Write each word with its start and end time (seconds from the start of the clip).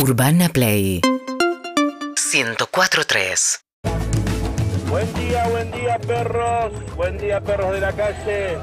Urbana 0.00 0.48
Play 0.48 1.00
104.3 2.14 3.60
Buen 4.88 5.12
día, 5.14 5.48
buen 5.48 5.72
día 5.72 5.98
perros, 5.98 6.72
buen 6.94 7.18
día 7.18 7.40
perros 7.40 7.72
de 7.72 7.80
la 7.80 7.92
calle. 7.92 8.58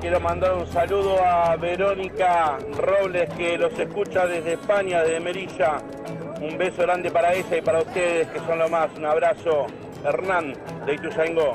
Quiero 0.00 0.20
mandar 0.20 0.54
un 0.54 0.66
saludo 0.72 1.22
a 1.22 1.54
Verónica 1.56 2.56
Robles 2.78 3.28
que 3.34 3.58
los 3.58 3.78
escucha 3.78 4.26
desde 4.26 4.54
España, 4.54 5.02
desde 5.02 5.20
Merilla. 5.20 5.82
Un 6.40 6.56
beso 6.56 6.80
grande 6.80 7.10
para 7.10 7.34
ella 7.34 7.58
y 7.58 7.60
para 7.60 7.80
ustedes 7.80 8.28
que 8.28 8.38
son 8.38 8.58
lo 8.58 8.70
más. 8.70 8.88
Un 8.96 9.04
abrazo. 9.04 9.66
Hernán 10.02 10.54
de 10.86 10.94
Ituzaingó. 10.94 11.52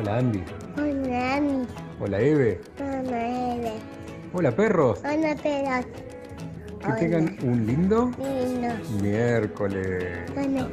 Hola 0.00 0.16
Andy. 0.16 0.42
Hola, 0.76 1.36
Ani. 1.36 1.66
Hola 2.00 2.20
Eve. 2.20 2.60
Hola, 2.78 3.54
Eve. 3.54 3.72
Hola 4.32 4.50
perros. 4.52 5.00
Hola, 5.04 5.34
Pedro. 5.42 5.84
Que 6.80 6.92
tengan 6.98 7.36
un 7.42 7.66
lindo 7.66 8.10
Lindo. 8.18 8.68
miércoles. 9.02 10.30
Hola, 10.32 10.68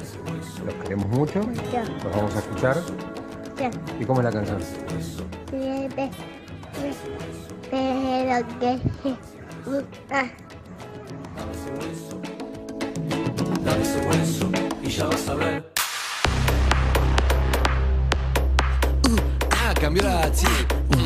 Los 0.66 0.74
queremos 0.84 1.08
mucho. 1.08 1.42
yo. 1.42 1.82
Los 2.04 2.16
vamos 2.16 2.36
a 2.36 2.40
escuchar. 2.40 2.78
Yo. 3.60 3.70
¿Y 4.00 4.06
cómo 4.06 4.22
es 4.22 4.26
la 4.26 4.32
canción? 4.32 4.60
Pero 5.52 5.90
que 8.60 8.80
se 8.94 9.70
gusta. 9.70 10.32
Ah, 19.52 19.74
cambió 19.80 20.04
la. 20.04 20.34
Sí, 20.34 20.46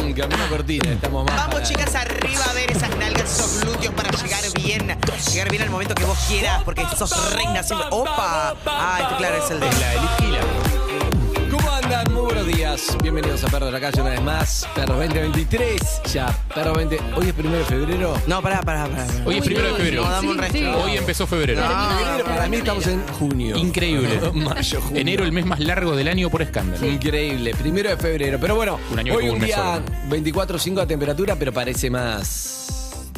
la 0.10 0.48
cortina. 0.50 0.92
Estamos 0.92 1.26
más. 1.26 1.36
Vamos, 1.36 1.54
para- 1.56 1.66
chicas, 1.66 1.96
arriba 1.96 2.44
a 2.50 2.54
ver 2.54 2.72
esas 2.72 2.90
nalgas, 2.98 3.32
esos 3.40 3.62
glúteos 3.62 3.94
para 3.94 4.10
llegar 4.12 4.44
bien. 4.56 4.98
Llegar 5.32 5.50
bien 5.50 5.64
al 5.64 5.70
momento 5.70 5.96
que 5.96 6.06
vos 6.06 6.18
quieras, 6.28 6.64
porque 6.64 6.84
sos 6.98 7.34
reina 7.34 7.64
siempre. 7.64 7.88
¡Opa! 7.92 8.56
Ah, 8.66 9.00
este 9.02 9.16
claro 9.18 9.44
es 9.44 9.52
el 9.52 9.60
de. 9.60 9.72
La 9.80 9.94
Elitquila. 9.94 10.40
Muy 12.22 12.36
buenos 12.36 12.56
días. 12.56 12.98
Bienvenidos 13.02 13.44
a 13.44 13.48
Perro 13.48 13.66
de 13.66 13.72
la 13.72 13.80
Calle 13.80 14.00
una 14.00 14.12
vez 14.12 14.22
más. 14.22 14.68
Perro 14.76 14.96
2023. 14.98 16.02
Ya, 16.14 16.28
Perro 16.54 16.76
20. 16.76 17.00
Hoy 17.16 17.28
es 17.30 17.34
primero 17.34 17.58
de 17.58 17.66
febrero. 17.66 18.14
No, 18.28 18.44
pará, 18.44 18.62
pará, 18.62 18.86
pará. 18.86 19.08
Hoy 19.26 19.38
es 19.38 19.44
primero 19.44 19.70
de 19.70 19.74
febrero. 19.74 20.04
No, 20.06 20.12
dame 20.12 20.30
un 20.30 20.38
resto. 20.38 20.84
Hoy 20.84 20.98
empezó 20.98 21.26
febrero. 21.26 21.64
Febrero, 21.64 22.24
para 22.24 22.48
mí 22.48 22.58
estamos 22.58 22.86
en 22.86 23.02
junio. 23.08 23.58
Increíble. 23.58 24.20
Mayo, 24.36 24.82
junio. 24.82 25.02
Enero, 25.02 25.24
el 25.24 25.32
mes 25.32 25.48
más 25.48 25.62
largo 25.62 25.96
del 25.96 26.10
año 26.10 26.30
por 26.30 26.44
escándalo. 26.44 26.86
Increíble, 26.86 27.56
primero 27.56 27.90
de 27.90 27.98
febrero. 27.98 28.38
Pero 28.40 28.56
bueno, 28.56 28.80
Un 28.92 29.00
año 29.00 29.14
que 29.14 29.18
hoy 29.18 29.24
tuvo 29.24 29.34
un 29.34 29.42
un 29.42 29.48
mes 29.48 29.56
día 29.56 29.82
24.5 30.08 30.76
de 30.76 30.86
temperatura, 30.86 31.36
pero 31.38 31.52
parece 31.52 31.90
más. 31.90 32.71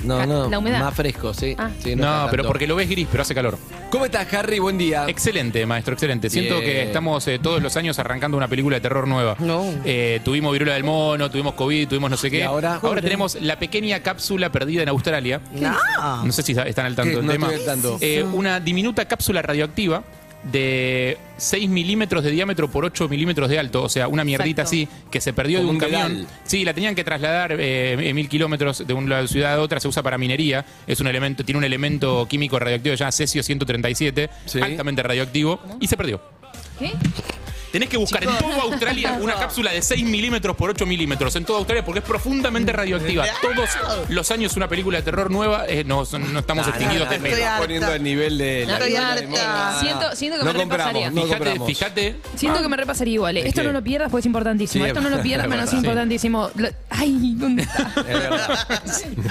No, 0.03 0.25
no, 0.25 0.49
la 0.49 0.59
humedad. 0.59 0.79
más 0.79 0.93
fresco, 0.93 1.33
sí. 1.33 1.55
Ah. 1.57 1.69
Sí, 1.81 1.95
No, 1.95 2.03
está 2.03 2.29
pero 2.29 2.43
tanto. 2.43 2.47
porque 2.49 2.67
lo 2.67 2.75
ves 2.75 2.89
gris, 2.89 3.07
pero 3.09 3.21
hace 3.21 3.33
calor. 3.33 3.57
¿Cómo 3.89 4.05
estás, 4.05 4.31
Harry? 4.33 4.59
Buen 4.59 4.77
día. 4.77 5.05
Excelente, 5.07 5.65
maestro, 5.65 5.93
excelente. 5.93 6.29
Siento 6.29 6.55
Bien. 6.59 6.65
que 6.71 6.83
estamos 6.83 7.27
eh, 7.27 7.39
todos 7.39 7.61
los 7.61 7.77
años 7.77 7.99
arrancando 7.99 8.35
una 8.37 8.47
película 8.47 8.75
de 8.77 8.81
terror 8.81 9.07
nueva. 9.07 9.35
No. 9.39 9.63
Eh, 9.85 10.19
tuvimos 10.25 10.51
viruela 10.51 10.73
del 10.73 10.83
mono, 10.83 11.29
tuvimos 11.29 11.53
COVID, 11.53 11.87
tuvimos 11.87 12.09
no 12.09 12.17
sé 12.17 12.29
qué. 12.31 12.39
¿Y 12.39 12.41
ahora? 12.41 12.79
tenemos 13.01 13.35
la 13.41 13.57
pequeña 13.59 13.99
cápsula 14.01 14.51
perdida 14.51 14.83
en 14.83 14.89
Australia. 14.89 15.41
No. 15.53 15.75
No 16.25 16.31
sé 16.31 16.41
si 16.43 16.51
están 16.53 16.85
al 16.85 16.95
tanto 16.95 17.11
¿Qué? 17.11 17.15
del 17.17 17.25
No 17.25 17.31
tema. 17.31 17.47
estoy 17.47 17.59
al 17.61 17.65
tanto. 17.65 17.97
Eh, 18.01 18.23
una 18.23 18.59
diminuta 18.59 19.05
cápsula 19.05 19.41
radioactiva 19.41 20.03
de 20.51 21.17
6 21.37 21.69
milímetros 21.69 22.23
de 22.23 22.31
diámetro 22.31 22.69
por 22.69 22.85
8 22.85 23.07
milímetros 23.07 23.49
de 23.49 23.59
alto, 23.59 23.83
o 23.83 23.89
sea, 23.89 24.07
una 24.07 24.23
mierdita 24.23 24.63
Exacto. 24.63 24.67
así 24.69 24.87
que 25.09 25.21
se 25.21 25.33
perdió 25.33 25.59
Como 25.59 25.71
de 25.73 25.77
un 25.77 25.83
un 25.83 25.91
camión. 25.91 26.27
Sí, 26.43 26.65
la 26.65 26.73
tenían 26.73 26.95
que 26.95 27.03
trasladar 27.03 27.55
eh, 27.59 28.11
mil 28.13 28.27
kilómetros 28.27 28.85
de 28.85 28.93
una 28.93 29.25
ciudad 29.27 29.53
a 29.53 29.61
otra, 29.61 29.79
se 29.79 29.87
usa 29.87 30.03
para 30.03 30.17
minería, 30.17 30.65
es 30.85 30.99
un 30.99 31.07
elemento, 31.07 31.43
tiene 31.45 31.57
un 31.59 31.63
elemento 31.63 32.27
químico 32.27 32.59
radioactivo 32.59 32.95
ya 32.95 33.11
cesio 33.11 33.41
137, 33.43 34.29
Sí. 34.45 34.61
altamente 34.61 35.01
radioactivo, 35.03 35.59
y 35.79 35.87
se 35.87 35.95
perdió. 35.97 36.21
¿Qué? 36.77 36.91
Tenés 37.73 37.89
que 37.89 37.97
buscar 37.97 38.23
en 38.23 38.29
toda 38.37 38.55
Australia 38.61 39.17
una 39.21 39.33
cápsula 39.33 39.71
de 39.71 39.81
6 39.81 40.03
milímetros 40.05 40.55
por 40.55 40.69
8 40.69 40.85
milímetros. 40.85 41.35
En 41.35 41.43
toda 41.43 41.57
Australia 41.57 41.83
porque 41.83 41.99
es 41.99 42.05
profundamente 42.05 42.71
radioactiva. 42.71 43.25
Todos 43.41 43.67
los 44.09 44.29
años 44.29 44.55
una 44.55 44.67
película 44.69 44.99
de 44.99 45.03
terror 45.03 45.31
nueva. 45.31 45.65
eh, 45.67 45.83
no, 45.83 46.03
no 46.33 46.39
estamos 46.39 46.67
extinguidos 46.67 47.09
de 47.09 47.17
miedo. 47.17 47.37
poniendo 47.59 47.91
el 47.91 48.03
nivel 48.03 48.37
de 48.37 48.65
la 48.67 48.73
Estoy 48.73 48.89
vida 48.91 48.99
de 49.15 49.21
harta. 49.21 49.27
moda. 49.27 49.79
Siento- 49.81 50.15
siento 50.15 50.37
que 50.39 50.45
no 50.45 50.53
me 50.53 50.59
compramos, 50.59 50.93
repasaría. 50.93 51.09
no 51.09 51.21
Fíjate, 51.23 51.37
compramos. 51.39 51.67
fíjate. 51.67 52.15
Siento 52.35 52.61
que 52.61 52.69
me 52.69 52.77
repasaría 52.77 53.13
igual. 53.15 53.37
eh. 53.37 53.39
Es 53.39 53.45
Esto 53.47 53.61
que- 53.61 53.67
no 53.67 53.73
lo 53.73 53.83
pierdas 53.83 54.11
porque 54.11 54.19
es 54.19 54.25
importantísimo. 54.27 54.85
Sí, 54.85 54.89
Esto 54.89 55.01
no 55.01 55.09
lo 55.09 55.21
pierdas, 55.23 55.45
es 55.45 55.49
menos 55.49 55.65
verdad. 55.65 55.77
importantísimo. 55.79 56.51
Lo- 56.55 56.69
Ay, 56.91 57.33
¿dónde 57.37 57.63
está? 57.63 57.91
Es 57.97 58.05
verdad. 58.05 58.67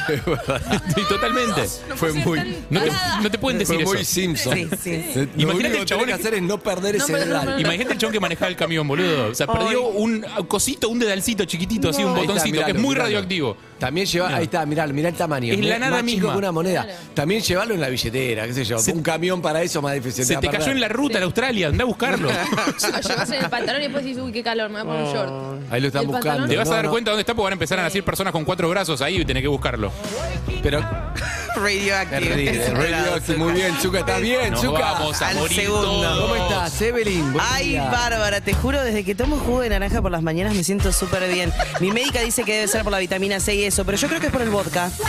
Es 0.09 0.25
verdad. 0.27 0.83
Sí, 0.97 1.03
totalmente. 1.09 1.63
Fue 1.95 2.13
muy. 2.13 2.57
No 2.71 2.81
te, 2.83 2.91
no 3.23 3.31
te 3.31 3.39
pueden 3.39 3.59
decir 3.61 3.77
Fue 3.77 3.85
muy 3.85 3.97
eso. 4.03 4.11
Simpson. 4.13 4.55
Sí, 4.55 4.69
sí. 4.83 5.03
Lo 5.15 5.23
Imagínate 5.23 5.43
único 5.45 5.53
el 5.53 5.63
que 5.63 5.69
tenés 5.69 5.85
chabón 5.87 6.05
que 6.07 6.09
que- 6.09 6.21
hacer 6.21 6.35
es 6.35 6.43
no 6.43 6.59
perder 6.59 6.97
No, 6.99 7.05
ese 7.05 7.13
pero 7.13 7.25
no, 7.27 7.31
dedal. 7.31 7.45
no, 7.47 7.51
no. 7.53 7.61
Imagínate 7.61 7.93
el 7.93 7.99
chabón 7.99 8.13
que 8.13 8.21
manejaba 8.33 8.49
el 8.51 8.57
camión, 8.57 8.87
boludo. 8.89 9.29
O 9.31 9.35
sea, 9.35 9.47
perdió 9.47 9.85
un 9.89 10.25
cosito, 10.49 10.89
un 10.89 10.99
dedalcito 10.99 11.45
chiquitito, 11.45 11.91
así, 11.91 12.03
un 12.03 12.11
está, 12.11 12.21
botoncito, 12.23 12.65
que 12.65 12.71
es 12.71 12.77
muy 12.77 12.89
miralo. 12.91 13.05
radioactivo. 13.05 13.57
También 13.79 14.07
lleva, 14.07 14.29
ahí 14.37 14.45
está, 14.45 14.65
mirá, 14.65 14.87
mirá 14.87 15.09
el 15.09 15.15
tamaño. 15.17 15.53
Es 15.53 15.61
la 15.65 15.79
nada 15.79 15.91
más 15.93 16.01
chico 16.03 16.13
misma. 16.19 16.33
que 16.33 16.39
una 16.39 16.53
moneda. 16.53 16.87
También 17.15 17.41
llevarlo 17.43 17.75
en 17.75 17.81
la 17.81 17.89
billetera, 17.89 18.47
qué 18.47 18.55
sé 18.55 18.65
yo. 18.65 18.79
Se- 18.79 18.93
un 18.93 19.03
camión 19.03 19.43
para 19.43 19.61
eso 19.63 19.83
más 19.83 19.95
difícil. 19.95 20.25
Se 20.25 20.37
te 20.37 20.49
cayó 20.49 20.71
en 20.73 20.81
la 20.81 20.89
ruta 20.89 21.19
en 21.19 21.25
Australia, 21.25 21.69
anda 21.69 21.83
a 21.83 21.87
buscarlo. 21.87 22.29
Lo 22.93 23.01
llevas 23.01 23.31
en 23.31 23.43
el 23.45 23.51
pantalón 23.51 23.81
y 23.81 23.85
después 23.85 24.05
dices, 24.05 24.23
uy, 24.23 24.33
qué 24.33 24.43
calor, 24.43 24.71
me 24.71 24.83
voy 24.83 24.83
a 24.83 24.85
poner 24.85 25.03
un 25.05 25.13
short. 25.13 25.73
Ahí 25.73 25.81
lo 25.81 25.87
están 25.89 26.03
¿Y 26.03 26.05
el 26.05 26.11
buscando. 26.11 26.29
pantalón? 26.29 26.49
Te 26.51 26.57
vas 26.57 26.69
a 26.69 26.71
No, 26.71 26.77
dar 26.77 26.85
no. 26.85 26.91
cuenta 26.93 27.11
dónde 27.11 27.21
está 27.23 27.35
porque 27.35 27.45
van 27.45 27.53
a 27.53 27.55
empezar 27.55 27.79
a 27.81 27.83
nacer 27.83 28.05
personas 28.05 28.33
con 28.33 28.45
cuatro 28.45 28.69
brazos 28.69 29.03
ahí 29.03 29.21
y 29.21 29.25
tenés 29.25 29.43
que 29.43 29.49
buscarlo. 29.49 29.91
Pero. 30.63 30.81
Radioactive. 31.63 32.21
Terrible. 32.21 32.73
Radioactive, 32.91 33.39
muy 33.39 33.53
bien, 33.53 33.79
Chuca, 33.81 34.01
¿estás 34.01 34.21
bien, 34.21 34.51
Nos 34.53 34.61
Chuca? 34.63 34.81
vamos 34.81 35.23
a 35.23 35.29
Al 35.29 35.37
morir 35.37 35.57
segundo. 35.61 35.83
todos. 36.03 36.21
¿Cómo 36.21 36.35
estás, 36.37 36.81
Evelyn? 36.83 37.33
Buen 37.33 37.45
Ay, 37.51 37.69
día. 37.71 37.91
Bárbara, 37.91 38.41
te 38.41 38.53
juro, 38.55 38.83
desde 38.83 39.05
que 39.05 39.15
tomo 39.15 39.37
jugo 39.39 39.61
de 39.61 39.69
naranja 39.71 40.03
por 40.03 40.11
las 40.11 40.23
mañanas 40.23 40.55
me 40.55 40.65
siento 40.65 40.93
súper 40.93 41.33
bien. 41.33 41.53
Mi 41.81 41.91
médica 41.93 42.21
dice 42.21 42.43
que 42.45 42.55
debe 42.55 42.69
ser 42.69 42.83
por 42.83 42.93
la 42.93 42.99
vitamina 42.99 43.41
C 43.41 43.55
y 43.55 43.65
eso, 43.65 43.85
pero 43.85 43.97
yo 43.99 44.09
creo 44.09 44.21
que 44.21 44.27
es 44.27 44.33
por 44.33 44.43
el 44.43 44.51
vodka. 44.51 44.91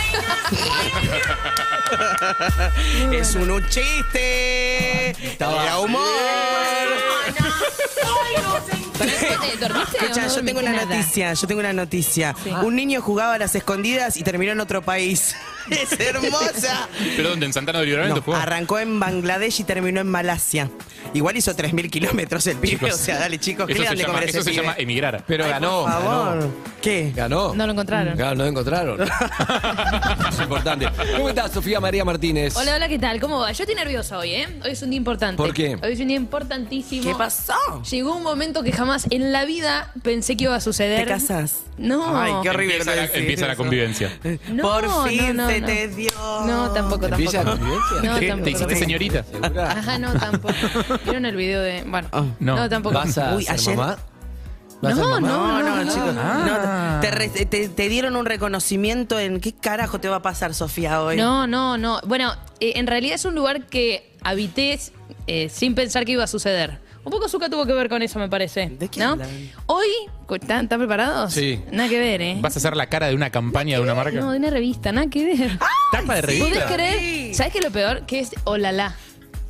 es 3.12 3.34
un 3.34 3.68
chiste. 3.68 5.10
Estaba- 5.10 5.62
Era 5.64 5.78
humor. 5.78 6.02
¿Te 8.98 9.56
dormiste 9.58 9.98
o 9.98 10.02
Escucha, 10.02 10.22
no 10.22 10.28
yo 10.28 10.34
tengo 10.34 10.34
dormiste 10.34 10.60
una 10.60 10.72
nada? 10.72 10.84
noticia, 10.96 11.34
yo 11.34 11.46
tengo 11.46 11.60
una 11.60 11.72
noticia. 11.72 12.34
Un 12.62 12.76
niño 12.76 13.00
jugaba 13.00 13.34
a 13.34 13.38
las 13.38 13.54
escondidas 13.54 14.16
y 14.16 14.22
terminó 14.22 14.52
en 14.52 14.60
otro 14.60 14.82
país. 14.82 15.34
Es 15.70 15.98
hermosa. 15.98 16.88
¿Pero 17.16 17.30
dónde? 17.30 17.46
¿En 17.46 17.52
Santana 17.52 17.80
de 17.80 17.86
Libramento 17.86 18.16
No, 18.16 18.22
jugó? 18.22 18.36
arrancó 18.36 18.78
en 18.78 19.00
Bangladesh 19.00 19.60
y 19.60 19.64
terminó 19.64 20.00
en 20.00 20.08
Malasia. 20.08 20.70
Igual 21.14 21.36
hizo 21.36 21.54
3.000 21.54 21.90
kilómetros 21.90 22.46
el 22.48 22.56
pibe, 22.56 22.72
Chicos, 22.76 22.94
o 22.94 22.96
sea, 22.96 23.18
dale 23.20 23.38
chicos, 23.38 23.66
¿qué 23.66 23.74
Eso 23.74 23.82
le 23.82 23.88
se 23.88 23.90
dan 23.90 23.96
de 23.98 24.02
llama, 24.02 24.14
comer 24.14 24.28
eso 24.30 24.42
se 24.42 24.50
pibe? 24.50 24.62
llama 24.62 24.74
emigrar. 24.78 25.24
Pero 25.26 25.46
ganó. 25.48 25.82
Por 25.82 25.92
favor. 25.92 26.38
Ganó. 26.40 26.52
¿Qué? 26.82 27.12
Ganó. 27.14 27.54
No 27.54 27.66
lo 27.66 27.72
encontraron. 27.72 28.16
Claro, 28.16 28.34
no 28.36 28.42
lo 28.44 28.50
encontraron. 28.50 29.00
es 30.30 30.40
importante. 30.40 30.88
¿Cómo 31.16 31.28
estás, 31.28 31.52
Sofía 31.52 31.78
María 31.80 32.04
Martínez? 32.04 32.56
Hola, 32.56 32.76
hola, 32.76 32.88
¿qué 32.88 32.98
tal? 32.98 33.20
¿Cómo 33.20 33.38
va? 33.40 33.52
Yo 33.52 33.62
estoy 33.62 33.76
nerviosa 33.76 34.18
hoy, 34.18 34.30
¿eh? 34.32 34.48
Hoy 34.64 34.72
es 34.72 34.82
un 34.82 34.90
día 34.90 34.96
importante. 34.96 35.36
¿Por 35.36 35.54
qué? 35.54 35.78
Hoy 35.82 35.92
es 35.92 36.00
un 36.00 36.08
día 36.08 36.16
importantísimo. 36.16 37.04
¿Qué 37.04 37.14
pasó? 37.14 37.54
Llegó 37.90 38.14
un 38.16 38.22
momento 38.22 38.62
que 38.62 38.72
jamás 38.72 39.06
en 39.10 39.30
la 39.32 39.44
vida 39.44 39.92
pensé 40.02 40.36
que 40.36 40.44
iba 40.44 40.56
a 40.56 40.60
suceder. 40.60 41.04
¿Te 41.04 41.12
casas? 41.12 41.60
No. 41.78 42.18
Ay, 42.18 42.32
qué 42.42 42.50
horrible 42.50 42.76
Empieza, 42.76 42.96
la, 42.96 43.04
empieza 43.06 43.46
la 43.46 43.56
convivencia. 43.56 44.18
No, 44.48 44.62
Por 44.62 45.08
fin 45.08 45.36
no, 45.36 45.44
no, 45.44 45.48
se 45.54 45.60
no. 45.60 45.66
te 45.66 45.88
dio. 45.88 46.10
No, 46.46 46.70
tampoco, 46.70 47.08
tampoco. 47.08 47.30
¿Te, 47.30 47.38
tampoco. 48.28 48.42
te 48.44 48.50
hiciste 48.50 48.76
señorita? 48.76 49.24
¿Segura? 49.24 49.70
Ajá, 49.72 49.98
no, 49.98 50.12
tampoco. 50.14 50.54
¿Vieron 51.04 51.26
el 51.26 51.36
video 51.36 51.60
de.? 51.62 51.84
Bueno, 51.86 52.08
No. 52.40 52.56
no, 52.56 52.68
tampoco. 52.68 52.94
¿Vas 52.96 53.16
a 53.18 53.34
Uy, 53.34 53.44
ser 53.44 53.54
ayer- 53.54 53.76
No? 53.76 53.96
No, 54.82 55.20
no, 55.20 55.62
no, 55.62 55.84
no. 55.84 55.90
chicos. 55.92 56.14
Ah. 56.18 56.94
No, 56.96 57.00
te, 57.00 57.10
re- 57.10 57.28
te- 57.28 57.68
te 57.68 57.88
dieron 57.88 58.16
un 58.16 58.26
reconocimiento 58.26 59.18
en 59.18 59.40
qué 59.40 59.52
carajo 59.54 59.98
te 59.98 60.08
va 60.08 60.16
a 60.16 60.22
pasar, 60.22 60.52
Sofía, 60.54 61.00
hoy. 61.02 61.16
No, 61.16 61.46
no, 61.46 61.78
no. 61.78 62.00
Bueno, 62.06 62.34
eh, 62.60 62.74
en 62.76 62.86
realidad 62.86 63.14
es 63.14 63.24
un 63.24 63.34
lugar 63.34 63.64
que 63.66 64.12
habité 64.22 64.78
eh, 65.26 65.48
sin 65.48 65.74
pensar 65.74 66.04
que 66.04 66.12
iba 66.12 66.24
a 66.24 66.26
suceder. 66.26 66.80
Un 67.04 67.10
poco 67.12 67.28
Zuka 67.28 67.48
tuvo 67.50 67.66
que 67.66 67.72
ver 67.74 67.88
con 67.88 68.00
eso, 68.02 68.18
me 68.18 68.28
parece. 68.28 68.70
¿De 68.70 68.88
qué 68.88 69.00
¿no? 69.00 69.10
hablan? 69.10 69.28
Hoy, 69.66 69.88
¿están, 70.30 70.64
están 70.64 70.78
preparados? 70.78 71.32
Sí. 71.34 71.60
Nada 71.70 71.88
que 71.88 71.98
ver, 71.98 72.22
¿eh? 72.22 72.36
¿Vas 72.40 72.56
a 72.56 72.58
hacer 72.58 72.76
la 72.76 72.86
cara 72.88 73.08
de 73.08 73.14
una 73.14 73.30
campaña 73.30 73.76
de 73.76 73.82
una 73.82 73.94
marca? 73.94 74.18
No, 74.18 74.30
de 74.32 74.38
una 74.38 74.50
revista, 74.50 74.90
nada 74.90 75.08
que 75.08 75.24
ver. 75.24 75.58
¿Tapa 75.92 76.14
de 76.16 76.22
¿Podés 76.22 76.40
revista? 76.40 76.66
creer? 76.66 77.34
¿Sabes 77.34 77.52
qué 77.52 77.58
es 77.58 77.64
lo 77.64 77.70
peor? 77.70 78.06
Que 78.06 78.20
es 78.20 78.30
olala. 78.44 78.94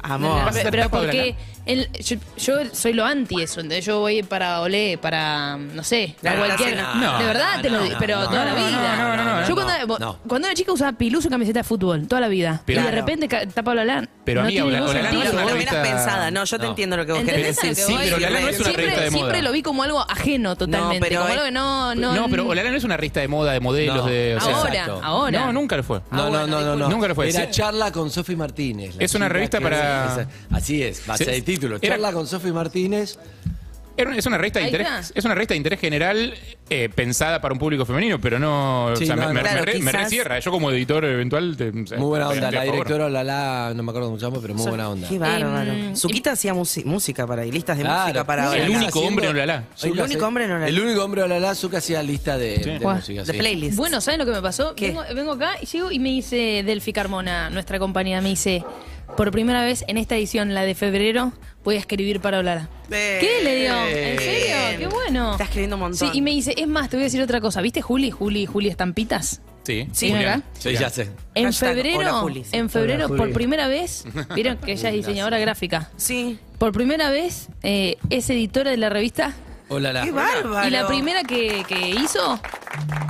Amor. 0.01 0.45
Vas 0.45 0.47
a 0.57 0.59
hacer 0.61 0.71
Pero 0.71 0.83
tapa 0.85 1.01
de 1.01 1.07
porque 1.07 1.37
El- 1.67 1.91
yo, 1.93 2.17
yo 2.37 2.55
soy 2.73 2.93
lo 2.93 3.05
anti 3.05 3.41
eso, 3.43 3.61
entonces 3.61 3.85
yo 3.85 4.01
voy 4.01 4.23
para 4.23 4.61
Olé, 4.61 4.99
para, 5.01 5.57
no 5.57 5.83
sé, 5.83 6.15
Claro, 6.21 6.43
a 6.45 6.47
cualquier... 6.47 6.77
no, 6.77 6.95
no, 6.97 7.19
de 7.19 7.25
verdad 7.25 7.57
no, 7.57 7.63
te 7.63 7.71
lo 7.71 7.77
no, 7.79 7.83
digo, 7.85 7.95
no, 7.95 7.99
pero 8.01 8.19
no, 8.21 8.29
toda 8.29 8.45
la 8.45 8.51
no, 8.53 8.57
vida. 8.67 8.97
no, 8.97 9.17
no, 9.17 9.25
no, 9.25 9.43
yo 9.43 9.49
no, 9.49 9.55
cuando, 9.55 9.99
no. 9.99 10.19
cuando 10.29 10.49
era 10.49 10.55
chica 10.55 10.73
usaba 10.73 10.93
pilus 10.93 11.25
y 11.25 11.29
camiseta 11.29 11.61
de 11.61 11.65
fútbol, 11.65 12.07
toda 12.07 12.21
la 12.21 12.29
vida. 12.29 12.63
Pero- 12.67 12.81
y 12.81 12.85
de 12.85 12.91
repente 12.91 13.29
ca- 13.29 13.43
está 13.43 13.63
Pablo 13.63 13.81
Alán. 13.81 14.09
Pero, 14.25 14.43
no 14.43 14.49
ningún 14.49 14.75
Olalá 14.75 15.13
no 15.13 15.23
es 15.23 15.33
una 15.33 15.45
revista- 15.47 15.83
pensada, 15.83 16.31
no, 16.31 16.45
yo 16.45 16.57
te 16.59 16.65
No. 16.65 16.71
entiendo 16.71 16.97
lo 16.97 17.07
que 17.07 17.13
vos 17.13 17.23
querés 17.25 17.57
¿Entendés 17.59 17.65
a 17.65 17.67
decir. 17.69 17.85
Sí, 17.87 17.93
voy? 17.93 18.03
pero 18.21 18.31
no 18.31 18.37
es 18.39 18.43
una 18.45 18.53
siempre, 18.65 18.77
revista 18.85 19.01
de 19.03 19.11
siempre 19.11 19.33
moda. 19.39 19.43
lo 19.43 19.53
vi 19.53 19.63
como 19.63 19.83
algo 19.83 20.01
ajeno 20.11 20.57
totalmente, 20.57 21.01
pero 21.01 21.21
como 21.21 21.33
algo 21.33 21.45
que 21.45 21.51
no... 21.51 21.95
No, 21.95 22.15
No, 22.15 22.29
pero 22.29 22.47
Olala 22.47 22.71
no 22.71 22.77
es 22.77 22.85
una 22.85 22.97
revista 22.97 23.21
de 23.21 23.29
moda, 23.29 23.53
de 23.53 23.61
modelos, 23.61 23.97
No. 23.97 24.07
de. 24.07 24.39
Ahora, 24.41 24.87
ahora. 25.03 25.47
No, 25.47 25.53
nunca 25.53 25.77
lo 25.77 25.83
fue. 25.83 26.01
No, 26.11 26.29
no, 26.31 26.47
no, 26.47 26.61
no, 26.61 26.77
no. 26.77 26.89
Nunca 26.89 27.09
lo 27.09 27.15
fue. 27.15 27.29
Era 27.31 27.51
charla 27.51 27.91
con 27.93 28.11
Sofi 28.11 28.37
Martínez. 28.37 28.95
Es 28.99 29.15
una 29.15 29.29
revista 29.29 29.61
para- 29.61 30.27
Así 30.51 30.83
es, 30.83 31.03
va 31.09 31.15
a 31.15 31.19
Título. 31.57 31.77
Era- 31.81 31.95
Charla 31.95 32.13
con 32.13 32.27
Sofi 32.27 32.53
Martínez. 32.53 33.19
Era 33.97 34.09
una- 34.11 34.19
Es 34.19 34.27
una 34.27 34.39
revista 34.39 34.59
de 34.59 34.65
Ahí 34.65 34.73
interés, 34.73 35.13
es 35.15 35.25
una 35.25 35.35
revista 35.37 35.55
de 35.55 35.59
interés 35.59 35.79
general 35.79 36.35
eh, 36.69 36.89
pensada 36.93 37.41
para 37.41 37.53
un 37.53 37.61
público 37.61 37.87
femenino, 37.87 38.21
pero 38.21 38.41
no, 38.41 38.87
o 38.87 38.97
sea, 38.97 39.15
no, 39.15 39.23
me, 39.23 39.29
no. 39.29 39.35
me- 39.35 39.41
Claro, 39.43 39.61
me 39.61 39.67
re- 39.67 39.73
me 39.75 39.91
quizás- 39.93 40.03
recierra. 40.05 40.39
Yo 40.41 40.51
como 40.51 40.73
editor 40.73 41.05
eventual, 41.05 41.57
te- 41.57 41.71
Muy 41.71 41.85
buena 41.99 42.29
onda. 42.29 42.51
La 42.51 42.65
directora 42.65 43.09
Lala, 43.09 43.73
no 43.77 43.85
me 43.85 43.91
acuerdo 43.93 44.09
cómo 44.09 44.19
se 44.19 44.25
llama, 44.27 44.39
pero 44.43 44.55
muy 44.55 44.67
buena 44.67 44.89
onda. 44.91 45.09
Qué 45.09 45.17
bárbaro. 45.17 45.71
Em, 45.73 45.95
Suquita 45.95 46.33
hacía 46.33 46.55
música 46.55 47.25
para 47.25 47.47
y 47.47 47.53
listas 47.53 47.77
de 47.77 47.85
Claro. 47.85 48.01
música 48.03 48.25
para 48.27 48.43
El 48.57 48.63
ahora. 48.65 48.77
único 48.79 48.99
hombre 49.01 49.29
Olalá. 49.29 49.65
El 49.81 49.93
único 50.01 50.27
hombre 50.27 50.45
en 50.47 50.51
Olalá. 50.51 50.69
El 50.69 50.81
único 50.81 51.05
hombre 51.05 51.21
de 51.21 51.25
Olalá, 51.27 51.55
Zucca 51.55 51.79
hacía 51.79 52.03
lista 52.03 52.37
de, 52.37 52.57
de 52.59 52.81
música. 52.81 53.23
De 53.23 53.33
sí. 53.33 53.39
playlist. 53.39 53.77
Bueno, 53.77 54.01
¿saben 54.01 54.19
lo 54.19 54.27
que 54.27 54.33
me 54.33 54.43
pasó? 54.43 54.75
Vengo, 54.77 55.05
vengo 55.15 55.33
acá 55.33 55.53
y 55.63 55.67
llego 55.67 55.93
y 55.93 56.01
me 56.01 56.09
dice 56.09 56.65
Delphi 56.67 56.93
Carmona, 56.93 57.49
nuestra 57.51 57.79
compañía, 57.79 58.21
me 58.21 58.31
dice, 58.31 58.65
por 59.17 59.31
primera 59.31 59.63
vez 59.65 59.85
en 59.89 59.97
esta 59.97 60.17
edición, 60.17 60.55
la 60.55 60.63
de 60.63 60.75
febrero, 60.75 61.33
voy 61.65 61.77
a 61.77 61.79
escribir 61.79 62.21
para 62.21 62.39
hablar. 62.39 62.69
Bien. 62.89 63.21
¿Qué 63.21 63.41
le 63.43 63.57
digo? 63.57 63.75
¿En 63.75 64.19
serio? 64.19 64.57
Qué 64.79 64.87
bueno. 64.87 65.33
Está 65.33 65.45
escribiendo 65.45 65.77
un 65.77 65.81
montón. 65.81 65.99
Sí, 65.99 66.19
y 66.19 66.23
me 66.23 66.31
dice, 66.31 66.55
es 66.57 66.67
más, 66.67 66.89
te 66.91 66.97
voy 66.97 67.03
a 67.03 67.07
decir 67.07 67.23
otra 67.23 67.41
cosa. 67.41 67.61
¿Viste 67.61 67.81
Juli? 67.83 68.11
Juli, 68.11 68.47
Juli 68.47 68.69
Estampitas. 68.69 69.41
Sí, 69.65 69.89
Sí, 69.93 70.11
Julián. 70.11 70.41
¿verdad? 70.41 70.45
Sí, 70.59 70.73
ya 70.75 70.91
sé. 70.91 71.09
En 71.35 71.45
Hashtag 71.47 71.71
hola, 71.73 71.83
febrero, 71.83 72.21
Juli, 72.21 72.45
sí. 72.45 72.51
en 72.57 72.69
febrero, 72.69 73.07
Hola, 73.07 73.17
por 73.17 73.33
primera 73.33 73.67
vez, 73.67 74.05
vieron 74.35 74.59
que 74.59 74.73
ella 74.73 74.91
es 74.91 74.95
diseñadora 74.95 75.39
gráfica. 75.39 75.91
Sí. 75.97 76.39
Por 76.59 76.73
primera 76.73 77.11
vez 77.11 77.49
eh, 77.63 77.97
es 78.11 78.29
editora 78.29 78.71
de 78.71 78.77
la 78.77 78.91
revista 78.91 79.35
Hola, 79.75 80.03
Qué 80.05 80.11
bárbaro. 80.13 80.69
y 80.69 80.71
la 80.71 80.87
primera 80.87 81.23
que, 81.25 81.65
que 81.67 81.91
hizo 81.91 82.35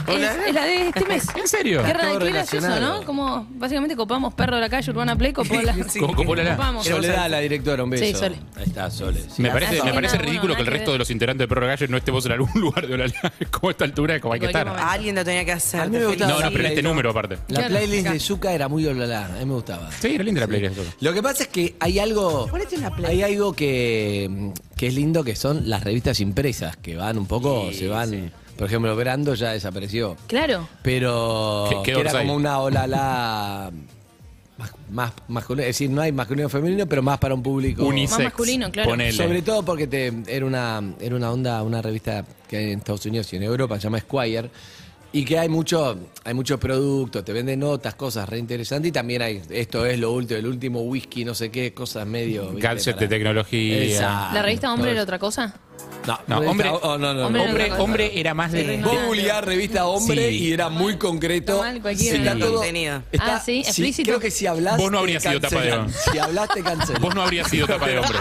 es, 0.06 0.14
Hola. 0.14 0.34
es 0.46 0.54
la 0.54 0.64
de 0.64 0.88
este 0.88 1.04
mes. 1.06 1.26
¿En 1.36 1.48
serio? 1.48 1.82
Qué, 1.84 1.92
raro, 1.92 2.18
qué 2.18 2.30
gracioso. 2.30 2.80
¿no? 2.80 3.02
Como 3.04 3.46
básicamente 3.50 3.96
copamos 3.96 4.34
perro 4.34 4.56
de 4.56 4.60
la 4.62 4.68
calle, 4.68 4.90
Urbana 4.90 5.16
Play, 5.16 5.32
copó 5.32 5.60
la... 5.60 5.74
Sí. 5.88 5.98
Como- 6.00 6.14
como 6.14 6.30
Olalá. 6.32 6.56
Copamos. 6.56 6.86
Soledad, 6.86 7.30
la 7.30 7.38
directora, 7.40 7.84
un 7.84 7.90
beso. 7.90 8.04
Sí, 8.04 8.14
Sole. 8.14 8.36
Ahí 8.56 8.64
está, 8.66 8.90
Sole. 8.90 9.20
Sí. 9.34 9.42
Me 9.42 9.50
parece, 9.50 9.72
Así 9.76 9.82
me 9.82 9.88
que 9.90 9.94
parece 9.94 10.16
nada, 10.16 10.26
ridículo 10.28 10.54
bueno, 10.54 10.56
que 10.56 10.60
el 10.62 10.66
nada 10.66 10.72
que 10.72 10.78
resto 10.78 10.90
ver. 10.90 10.94
de 10.94 10.98
los 10.98 11.10
integrantes 11.10 11.44
de 11.44 11.48
Perro 11.48 11.66
Gallo 11.66 11.86
no 11.88 11.96
estemos 11.96 12.26
en 12.26 12.32
algún 12.32 12.50
lugar 12.60 12.86
de 12.86 12.94
Olalá. 12.94 13.32
Como 13.50 13.68
a 13.68 13.70
esta 13.72 13.84
altura, 13.84 14.20
como 14.20 14.34
hay 14.34 14.40
que 14.40 14.46
En 14.46 14.52
cualquier 14.52 14.60
estar. 14.60 14.66
momento. 14.66 14.92
Alguien 14.92 15.14
lo 15.14 15.24
tenía 15.24 15.44
que 15.44 15.52
hacer. 15.52 15.84
Mí 15.88 15.90
me 15.92 15.98
te 16.00 16.06
gustaba 16.06 16.32
No, 16.32 16.40
no, 16.40 16.50
pero 16.50 16.60
en 16.64 16.66
este 16.70 16.82
número 16.82 17.10
aparte. 17.10 17.38
La 17.48 17.60
Claro, 17.60 17.74
playlist 17.74 18.06
acá. 18.06 18.12
de 18.12 18.20
Zucca 18.20 18.52
era 18.52 18.68
muy 18.68 18.86
Olalá, 18.86 19.26
a 19.26 19.28
mí 19.38 19.44
me 19.44 19.54
gustaba. 19.54 19.90
Sí, 19.92 20.14
era 20.14 20.24
linda 20.24 20.40
la 20.42 20.46
playlist. 20.46 20.76
Lo 21.00 21.12
que 21.12 21.22
pasa 21.22 21.42
es 21.44 21.48
que 21.48 21.76
hay 21.80 21.98
algo. 21.98 22.46
Ponete 22.48 22.76
una 22.76 22.94
play. 22.94 23.22
Hay 23.22 23.32
algo 23.32 23.52
que, 23.52 24.50
que 24.73 24.73
es 24.88 24.94
lindo 24.94 25.24
que 25.24 25.36
son 25.36 25.68
las 25.68 25.84
revistas 25.84 26.20
impresas, 26.20 26.76
que 26.76 26.96
van 26.96 27.18
un 27.18 27.26
poco, 27.26 27.70
se 27.72 27.88
van. 27.88 28.32
Por 28.56 28.68
ejemplo, 28.68 28.94
Brando 28.94 29.34
ya 29.34 29.50
desapareció. 29.52 30.16
Claro. 30.28 30.68
Pero 30.82 31.66
¿Qué- 31.68 31.76
qué 31.78 31.82
que 31.94 32.00
era 32.00 32.10
Orsay? 32.10 32.26
como 32.26 32.36
una 32.36 32.60
Olala 32.60 33.72
más, 34.56 34.72
más 34.90 35.12
masculino. 35.26 35.62
Es 35.62 35.68
decir, 35.76 35.90
no 35.90 36.00
hay 36.00 36.12
masculino 36.12 36.46
o 36.46 36.50
femenino, 36.50 36.86
pero 36.86 37.02
más 37.02 37.18
para 37.18 37.34
un 37.34 37.42
público. 37.42 37.84
Unisex. 37.84 38.12
Más 38.18 38.24
masculino, 38.26 38.70
claro. 38.70 38.90
Ponele. 38.90 39.12
Sobre 39.12 39.42
todo 39.42 39.64
porque 39.64 39.88
te, 39.88 40.12
era, 40.28 40.46
una, 40.46 40.80
era 41.00 41.16
una 41.16 41.32
onda, 41.32 41.62
una 41.64 41.82
revista 41.82 42.24
que 42.48 42.56
hay 42.58 42.72
en 42.72 42.78
Estados 42.78 43.04
Unidos 43.06 43.32
y 43.32 43.36
en 43.36 43.42
Europa, 43.42 43.76
se 43.76 43.82
llama 43.84 43.98
Squire, 43.98 44.48
y 45.14 45.24
que 45.24 45.38
hay 45.38 45.48
mucho, 45.48 45.96
hay 46.24 46.34
muchos 46.34 46.58
productos, 46.58 47.24
te 47.24 47.32
venden 47.32 47.60
notas, 47.60 47.94
cosas 47.94 48.28
re 48.28 48.36
interesantes, 48.36 48.88
y 48.88 48.92
también 48.92 49.22
hay, 49.22 49.40
esto 49.48 49.86
es 49.86 49.96
lo 49.96 50.10
último, 50.10 50.40
el 50.40 50.46
último 50.46 50.80
whisky, 50.82 51.24
no 51.24 51.36
sé 51.36 51.52
qué, 51.52 51.72
cosas 51.72 52.04
medio... 52.04 52.50
¿viste? 52.50 52.90
Para- 52.92 52.98
de 52.98 53.08
tecnología. 53.08 53.84
Exacto. 53.84 54.34
¿La 54.34 54.42
revista 54.42 54.72
Hombre 54.72 54.90
era 54.90 55.02
otra 55.04 55.20
cosa? 55.20 55.54
No, 56.06 56.18
No, 56.26 56.50
hombre- 56.50 56.68
oh, 56.70 56.98
no, 56.98 57.14
no, 57.14 57.26
hombre 57.28 57.42
no. 57.44 57.48
era 57.48 57.64
Hombre, 57.64 57.82
hombre 57.82 58.20
era 58.20 58.34
más 58.34 58.52
de. 58.52 58.76
Sí, 58.76 58.82
Vos 58.82 58.94
googleás 59.06 59.42
revista 59.42 59.86
hombre 59.86 60.28
Sí. 60.28 60.36
y 60.36 60.52
era 60.52 60.68
muy 60.68 60.98
concreto. 60.98 61.52
Está 61.54 61.64
mal, 61.66 61.80
cualquiera. 61.80 62.18
Está 62.18 62.32
Sí. 62.34 62.38
todo- 62.40 62.54
Contenido. 62.56 63.02
está- 63.10 63.36
Ah, 63.36 63.40
sí, 63.42 63.60
explícito. 63.60 64.08
Creo 64.08 64.20
que 64.20 64.30
si 64.30 64.46
hablas. 64.46 64.76
Vos 64.76 64.92
no 64.92 64.98
habrías 64.98 65.22
sido 65.22 65.40
tapa 65.40 65.60
de 65.62 65.72
hombre. 65.72 65.94
Si 66.12 66.18
hablas, 66.18 66.48
te 66.54 66.62
cancelan. 66.62 67.00
Vos 67.00 67.14
no 67.14 67.22
habrías 67.22 67.48
sido 67.48 67.66
tapa 67.66 67.86
de 67.86 67.98
hombre. 68.00 68.18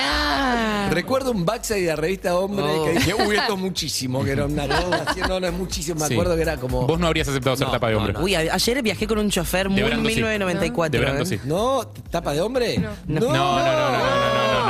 Ah. 0.00 0.88
Recuerdo 0.92 1.32
un 1.32 1.44
backside 1.44 1.80
de 1.80 1.86
la 1.88 1.96
revista 1.96 2.36
Hombre 2.38 2.64
Oh. 2.66 2.84
que 2.84 2.92
dije, 2.92 3.14
uy, 3.14 3.36
esto 3.36 3.54
es 3.54 3.58
muchísimo, 3.58 4.24
que 4.24 4.30
era 4.30 4.46
una 4.46 4.66
cosa 4.68 5.26
no, 5.28 5.40
no 5.40 5.46
es 5.48 5.52
muchísimo, 5.52 6.00
me 6.00 6.06
Sí. 6.06 6.14
acuerdo 6.14 6.36
que 6.36 6.42
era 6.42 6.56
como... 6.56 6.86
Vos 6.86 7.00
no 7.00 7.08
habrías 7.08 7.26
aceptado 7.28 7.56
ser 7.56 7.66
No, 7.66 7.72
tapa 7.72 7.88
de 7.88 7.92
no, 7.94 7.98
hombre. 7.98 8.12
no. 8.14 8.20
Uy, 8.20 8.34
a- 8.36 8.54
ayer 8.54 8.80
viajé 8.82 9.06
con 9.08 9.18
un 9.18 9.28
chofer 9.28 9.68
muy 9.68 9.82
Brando, 9.82 10.08
sí. 10.08 10.14
1994. 10.16 10.92
De 10.92 11.04
Brando, 11.04 11.22
¿eh? 11.24 11.26
sí. 11.26 11.40
¿No? 11.44 11.82
¿Tapa 12.10 12.32
de 12.32 12.40
hombre? 12.40 12.78
No, 12.78 12.90
No, 13.06 13.20
no, 13.20 13.32
no, 13.32 14.27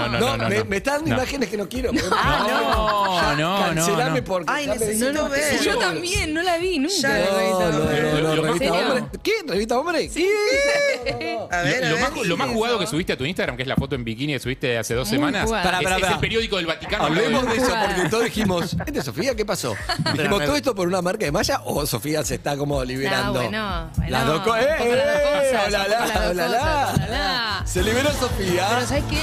no, 0.08 0.18
no, 0.18 0.20
no, 0.20 0.20
no, 0.20 0.26
no, 0.26 0.36
no, 0.36 0.44
no, 0.44 0.48
me, 0.48 0.58
no. 0.58 0.64
me 0.66 0.76
está 0.76 0.92
dando 0.92 1.08
No. 1.10 1.16
imágenes 1.16 1.48
que 1.48 1.56
no 1.56 1.68
quiero. 1.68 1.90
Ah, 2.12 3.34
no, 3.36 3.36
no, 3.36 3.58
no, 3.58 3.74
Cancelame 3.74 4.20
no. 4.20 4.24
porque 4.26 4.52
Ay, 4.52 4.66
ya 4.66 4.74
me 4.74 4.78
necesito 4.80 5.12
no, 5.12 5.30
Yo 5.62 5.78
también, 5.78 6.34
no 6.34 6.42
la 6.42 6.58
vi 6.58 6.78
nunca. 6.78 7.08
No, 7.08 7.14
revista 7.38 7.70
no, 7.70 7.78
Hombre. 7.78 8.02
no, 8.02 8.34
no, 8.36 8.42
¿Revista. 8.42 8.72
Hombre? 8.72 9.04
¿Qué? 9.22 9.32
¿Revista 9.46 9.78
Hombre? 9.78 10.10
¿Qué? 10.10 10.28
A 11.50 11.62
ver, 11.62 11.84
a 11.84 11.88
Lo, 11.88 11.94
ver. 11.96 12.02
más, 12.10 12.26
lo 12.26 12.36
más 12.36 12.50
jugado 12.50 12.78
que 12.78 12.86
subiste 12.86 13.12
a 13.12 13.16
tu 13.16 13.24
Instagram, 13.24 13.56
que 13.56 13.62
es 13.62 13.68
la 13.68 13.76
foto 13.76 13.94
en 13.94 14.04
bikini 14.04 14.34
que 14.34 14.38
subiste 14.38 14.76
hace 14.76 14.94
dos 14.94 15.08
Muy 15.08 15.16
semanas, 15.16 15.50
es, 15.50 16.08
el 16.12 16.18
periódico 16.18 16.56
del 16.56 16.66
Vaticano. 16.66 17.04
Hablemos 17.04 17.46
de 17.46 17.56
eso 17.56 17.72
porque 17.86 18.08
todos 18.10 18.24
dijimos, 18.24 18.76
¿este 18.86 18.98
es 18.98 19.04
Sofía? 19.04 19.34
¿Qué 19.34 19.44
pasó? 19.46 19.74
Dijimos, 20.12 20.44
¿todo 20.44 20.56
esto 20.56 20.74
por 20.74 20.86
una 20.88 21.00
marca 21.00 21.24
de 21.24 21.32
malla 21.32 21.62
o 21.64 21.86
Sofía 21.86 22.22
se 22.24 22.34
está 22.34 22.56
como 22.56 22.84
liberando? 22.84 23.42
No, 23.50 23.90
bueno, 23.94 24.08
Las 24.08 24.26
dos 24.26 24.40
cosas. 24.42 24.64
¡Eh, 24.64 24.76
eh! 24.80 25.58
¡Hola, 25.68 25.88
la! 25.88 26.28
hola, 26.30 26.48
la. 26.48 27.62
Se 27.66 27.82
liberó 27.82 28.10
Sofía. 28.12 28.66
Pero 28.70 28.86
¿sabes 28.86 29.04
qué? 29.08 29.18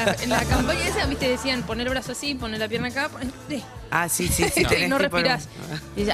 En, 0.00 0.06
la, 0.06 0.22
en 0.22 0.28
la 0.30 0.44
campaña 0.44 0.86
esa, 0.88 1.06
viste, 1.06 1.28
decían 1.28 1.62
poner 1.62 1.86
el 1.86 1.92
brazo 1.92 2.12
así, 2.12 2.34
poner 2.34 2.58
la 2.60 2.68
pierna 2.68 2.88
acá, 2.88 3.08
poner... 3.08 3.28
eh, 3.50 3.62
Ah, 3.90 4.08
sí, 4.08 4.28
sí, 4.28 4.44
sí. 4.54 4.62
no, 4.88 4.96
poner- 4.96 4.98
respirás. 4.98 5.48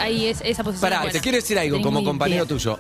Ahí 0.01 0.27
es 0.27 0.41
esa 0.45 0.65
posición. 0.65 0.81
Pará, 0.81 0.99
buena. 1.01 1.13
te 1.13 1.21
quiero 1.21 1.37
decir 1.37 1.59
algo 1.59 1.77
Tenés 1.77 1.85
como 1.87 2.03
compañero 2.05 2.45
idea. 2.45 2.49
tuyo. 2.49 2.79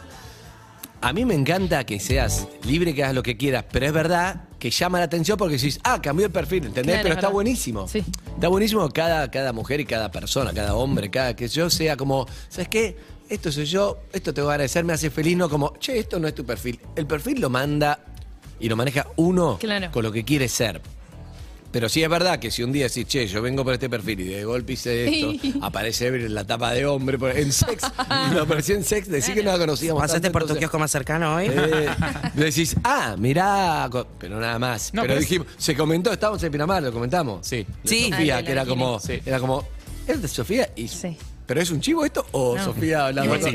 A 1.02 1.12
mí 1.12 1.24
me 1.26 1.34
encanta 1.34 1.84
que 1.84 2.00
seas 2.00 2.48
libre, 2.64 2.94
que 2.94 3.02
hagas 3.04 3.14
lo 3.14 3.22
que 3.22 3.36
quieras, 3.36 3.64
pero 3.70 3.86
es 3.86 3.92
verdad 3.92 4.44
que 4.58 4.70
llama 4.70 4.98
la 4.98 5.04
atención 5.04 5.36
porque 5.36 5.56
decís, 5.56 5.78
ah, 5.84 6.00
cambió 6.00 6.26
el 6.26 6.32
perfil, 6.32 6.64
¿entendés? 6.64 6.94
Claro, 6.94 7.02
pero 7.02 7.12
es 7.12 7.16
está 7.18 7.26
verdad. 7.28 7.32
buenísimo. 7.34 7.86
Sí. 7.86 8.02
Está 8.34 8.48
buenísimo 8.48 8.86
que 8.88 8.92
cada, 8.94 9.30
cada 9.30 9.52
mujer 9.52 9.78
y 9.80 9.84
cada 9.84 10.10
persona, 10.10 10.52
cada 10.54 10.74
hombre, 10.74 11.10
cada 11.10 11.36
que 11.36 11.46
yo 11.48 11.68
sea 11.68 11.96
como, 11.96 12.26
¿sabes 12.48 12.68
qué? 12.68 12.96
Esto 13.28 13.52
soy 13.52 13.66
yo, 13.66 13.98
esto 14.12 14.32
te 14.32 14.40
voy 14.40 14.50
a 14.50 14.52
agradecer, 14.54 14.84
me 14.84 14.94
hace 14.94 15.10
feliz, 15.10 15.36
no 15.36 15.50
como, 15.50 15.74
che, 15.78 15.98
esto 15.98 16.18
no 16.18 16.26
es 16.28 16.34
tu 16.34 16.46
perfil. 16.46 16.80
El 16.96 17.06
perfil 17.06 17.40
lo 17.40 17.50
manda 17.50 17.98
y 18.58 18.68
lo 18.68 18.74
maneja 18.76 19.06
uno 19.16 19.58
Claro. 19.58 19.90
con 19.92 20.02
lo 20.02 20.10
que 20.10 20.24
quiere 20.24 20.48
ser. 20.48 20.80
Pero 21.76 21.90
sí 21.90 22.02
es 22.02 22.08
verdad 22.08 22.38
que 22.38 22.50
si 22.50 22.62
un 22.62 22.72
día 22.72 22.84
decís, 22.88 23.06
che, 23.06 23.26
yo 23.26 23.42
vengo 23.42 23.62
por 23.62 23.74
este 23.74 23.90
perfil 23.90 24.20
y 24.20 24.24
de 24.28 24.44
golpe 24.46 24.72
hice 24.72 25.04
esto, 25.20 25.34
aparece 25.60 26.06
en 26.06 26.34
la 26.34 26.42
tapa 26.42 26.72
de 26.72 26.86
hombre, 26.86 27.18
por- 27.18 27.36
en 27.36 27.52
sex, 27.52 27.82
y 28.34 28.38
apareció 28.38 28.76
en 28.76 28.82
sex, 28.82 29.06
decís 29.10 29.34
que 29.34 29.42
no 29.42 29.52
la 29.52 29.58
conocíamos. 29.58 30.00
¿Pasaste 30.00 30.22
tanto, 30.22 30.32
por 30.32 30.42
tu 30.42 30.46
entonces- 30.46 30.60
kiosco 30.60 30.78
más 30.78 30.90
cercano 30.90 31.34
hoy? 31.34 31.48
eh, 31.50 31.88
decís, 32.32 32.76
ah, 32.82 33.14
mirá, 33.18 33.86
co- 33.92 34.06
pero 34.18 34.40
nada 34.40 34.58
más. 34.58 34.94
No, 34.94 35.02
pero 35.02 35.12
pero 35.16 35.20
dijimos, 35.20 35.48
se 35.58 35.76
comentó, 35.76 36.10
estábamos 36.10 36.42
en 36.42 36.50
Pinamar, 36.50 36.82
lo 36.82 36.92
comentamos. 36.92 37.46
Sí. 37.46 37.66
De 37.82 37.88
Sí. 37.90 38.08
Sofía, 38.10 38.38
Ah, 38.38 38.42
que 38.42 38.52
era 38.52 38.64
como, 38.64 38.98
Sí. 38.98 39.20
era 39.26 39.38
como, 39.38 39.62
¿es 40.08 40.22
de 40.22 40.28
Sofía? 40.28 40.70
Y, 40.76 40.88
Sí. 40.88 41.14
¿Pero 41.46 41.60
es 41.60 41.70
un 41.70 41.80
chivo 41.80 42.04
esto 42.04 42.26
o 42.32 42.56
No. 42.56 42.64
Sofía 42.64 43.12
la 43.12 43.24
Igual 43.24 43.40
sí, 43.40 43.48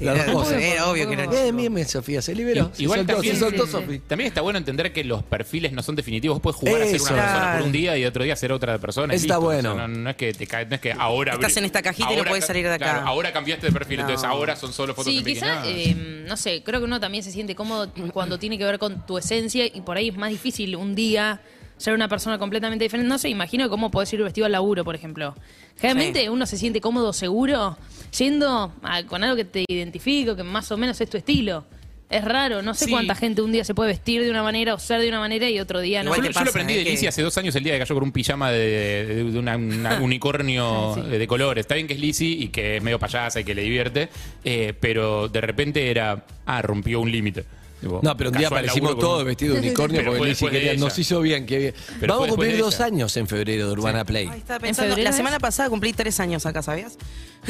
igual 0.00 0.26
dos 0.26 0.50
era- 0.52 0.86
obvio 0.88 1.06
que 1.08 1.14
era 1.14 1.86
Sofía, 1.86 2.20
se 2.20 2.34
liberó. 2.34 2.70
se 2.74 2.82
Igual 2.82 3.00
soltó, 3.00 3.12
también- 3.14 3.34
se 3.34 3.40
soltó. 3.40 3.66
También 4.08 4.26
está 4.28 4.40
bueno 4.40 4.58
entender 4.58 4.92
que 4.92 5.04
los 5.04 5.22
perfiles 5.22 5.72
no 5.72 5.82
son 5.82 5.94
definitivos. 5.94 6.40
Vos 6.42 6.56
puedes 6.56 6.58
jugar 6.58 6.82
a 6.82 6.86
ser 6.86 7.00
una 7.00 7.22
persona 7.22 7.54
por 7.58 7.66
un 7.66 7.72
día 7.72 7.96
y 7.96 8.04
otro 8.04 8.24
día 8.24 8.34
ser 8.34 8.52
otra 8.52 8.78
persona. 8.78 9.14
está 9.14 9.26
listo. 9.34 9.40
bueno. 9.40 9.72
O 9.72 9.76
sea, 9.76 9.86
no, 9.88 9.96
no 10.00 10.10
es 10.10 10.16
que 10.16 10.32
te 10.32 10.46
cae, 10.46 10.66
no 10.66 10.74
es 10.74 10.80
que 10.80 10.92
ahora. 10.92 11.34
Estás 11.34 11.56
en 11.56 11.64
esta 11.64 11.80
cajita 11.82 12.12
y 12.12 12.16
no 12.16 12.24
puedes 12.24 12.44
salir 12.44 12.66
de 12.66 12.74
acá. 12.74 12.84
claro, 12.92 13.06
ahora 13.06 13.32
cambiaste 13.32 13.66
de 13.66 13.72
perfil, 13.72 13.98
No. 13.98 14.02
entonces 14.02 14.28
ahora 14.28 14.56
son 14.56 14.72
solo 14.72 14.94
fotos 14.94 15.12
Sí, 15.12 15.18
en 15.18 15.24
bikini. 15.24 15.40
quizá, 15.46 15.60
No. 15.60 15.66
eh, 15.66 16.24
no 16.28 16.36
sé, 16.36 16.62
creo 16.64 16.80
que 16.80 16.86
uno 16.86 16.98
también 16.98 17.22
se 17.22 17.30
siente 17.30 17.54
cómodo 17.54 17.92
cuando 18.12 18.38
tiene 18.38 18.58
que 18.58 18.64
ver 18.64 18.78
con 18.80 19.06
tu 19.06 19.16
esencia 19.18 19.64
y 19.66 19.80
por 19.82 19.96
ahí 19.96 20.08
es 20.08 20.16
más 20.16 20.30
difícil 20.30 20.74
un 20.76 20.94
día 20.96 21.40
ser 21.82 21.94
una 21.94 22.08
persona 22.08 22.38
completamente 22.38 22.84
diferente. 22.84 23.08
No 23.08 23.18
sé, 23.18 23.28
imagino 23.28 23.68
cómo 23.68 23.90
podés 23.90 24.12
ir 24.12 24.22
vestido 24.22 24.46
al 24.46 24.52
laburo, 24.52 24.84
por 24.84 24.94
ejemplo. 24.94 25.34
Generalmente 25.80 26.20
Sí. 26.22 26.28
uno 26.28 26.46
se 26.46 26.56
siente 26.56 26.80
cómodo, 26.80 27.12
seguro, 27.12 27.76
yendo 28.16 28.72
a- 28.82 29.02
con 29.04 29.24
algo 29.24 29.36
que 29.36 29.44
te 29.44 29.64
identifica, 29.68 30.36
que 30.36 30.42
más 30.44 30.70
o 30.70 30.76
menos 30.76 31.00
es 31.00 31.10
tu 31.10 31.16
estilo. 31.16 31.64
Es 32.08 32.22
raro, 32.24 32.60
no 32.60 32.74
sé 32.74 32.84
Sí. 32.84 32.90
cuánta 32.90 33.14
gente 33.14 33.40
un 33.40 33.52
día 33.52 33.64
se 33.64 33.74
puede 33.74 33.88
vestir 33.92 34.22
de 34.22 34.30
una 34.30 34.42
manera 34.42 34.74
o 34.74 34.78
ser 34.78 35.00
de 35.00 35.08
una 35.08 35.18
manera 35.18 35.48
y 35.48 35.58
otro 35.58 35.80
día 35.80 36.02
no. 36.02 36.10
Igual 36.14 36.28
Yo, 36.28 36.30
yo 36.38 36.44
lo 36.44 36.50
aprendí 36.50 36.74
¿eh? 36.74 36.84
de 36.84 36.90
Lizzie 36.90 37.08
hace 37.08 37.22
dos 37.22 37.36
años 37.38 37.54
el 37.56 37.64
día 37.64 37.72
que 37.72 37.78
cayó 37.78 37.94
con 37.94 38.04
un 38.04 38.12
pijama 38.12 38.50
de, 38.52 39.06
de- 39.06 39.24
de 39.32 39.38
una- 39.38 39.56
una- 39.56 39.96
un 39.96 40.02
unicornio 40.02 40.92
Sí. 40.94 41.00
de, 41.10 41.18
de 41.18 41.26
colores. 41.26 41.62
Está 41.62 41.74
bien 41.74 41.86
que 41.86 41.94
es 41.94 42.00
Lizzie 42.00 42.28
y 42.28 42.48
que 42.48 42.76
es 42.76 42.82
medio 42.82 42.98
payasa 42.98 43.40
y 43.40 43.44
que 43.44 43.54
le 43.54 43.62
divierte, 43.62 44.10
eh, 44.44 44.74
pero 44.78 45.28
de 45.28 45.40
repente 45.40 45.90
era, 45.90 46.26
ah, 46.44 46.60
rompió 46.62 47.00
un 47.00 47.10
límite. 47.10 47.44
No, 47.82 48.16
pero 48.16 48.30
un 48.30 48.36
día 48.36 48.46
aparecimos 48.48 48.98
todos 48.98 49.24
vestidos 49.24 49.56
de 49.56 49.60
unicornio 49.68 50.00
Pero 50.00 50.16
porque 50.16 50.34
quería, 50.34 50.72
ella. 50.72 50.80
nos 50.80 50.98
hizo 50.98 51.20
bien, 51.20 51.46
qué 51.46 51.58
bien. 51.58 51.74
Pero 52.00 52.14
Vamos 52.14 52.28
a 52.28 52.30
cumplir 52.30 52.58
dos 52.58 52.80
años 52.80 53.16
en 53.16 53.26
febrero 53.26 53.66
de 53.66 53.72
Urbana 53.72 54.04
Play. 54.04 54.28
Ay, 54.30 54.38
estaba 54.38 54.60
pensando, 54.60 54.90
febrero 54.90 55.10
la 55.10 55.16
semana 55.16 55.38
pasada 55.38 55.68
cumplí 55.68 55.92
tres 55.92 56.20
años 56.20 56.46
acá, 56.46 56.62
¿sabías? 56.62 56.96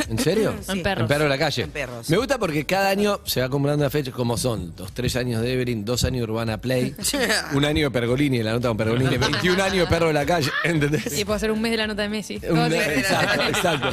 ¿En 0.09 0.19
serio? 0.19 0.55
Sí. 0.63 0.73
En 0.73 0.83
perros. 0.83 1.03
En 1.03 1.09
Perro 1.09 1.25
de 1.25 1.29
la 1.31 1.39
Calle. 1.39 1.63
En 1.63 1.71
Perros. 1.71 2.09
Me 2.09 2.17
gusta 2.17 2.39
porque 2.39 2.65
cada 2.65 2.89
año 2.89 3.21
se 3.25 3.41
va 3.41 3.47
acumulando 3.47 3.85
las 3.85 3.93
fechas 3.93 4.15
como 4.15 4.37
son. 4.37 4.73
Los 4.79 4.93
tres 4.93 5.17
años 5.17 5.43
de 5.43 5.53
Everin, 5.53 5.85
dos 5.85 6.05
años 6.05 6.19
de 6.27 6.33
Urbana 6.33 6.59
Play, 6.59 6.95
un 7.53 7.65
año 7.65 7.85
de 7.87 7.91
Pergolini, 7.91 8.43
la 8.43 8.53
nota 8.53 8.69
con 8.69 8.77
Pergolini, 8.77 9.17
21 9.19 9.63
años 9.63 9.79
de 9.79 9.87
Perro 9.87 10.07
de 10.09 10.13
la 10.15 10.25
Calle, 10.25 10.51
¿entendés? 10.65 11.19
Y 11.19 11.25
puedo 11.25 11.37
hacer 11.37 11.51
un 11.51 11.61
mes 11.61 11.73
de 11.73 11.77
la 11.77 11.87
nota 11.87 12.03
de 12.03 12.09
Messi. 12.09 12.37
Un- 12.37 12.41
Todo 12.41 12.69
bien. 12.69 12.83
exacto, 12.91 13.43
exacto. 13.43 13.89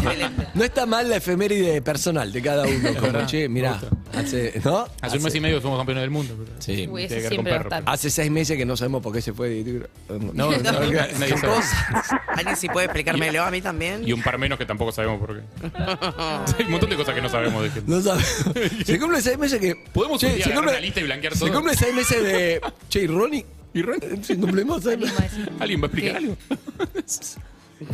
No 0.53 0.63
está 0.63 0.85
mal 0.85 1.09
la 1.09 1.17
efeméride 1.17 1.81
personal 1.81 2.31
de 2.31 2.41
cada 2.41 2.63
uno. 2.65 2.89
Como, 2.99 3.25
che, 3.25 3.49
mirá, 3.49 3.79
hace, 4.15 4.59
¿no? 4.63 4.87
Hace 5.01 5.17
un 5.17 5.23
mes 5.23 5.35
y 5.35 5.39
medio 5.41 5.59
fuimos 5.61 5.79
campeones 5.79 6.01
del 6.03 6.11
mundo. 6.11 6.35
pero- 6.37 6.61
Sí. 6.61 6.87
Uy, 6.89 7.05
Tiene 7.05 7.05
ese 7.05 7.07
que 7.07 7.15
ver 7.15 7.23
con 7.23 7.29
siempre 7.29 7.51
va 7.51 7.57
a 7.57 7.63
perro. 7.63 7.75
estar. 7.79 7.93
Hace 7.93 8.09
seis 8.09 8.31
meses 8.31 8.57
que 8.57 8.65
no 8.65 8.75
sabemos 8.77 9.01
por 9.01 9.13
qué 9.13 9.21
se 9.21 9.33
fue. 9.33 9.63
No, 10.09 10.19
no, 10.33 10.51
nadie 10.57 10.63
sabe. 10.63 11.29
cosas. 11.41 11.73
¿Alguien 12.35 12.55
sí 12.55 12.67
puede 12.69 12.85
explicármelo 12.85 13.43
a 13.43 13.51
mí 13.51 13.61
también? 13.61 14.07
Y 14.07 14.13
un 14.13 14.21
par 14.21 14.37
menos 14.37 14.57
que 14.57 14.65
tampoco 14.65 14.91
sabemos 14.91 15.19
por 15.19 15.37
qué. 15.37 15.43
Hay 16.59 16.65
un 16.65 16.71
montón 16.71 16.89
de 16.89 16.95
cosas 16.95 17.15
que 17.15 17.21
no 17.21 17.29
sabemos 17.29 17.63
de 17.63 17.69
qué. 17.71 17.81
No 17.85 18.01
sabemos. 18.01 18.27
Se 18.85 18.99
cumple 18.99 19.21
seis 19.21 19.37
meses 19.37 19.59
que. 19.59 19.75
Podemos 19.93 20.21
un 20.23 20.35
día 20.35 20.45
se 20.45 20.57
una 20.57 20.79
lista 20.79 20.99
y 20.99 21.03
blanquear 21.03 21.33
Se 21.33 21.39
todo. 21.39 21.53
cumple 21.53 21.75
seis 21.75 21.93
meses 21.95 22.23
de. 22.23 22.61
Che, 22.89 23.03
¿y 23.03 23.07
Ronnie? 23.07 23.45
¿Y 23.73 23.81
Ron? 23.83 23.99
Si 24.23 24.35
cumplimos 24.35 24.83
seis 24.83 24.97
Alguien 24.97 25.09
meses. 25.11 25.19
va 25.19 25.19
a 25.19 25.27
decir. 25.29 25.51
¿Alguien 25.59 25.81
va 25.81 25.85
a 25.85 25.87
explicar 25.87 26.11
¿Qué? 26.19 26.25
algo? 26.25 26.37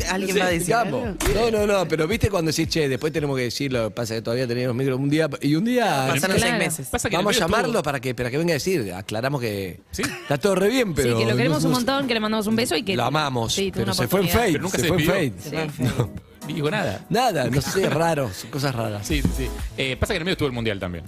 ¿Alguien 0.10 0.34
Sí, 0.34 0.40
va 0.40 0.46
a 0.46 0.50
decir 0.50 0.74
algo? 0.74 1.06
No, 1.36 1.52
no, 1.52 1.68
no, 1.68 1.88
pero 1.88 2.08
viste 2.08 2.30
cuando 2.32 2.50
decís, 2.50 2.68
che, 2.70 2.90
después 2.90 3.14
tenemos 3.14 3.38
que 3.38 3.44
decirlo, 3.44 3.92
pasa 3.92 4.16
que 4.16 4.22
todavía 4.24 4.48
tenemos 4.48 4.76
micro 4.76 4.98
un 4.98 5.10
día 5.10 5.30
y 5.42 5.54
un 5.56 5.64
día 5.66 6.08
Pasaron 6.10 6.38
Claro. 6.38 6.58
seis 6.58 6.80
meses. 6.82 7.12
Vamos 7.12 7.36
a 7.36 7.40
llamarlo 7.40 7.84
para 7.84 8.00
que, 8.00 8.16
para 8.16 8.32
que 8.32 8.38
venga 8.40 8.54
a 8.54 8.56
decir, 8.56 8.92
aclaramos 8.94 9.40
que 9.42 9.82
Sí. 9.92 10.02
está 10.02 10.40
todo 10.40 10.56
re 10.56 10.70
bien, 10.70 10.96
pero 10.96 11.16
sí, 11.18 11.24
que 11.24 11.30
lo 11.30 11.38
queremos 11.38 11.62
no- 11.62 11.68
un 11.70 11.74
montón, 11.76 12.08
que 12.08 12.14
le 12.16 12.20
mandamos 12.20 12.48
un 12.48 12.56
beso 12.56 12.76
y 12.76 12.82
que. 12.84 12.96
Lo 12.96 13.04
amamos, 13.04 13.54
Sí, 13.54 13.70
pero 13.72 13.84
una 13.84 13.94
se 13.94 14.08
fue 14.08 14.22
en 14.22 14.28
Pero 14.30 14.62
nunca 14.64 14.78
se 14.80 14.84
se 14.86 14.88
fue 14.88 14.98
en 15.04 15.34
fade. 15.34 15.70
Ni 16.48 16.54
dijo 16.54 16.70
nada. 16.72 17.06
Nada, 17.10 17.50
no 17.50 17.62
sé, 17.62 17.90
raro, 17.90 18.30
son 18.34 18.50
cosas 18.52 18.74
raras. 18.76 19.06
Sí, 19.08 19.22
sí, 19.22 19.30
sí. 19.38 19.50
Eh, 19.78 19.98
pasa 19.98 20.14
que 20.14 20.18
en 20.18 20.22
el 20.22 20.26
medio 20.26 20.34
estuvo 20.34 20.48
el 20.48 20.54
mundial 20.54 20.80
también. 20.80 21.04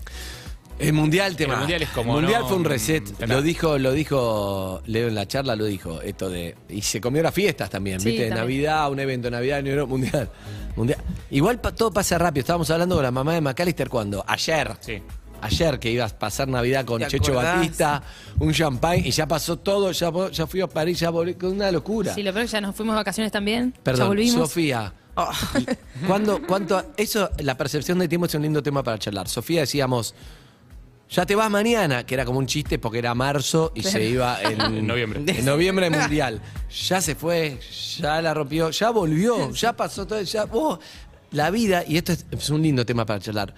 El 0.80 0.94
mundial 0.94 1.36
tema. 1.36 1.54
El 1.56 1.60
mundial 1.62 1.82
es 1.82 1.90
como, 1.90 2.16
El 2.18 2.22
mundial 2.24 2.42
no, 2.44 2.48
fue 2.50 2.58
un 2.58 2.64
reset. 2.66 3.04
Lo 3.28 3.42
dijo, 3.42 3.80
lo 3.80 3.94
dijo 3.94 4.82
Leo 4.86 5.08
en 5.08 5.16
la 5.16 5.28
charla, 5.28 5.56
lo 5.56 5.66
dijo. 5.66 6.02
Esto 6.02 6.30
de. 6.30 6.56
Y 6.70 6.84
se 6.84 7.02
comió 7.02 7.24
las 7.24 7.34
fiestas 7.34 7.70
también, 7.70 8.00
Sí, 8.00 8.10
¿viste? 8.10 8.26
también. 8.30 8.42
Navidad, 8.44 8.92
un 8.92 9.00
evento, 9.00 9.32
Navidad, 9.32 9.64
Nuevo, 9.64 9.88
mundial. 9.88 10.30
mundial. 10.76 11.00
Igual 11.32 11.60
pa- 11.60 11.74
todo 11.74 11.92
pasa 11.92 12.20
rápido. 12.20 12.42
Estábamos 12.42 12.70
hablando 12.70 12.94
con 12.96 13.04
la 13.04 13.10
mamá 13.12 13.34
de 13.34 13.42
McAllister 13.42 13.90
cuando. 13.90 14.24
Ayer. 14.28 14.72
Sí. 14.82 15.02
Ayer 15.42 15.80
que 15.80 15.90
ibas 15.92 16.14
a 16.14 16.20
pasar 16.20 16.48
Navidad 16.48 16.84
con 16.86 17.00
¿Te 17.00 17.08
Checho 17.08 17.32
acordás? 17.32 17.58
Batista, 17.58 18.04
un 18.40 18.54
champagne, 18.54 19.04
y 19.08 19.12
ya 19.12 19.28
pasó 19.28 19.58
todo, 19.58 19.92
ya, 19.92 20.12
ya 20.32 20.48
fui 20.48 20.62
a 20.62 20.68
París, 20.68 21.00
ya 21.00 21.10
volví, 21.12 21.36
con 21.36 21.52
una 21.52 21.72
locura. 21.72 22.14
Sí, 22.14 22.24
lo 22.24 22.32
peor 22.34 22.46
es 22.46 22.52
que 22.52 22.58
ya 22.58 22.62
nos 22.62 22.76
fuimos 22.76 22.94
de 22.94 22.98
vacaciones 22.98 23.32
también. 23.32 23.72
ya 23.76 23.84
Perdón, 23.84 24.08
volvimos. 24.10 24.50
Sofía. 24.50 24.94
Oh. 25.18 25.32
¿Cuándo, 26.08 26.40
cuánto, 26.46 26.94
eso, 26.96 27.32
la 27.40 27.58
percepción 27.58 27.98
de 27.98 28.08
tiempo 28.08 28.28
es 28.28 28.36
un 28.36 28.44
lindo 28.44 28.62
tema 28.62 28.84
para 28.84 29.00
charlar. 29.00 29.28
Sofía 29.28 29.62
decíamos, 29.62 30.14
ya 31.10 31.26
te 31.26 31.36
vas 31.36 31.50
mañana, 31.50 32.06
que 32.06 32.14
era 32.14 32.24
como 32.24 32.38
un 32.38 32.46
chiste 32.46 32.78
porque 32.78 33.00
era 33.00 33.16
marzo 33.16 33.72
y 33.74 33.82
se 33.82 34.06
iba 34.06 34.40
en, 34.44 34.62
En 34.62 34.86
noviembre. 34.86 35.24
En 35.26 35.44
noviembre 35.44 35.90
mundial. 35.90 36.40
Ya 36.88 37.02
se 37.02 37.16
fue, 37.16 37.60
ya 37.98 38.22
la 38.22 38.36
rompió, 38.36 38.70
ya 38.70 38.92
volvió, 38.92 39.52
ya 39.54 39.74
pasó 39.74 40.06
todo, 40.06 40.22
ya 40.22 40.46
vos, 40.46 40.78
la 41.32 41.50
vida, 41.50 41.84
y 41.88 41.98
esto 41.98 42.12
es, 42.12 42.28
es 42.30 42.50
un 42.52 42.62
lindo 42.62 42.86
tema 42.86 43.04
para 43.08 43.20
charlar. 43.20 43.56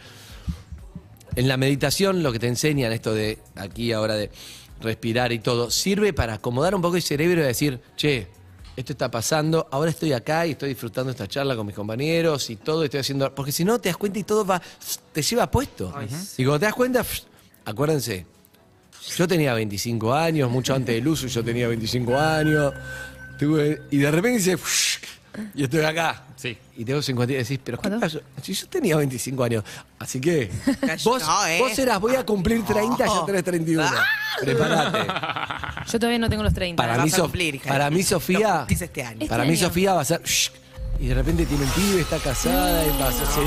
En 1.36 1.50
la 1.50 1.58
meditación 1.58 2.24
lo 2.24 2.32
que 2.32 2.40
te 2.40 2.48
enseñan, 2.48 2.94
esto 2.94 3.14
de 3.14 3.38
aquí 3.56 3.92
ahora 3.92 4.16
de 4.16 4.32
respirar 4.80 5.34
y 5.34 5.40
todo, 5.40 5.70
sirve 5.72 6.14
para 6.14 6.36
acomodar 6.36 6.74
un 6.74 6.82
poco 6.82 6.96
el 6.96 7.02
cerebro 7.02 7.42
y 7.42 7.44
decir, 7.44 7.82
che, 7.98 8.30
esto 8.80 8.94
está 8.94 9.12
pasando, 9.12 9.68
ahora 9.72 9.92
estoy 9.92 10.14
acá 10.14 10.48
y 10.48 10.52
estoy 10.52 10.70
disfrutando 10.70 11.12
esta 11.12 11.28
charla 11.28 11.54
con 11.54 11.68
mis 11.68 11.76
compañeros 11.76 12.50
y 12.50 12.56
todo 12.56 12.86
estoy 12.86 13.02
haciendo, 13.02 13.36
porque 13.36 13.52
si 13.52 13.66
no 13.66 13.78
te 13.80 13.90
das 13.90 13.98
cuenta 13.98 14.20
y 14.20 14.24
todo 14.24 14.46
va, 14.46 14.62
te 15.12 15.22
lleva 15.22 15.52
puesto. 15.52 15.94
Y 16.38 16.46
cuando 16.46 16.60
te 16.60 16.66
das 16.66 16.74
cuenta, 16.74 17.06
acuérdense, 17.66 18.26
yo 19.18 19.28
tenía 19.28 19.54
25 19.54 20.14
años, 20.14 20.50
mucho 20.50 20.74
antes 20.74 20.96
del 20.96 21.06
uso 21.06 21.28
yo 21.28 21.44
tenía 21.44 21.68
25 21.68 22.18
años, 22.18 22.74
y 23.92 23.98
de 23.98 24.12
repente 24.12 24.38
dice, 24.38 24.58
y 25.56 25.64
estoy 25.64 25.82
acá. 25.82 26.24
Sí. 26.36 26.58
Y 26.78 26.86
tengo 26.86 27.02
50 27.02 27.34
y 27.34 27.36
decís, 27.38 27.60
pero 27.64 27.78
¿qué 27.78 27.82
¿Cuándo? 27.90 28.00
pasó? 28.00 28.20
Si 28.42 28.54
yo 28.54 28.68
tenía 28.68 28.96
25 28.98 29.44
años, 29.44 29.64
así 30.00 30.20
que 30.22 30.50
vos, 31.04 31.22
No, 31.22 31.46
¿eh? 31.46 31.60
vos 31.60 31.78
eras, 31.78 32.00
voy 32.00 32.16
a 32.16 32.26
cumplir 32.26 32.64
30, 32.64 33.06
ya 33.06 33.26
tenés 33.26 33.44
31. 33.44 33.90
Prepárate. 34.42 35.92
Yo 35.92 36.00
todavía 36.00 36.20
no 36.20 36.30
tengo 36.30 36.44
los 36.44 36.54
30. 36.54 36.82
Para 36.82 36.98
Vas 36.98 37.06
mí, 37.06 37.12
a 37.12 37.16
Sof- 37.16 37.22
cumplir, 37.24 37.56
hija. 37.56 37.70
para 37.70 37.90
mí 37.90 37.98
Lo 38.02 38.04
Sofía, 38.08 38.58
cumplís 38.60 38.82
este 38.82 39.04
año. 39.04 39.28
para 39.28 39.44
Este 39.44 39.52
mí 39.52 39.58
año. 39.58 39.68
Sofía 39.68 39.94
va 39.94 40.02
a 40.02 40.06
ser, 40.06 40.22
shh, 40.24 40.52
y 41.00 41.08
de 41.08 41.14
repente 41.16 41.46
tiene 41.46 41.64
un 41.64 41.70
pibe, 41.72 42.02
está 42.02 42.18
casada 42.18 42.86
y 42.86 42.90
pasa, 43.00 43.26
sí. 43.34 43.42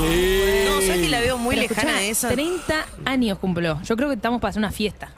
No, 0.65 0.81
¿sabes 0.81 1.01
que 1.01 1.09
la 1.09 1.19
veo 1.19 1.37
muy 1.37 1.55
Pero 1.55 1.67
lejana 1.69 1.89
escuchá, 1.91 1.99
de 2.01 2.09
eso? 2.09 2.27
30 2.29 2.85
años 3.05 3.37
cumplo. 3.39 3.81
Yo 3.83 3.95
creo 3.95 4.09
que 4.09 4.15
estamos 4.15 4.39
para 4.41 4.49
hacer 4.51 4.59
una 4.59 4.71
fiesta. 4.71 5.11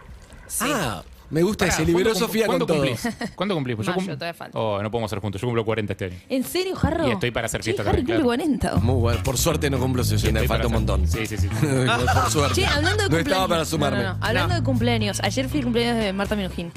Ah, 0.62 1.04
me 1.36 1.44
gusta, 1.44 1.66
Pará, 1.66 1.76
se 1.78 1.86
liberó 1.86 2.06
¿cuándo 2.12 2.20
cum- 2.20 2.28
Sofía 2.28 2.46
con 2.48 2.58
¿cuándo 2.58 2.66
todo. 2.66 2.78
cumplís? 2.78 3.36
¿Cuándo 3.36 3.56
cumplís? 3.56 3.76
Pues 3.76 3.86
yo 3.88 3.94
Mayo, 3.94 4.06
cum- 4.08 4.16
todavía 4.16 4.34
falta. 4.34 4.58
Oh, 4.60 4.82
no 4.82 4.90
podemos 4.90 5.10
ser 5.10 5.20
juntos. 5.20 5.42
Yo 5.42 5.48
cumplo 5.48 5.66
40 5.66 5.94
este 5.94 6.06
año. 6.06 6.16
¿En 6.30 6.44
serio, 6.44 6.76
Jarro? 6.76 7.08
Y 7.08 7.12
estoy 7.12 7.32
para 7.32 7.46
hacer 7.48 7.62
fiesta 7.62 7.82
Harry 7.84 7.98
también, 8.04 8.22
cumple 8.22 8.36
claro. 8.38 8.72
40. 8.72 8.76
Muy 8.78 9.02
bueno, 9.02 9.24
por 9.24 9.38
suerte 9.38 9.70
no 9.70 9.78
cumplo 9.78 10.04
60, 10.04 10.32
me 10.40 10.46
Estoy 10.46 10.48
falta 10.48 10.68
un 10.68 10.74
para 10.74 10.80
montón. 10.98 11.04
hacer- 11.04 11.28
Sí, 11.28 11.38
sí, 11.38 11.48
sí. 11.48 11.48
por 11.60 12.32
suerte. 12.32 12.56
Che, 12.62 12.66
hablando 12.66 12.90
de 12.90 12.96
no 12.96 12.98
cumpleaños. 13.04 13.28
estaba 13.28 13.48
para 13.48 13.66
sumarme. 13.66 13.98
No, 14.04 14.14
no, 14.14 14.18
no. 14.20 14.26
Hablando 14.26 14.56
de 14.56 14.64
cumpleaños, 14.64 15.20
ayer 15.22 15.50
fui 15.50 15.60
el 15.60 15.66
cumpleaños 15.66 15.98
de 16.04 16.14
Marta 16.14 16.36
Minujín. 16.36 16.72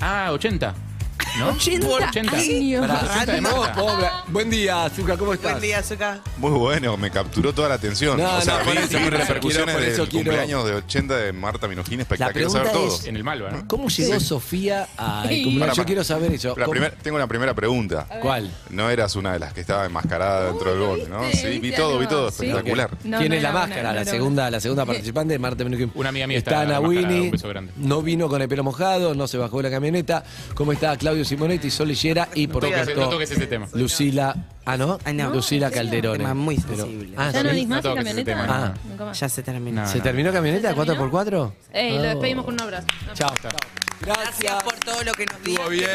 Ah, 0.00 0.30
80. 0.32 0.74
¿No? 1.38 1.48
80 1.50 1.86
80. 1.86 2.36
años. 2.36 2.80
Pará, 2.86 3.00
80 3.04 3.32
de 3.32 3.40
no, 3.40 3.56
Marta. 3.56 3.74
pobre. 3.80 4.06
Buen 4.28 4.50
día, 4.50 4.84
Azúcar, 4.84 5.16
¿cómo 5.18 5.34
estás? 5.34 5.52
Buen 5.52 5.62
día, 5.62 5.82
Zuka. 5.82 6.20
Muy 6.38 6.50
bueno, 6.50 6.96
me 6.96 7.10
capturó 7.10 7.52
toda 7.52 7.68
la 7.68 7.74
atención. 7.76 8.18
No, 8.18 8.36
o 8.36 8.40
sea, 8.40 8.58
no, 8.58 8.70
vi, 8.70 8.76
por 8.76 8.78
eso 8.78 8.98
repercusiones 9.10 9.76
quiero- 9.76 9.80
del 9.80 9.94
quiero- 9.94 10.10
cumpleaños 10.10 10.64
de 10.66 10.74
80 10.74 11.16
de 11.16 11.32
Marta 11.32 11.68
Minujín, 11.68 11.98
La 11.98 12.02
espectacular. 12.02 12.50
Saber 12.50 12.72
todo. 12.72 12.98
En 13.06 13.16
el 13.16 13.24
Malva, 13.24 13.50
¿no? 13.50 13.64
¿cómo 13.68 13.88
llegó 13.88 14.20
Sofía 14.20 14.88
al 14.96 15.22
cumpleaños? 15.28 15.60
Para, 15.60 15.72
Yo 15.74 15.84
quiero 15.84 16.04
saber 16.04 16.32
eso. 16.32 16.48
La 16.56 16.64
¿Cómo- 16.64 16.72
primer- 16.72 16.92
tengo 17.02 17.16
una 17.16 17.26
primera 17.26 17.54
pregunta. 17.54 18.06
¿Cuál? 18.20 18.50
No 18.70 18.90
eras 18.90 19.14
una 19.16 19.32
de 19.32 19.38
las 19.38 19.52
que 19.52 19.60
estaba 19.60 19.86
enmascarada 19.86 20.46
dentro 20.46 20.70
del 20.70 20.80
bote, 20.80 21.08
¿no? 21.08 21.20
¿viste? 21.22 21.36
Sí, 21.38 21.46
vi 21.60 21.70
¿Viste 21.70 21.76
todo, 21.78 21.98
vi 21.98 22.06
todo. 22.06 22.30
Sí. 22.30 22.46
Espectacular. 22.46 22.90
No, 23.04 23.18
¿Quién 23.18 23.30
no 23.30 23.34
es 23.36 23.42
la 23.42 23.52
máscara? 23.52 23.88
no 23.90 23.94
la 23.94 24.04
segunda, 24.04 24.50
la 24.50 24.60
segunda 24.60 24.84
participante, 24.86 25.38
Marta 25.38 25.64
Minujín. 25.64 25.90
Una 25.94 26.08
amiga 26.08 26.26
mía 26.26 26.38
está 26.38 26.62
está 26.62 26.62
Ana 26.62 26.80
Winnie, 26.80 27.20
un 27.22 27.30
beso 27.30 27.48
grande. 27.48 27.72
no 27.76 28.02
vino 28.02 28.28
con 28.28 28.42
el 28.42 28.48
pelo 28.48 28.64
mojado, 28.64 29.14
no 29.14 29.26
se 29.28 29.38
bajó 29.38 29.58
de 29.58 29.64
la 29.64 29.70
camioneta. 29.70 30.24
¿Cómo 30.54 30.72
está 30.72 30.96
Claudio 31.10 31.24
Simonetti, 31.24 31.70
Sol 31.72 31.88
Lillera 31.88 32.28
y 32.36 32.46
por 32.46 32.62
toques- 32.62 32.78
supuesto, 32.78 33.00
no 33.00 33.08
toques 33.08 33.30
ese 33.32 33.46
tema. 33.48 33.66
Lucila, 33.72 34.32
ah 34.64 34.76
no, 34.76 34.96
Ay, 35.04 35.14
no. 35.14 35.30
Lucila 35.30 35.68
Calderone. 35.68 36.18
Tema 36.18 36.34
muy 36.34 36.56
Pero- 36.56 36.84
sensible. 36.84 37.14
ah, 37.16 37.32
¿Ya 37.32 37.42
no 37.42 37.50
¿sí? 37.50 37.66
más 37.66 37.84
No 37.84 37.94
camioneta? 37.96 38.74
Nunca 38.88 39.04
más. 39.06 39.18
Ya 39.18 39.28
se 39.28 39.42
terminó. 39.42 39.82
No, 39.82 39.88
¿Se 39.88 39.98
no. 39.98 40.04
terminó 40.04 40.32
camioneta? 40.32 40.68
¿Se 40.68 40.74
¿4 40.76 40.76
terminó? 40.86 41.00
por 41.00 41.10
4 41.10 41.52
Ey, 41.72 41.96
lo 41.96 42.02
despedimos 42.02 42.44
con 42.44 42.54
un 42.54 42.60
abrazo. 42.62 42.86
Chao. 43.14 43.32
Gracias 44.00 44.62
por 44.62 44.74
todo 44.76 45.02
lo 45.04 45.12
que 45.12 45.26
nos 45.26 45.36
Estuvo 45.36 45.68
dio. 45.68 45.70
bien. 45.70 45.90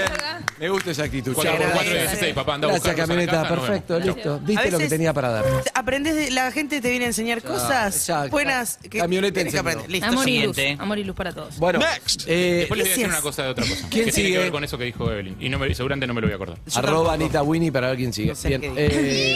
Me 0.59 0.69
gusta 0.69 0.91
esa 0.91 1.03
actitud. 1.03 1.33
4 1.33 1.51
Chao. 1.51 1.61
por 1.61 1.71
4 1.71 1.83
y 1.83 1.93
Gracias. 1.93 2.11
16, 2.11 2.35
papá. 2.35 2.53
Anda 2.55 2.67
a 2.67 2.71
Gracias, 2.71 2.95
buscarlos 2.95 3.09
a 3.09 3.13
la 3.13 3.25
camioneta. 3.25 3.41
casa, 3.43 3.55
nos 3.55 3.65
Perfecto, 3.65 3.99
listo. 3.99 4.33
A 4.35 4.39
Diste 4.39 4.53
lo 4.65 4.77
que 4.77 4.83
veces- 4.83 4.89
tenía 4.89 5.13
para 5.13 5.29
dar. 5.29 5.45
Aprendes 5.73 6.15
de 6.15 6.31
la 6.31 6.51
gente 6.51 6.81
te 6.81 6.89
viene 6.89 7.05
a 7.05 7.07
enseñar 7.07 7.41
cosas 7.41 8.05
ya, 8.07 8.27
buenas 8.27 8.77
que 8.77 8.99
camioneta 8.99 9.33
tienes 9.33 9.53
que 9.53 9.57
enseñó. 9.59 9.69
aprender. 9.71 9.91
Listo, 9.91 10.07
Amor 10.07 10.29
y 10.29 10.43
luz. 10.45 10.55
siguiente. 10.55 10.83
Amor 10.83 10.99
y 10.99 11.03
luz 11.03 11.15
para 11.15 11.33
todos. 11.33 11.57
Bueno, 11.57 11.79
eh, 12.27 12.57
Después 12.59 12.77
les 12.77 12.87
voy 12.87 12.93
a 12.93 12.95
decir 12.95 13.07
una 13.07 13.21
cosa 13.21 13.43
de 13.43 13.49
otra 13.49 13.65
cosa. 13.65 13.87
¿Quién 13.89 14.05
que 14.05 14.11
tiene 14.11 14.11
sigue? 14.11 14.31
que 14.33 14.37
ver 14.43 14.51
con 14.51 14.63
eso 14.63 14.77
que 14.77 14.83
dijo 14.85 15.11
Evelyn. 15.11 15.35
Y 15.39 15.49
no 15.49 15.57
me- 15.59 15.73
seguramente 15.73 16.05
no 16.07 16.13
me 16.13 16.21
lo 16.21 16.27
voy 16.27 16.33
a 16.33 16.35
acordar. 16.35 16.57
Yo 16.65 16.79
arroba 16.79 16.95
tampoco. 16.95 17.11
Anita 17.11 17.43
Winnie 17.43 17.71
para 17.71 17.87
ver 17.87 17.97
quién 17.97 18.13
sigue. 18.13 18.29
No 18.29 18.35
sé 18.35 18.49
Bien. 18.49 18.61
qué 18.61 18.71
eh, 18.77 19.35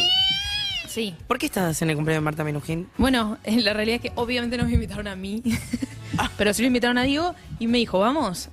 Sí. 0.87 1.15
¿Por 1.27 1.37
qué 1.37 1.45
estás 1.45 1.81
en 1.83 1.89
el 1.91 1.95
cumpleaños 1.95 2.21
de 2.21 2.25
Marta 2.25 2.43
Minujín? 2.43 2.89
Bueno, 2.97 3.37
eh, 3.43 3.61
la 3.61 3.73
realidad 3.73 3.95
es 3.97 4.01
que 4.09 4.11
obviamente 4.15 4.57
no 4.57 4.65
me 4.65 4.73
invitaron 4.73 5.07
a 5.07 5.15
mí. 5.15 5.41
pero 6.37 6.53
sí 6.53 6.61
lo 6.63 6.67
invitaron 6.67 6.97
a 6.97 7.03
Diego 7.03 7.35
y 7.59 7.67
me 7.67 7.77
dijo, 7.79 7.99
vamos. 7.99 8.49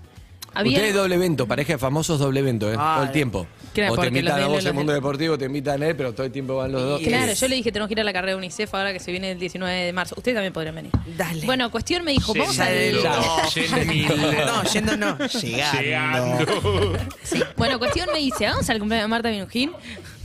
Había... 0.56 0.72
Ustedes 0.78 0.94
doble 0.94 1.14
evento, 1.16 1.46
pareja 1.46 1.75
de 1.75 1.78
famosos 1.78 2.18
doble 2.18 2.40
evento, 2.40 2.70
¿eh? 2.72 2.76
Ah, 2.78 2.94
todo 2.96 3.06
el 3.06 3.12
tiempo. 3.12 3.46
Claro, 3.75 3.92
o 3.92 3.98
te 3.98 4.08
invitan 4.08 4.36
los 4.40 4.44
a 4.44 4.48
vos 4.48 4.64
el 4.64 4.72
mundo 4.75 4.92
de- 4.92 4.96
deportivo, 4.98 5.36
te 5.36 5.44
invitan 5.44 5.82
a 5.82 5.86
él, 5.88 5.96
pero 5.96 6.12
todo 6.14 6.25
el 6.26 6.32
tiempo 6.32 6.56
van 6.56 6.72
los 6.72 6.82
dos. 6.82 7.00
Claro, 7.02 7.32
yo 7.32 7.48
le 7.48 7.56
dije, 7.56 7.70
tenemos 7.72 7.88
que 7.88 7.92
ir 7.94 8.00
a 8.00 8.04
la 8.04 8.12
carrera 8.12 8.32
de 8.32 8.38
UNICEF 8.38 8.75
ahora 8.75 8.92
que 8.92 9.00
se 9.00 9.10
viene 9.10 9.32
el 9.32 9.38
19 9.38 9.72
de 9.84 9.92
marzo. 9.92 10.14
Ustedes 10.16 10.34
también 10.34 10.52
podrían 10.52 10.75
venir. 10.75 10.92
Dale. 11.16 11.44
Bueno, 11.44 11.70
cuestión 11.70 12.04
me 12.04 12.12
dijo, 12.12 12.32
vamos 12.34 12.58
a... 12.58 12.70
Yendo, 12.72 13.02
No. 13.02 13.48
yendo. 13.50 14.16
No, 14.46 14.62
yendo 14.64 14.96
no. 14.96 15.18
Llegando. 15.28 15.80
Llegando. 15.80 16.98
Sí. 17.22 17.42
Bueno, 17.56 17.78
cuestión 17.78 18.08
me 18.12 18.18
dice, 18.20 18.46
vamos 18.46 18.68
al 18.70 18.78
cumpleaños 18.78 19.04
de 19.04 19.08
Marta 19.08 19.28
Minujín. 19.30 19.72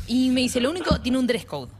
Y 0.08 0.30
me 0.30 0.42
dice, 0.42 0.60
lo 0.62 0.70
único, 0.70 1.00
tiene 1.02 1.18
un 1.18 1.28
dress 1.28 1.46
code. 1.46 1.72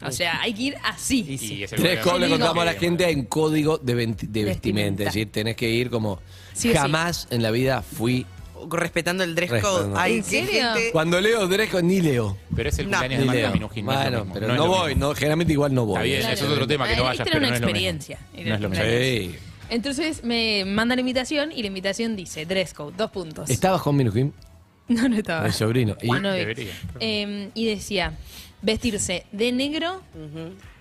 O 0.00 0.12
sea, 0.12 0.40
hay 0.40 0.54
que 0.54 0.62
ir 0.62 0.76
así. 0.84 1.24
Y 1.28 1.62
es 1.64 1.72
el 1.72 1.80
Tres 1.80 2.04
le 2.20 2.28
contamos 2.28 2.62
a 2.62 2.64
la 2.66 2.74
gente 2.74 3.12
un 3.12 3.24
código 3.24 3.78
de, 3.78 3.94
venti- 3.96 4.28
de 4.28 4.44
vestimenta. 4.44 4.44
Vestimenta. 4.44 5.02
Es 5.02 5.06
decir, 5.08 5.32
tenés 5.32 5.56
que 5.56 5.68
ir 5.68 5.90
como. 5.90 6.20
Sí 6.58 6.68
o 6.70 6.72
sí. 6.72 6.78
jamás 6.78 7.28
en 7.30 7.42
la 7.42 7.50
vida 7.50 7.82
fui. 7.82 8.26
Respetando 8.70 9.22
el 9.22 9.34
dress 9.36 9.50
code. 9.50 9.60
Respetando. 9.62 10.00
Ay, 10.00 10.16
¿En 10.16 10.22
qué 10.24 10.28
serio? 10.46 10.72
gente- 10.74 10.90
Cuando 10.92 11.20
leo 11.20 11.46
Dreco, 11.46 11.80
ni 11.80 12.00
leo. 12.00 12.36
Pero 12.56 12.68
es 12.68 12.78
el 12.80 12.90
No. 12.90 12.98
cumpleaños 12.98 13.18
Ni 13.18 13.20
de 13.20 13.26
Marta 13.26 13.40
leo. 13.40 13.52
Minujín. 13.52 13.86
no 13.86 13.92
es 13.92 13.96
lo 13.98 14.02
Bueno, 14.02 14.18
mismo, 14.24 14.34
pero 14.34 14.46
no 14.48 14.54
no, 14.54 14.62
es 14.62 14.68
lo 14.68 14.76
voy, 14.76 14.88
mismo. 14.94 15.06
no, 15.08 15.14
generalmente 15.14 15.52
igual 15.52 15.74
no 15.74 15.86
voy. 15.86 15.94
Está 15.94 16.02
bien, 16.02 16.20
Claro. 16.20 16.34
eso 16.34 16.44
es 16.46 16.50
otro 16.52 16.66
tema, 16.66 16.88
que 16.88 16.96
no 16.96 17.02
Hay 17.02 17.08
vayas, 17.18 17.24
pero 17.28 17.40
no 17.40 17.46
es 17.46 17.50
una 17.50 17.60
lo 17.60 17.66
mismo. 17.66 17.68
experiencia. 17.68 18.18
No 18.34 18.54
es 18.54 18.60
lo 18.60 18.68
mismo. 18.68 18.84
Sí. 18.84 19.34
Entonces 19.70 20.24
me 20.24 20.64
mandan 20.64 20.96
la 20.96 21.00
invitación 21.00 21.52
y 21.52 21.60
la 21.60 21.68
invitación 21.68 22.16
dice 22.16 22.46
dress 22.46 22.74
code, 22.74 22.94
dos 22.96 23.10
puntos. 23.10 23.48
¿Estabas 23.48 23.80
con 23.82 23.96
Minujín? 23.96 24.32
No, 24.88 25.06
no 25.08 25.16
estaba. 25.16 25.44
El 25.46 25.52
sobrino. 25.52 25.96
Y- 26.02 26.10
vi. 26.10 26.18
Debería. 26.20 26.72
Eh, 26.98 27.50
y 27.54 27.66
decía 27.66 28.14
vestirse 28.62 29.24
de 29.32 29.52
negro 29.52 30.02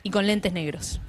y 0.01 0.09
con 0.09 0.25
lentes 0.25 0.53
negros. 0.53 0.99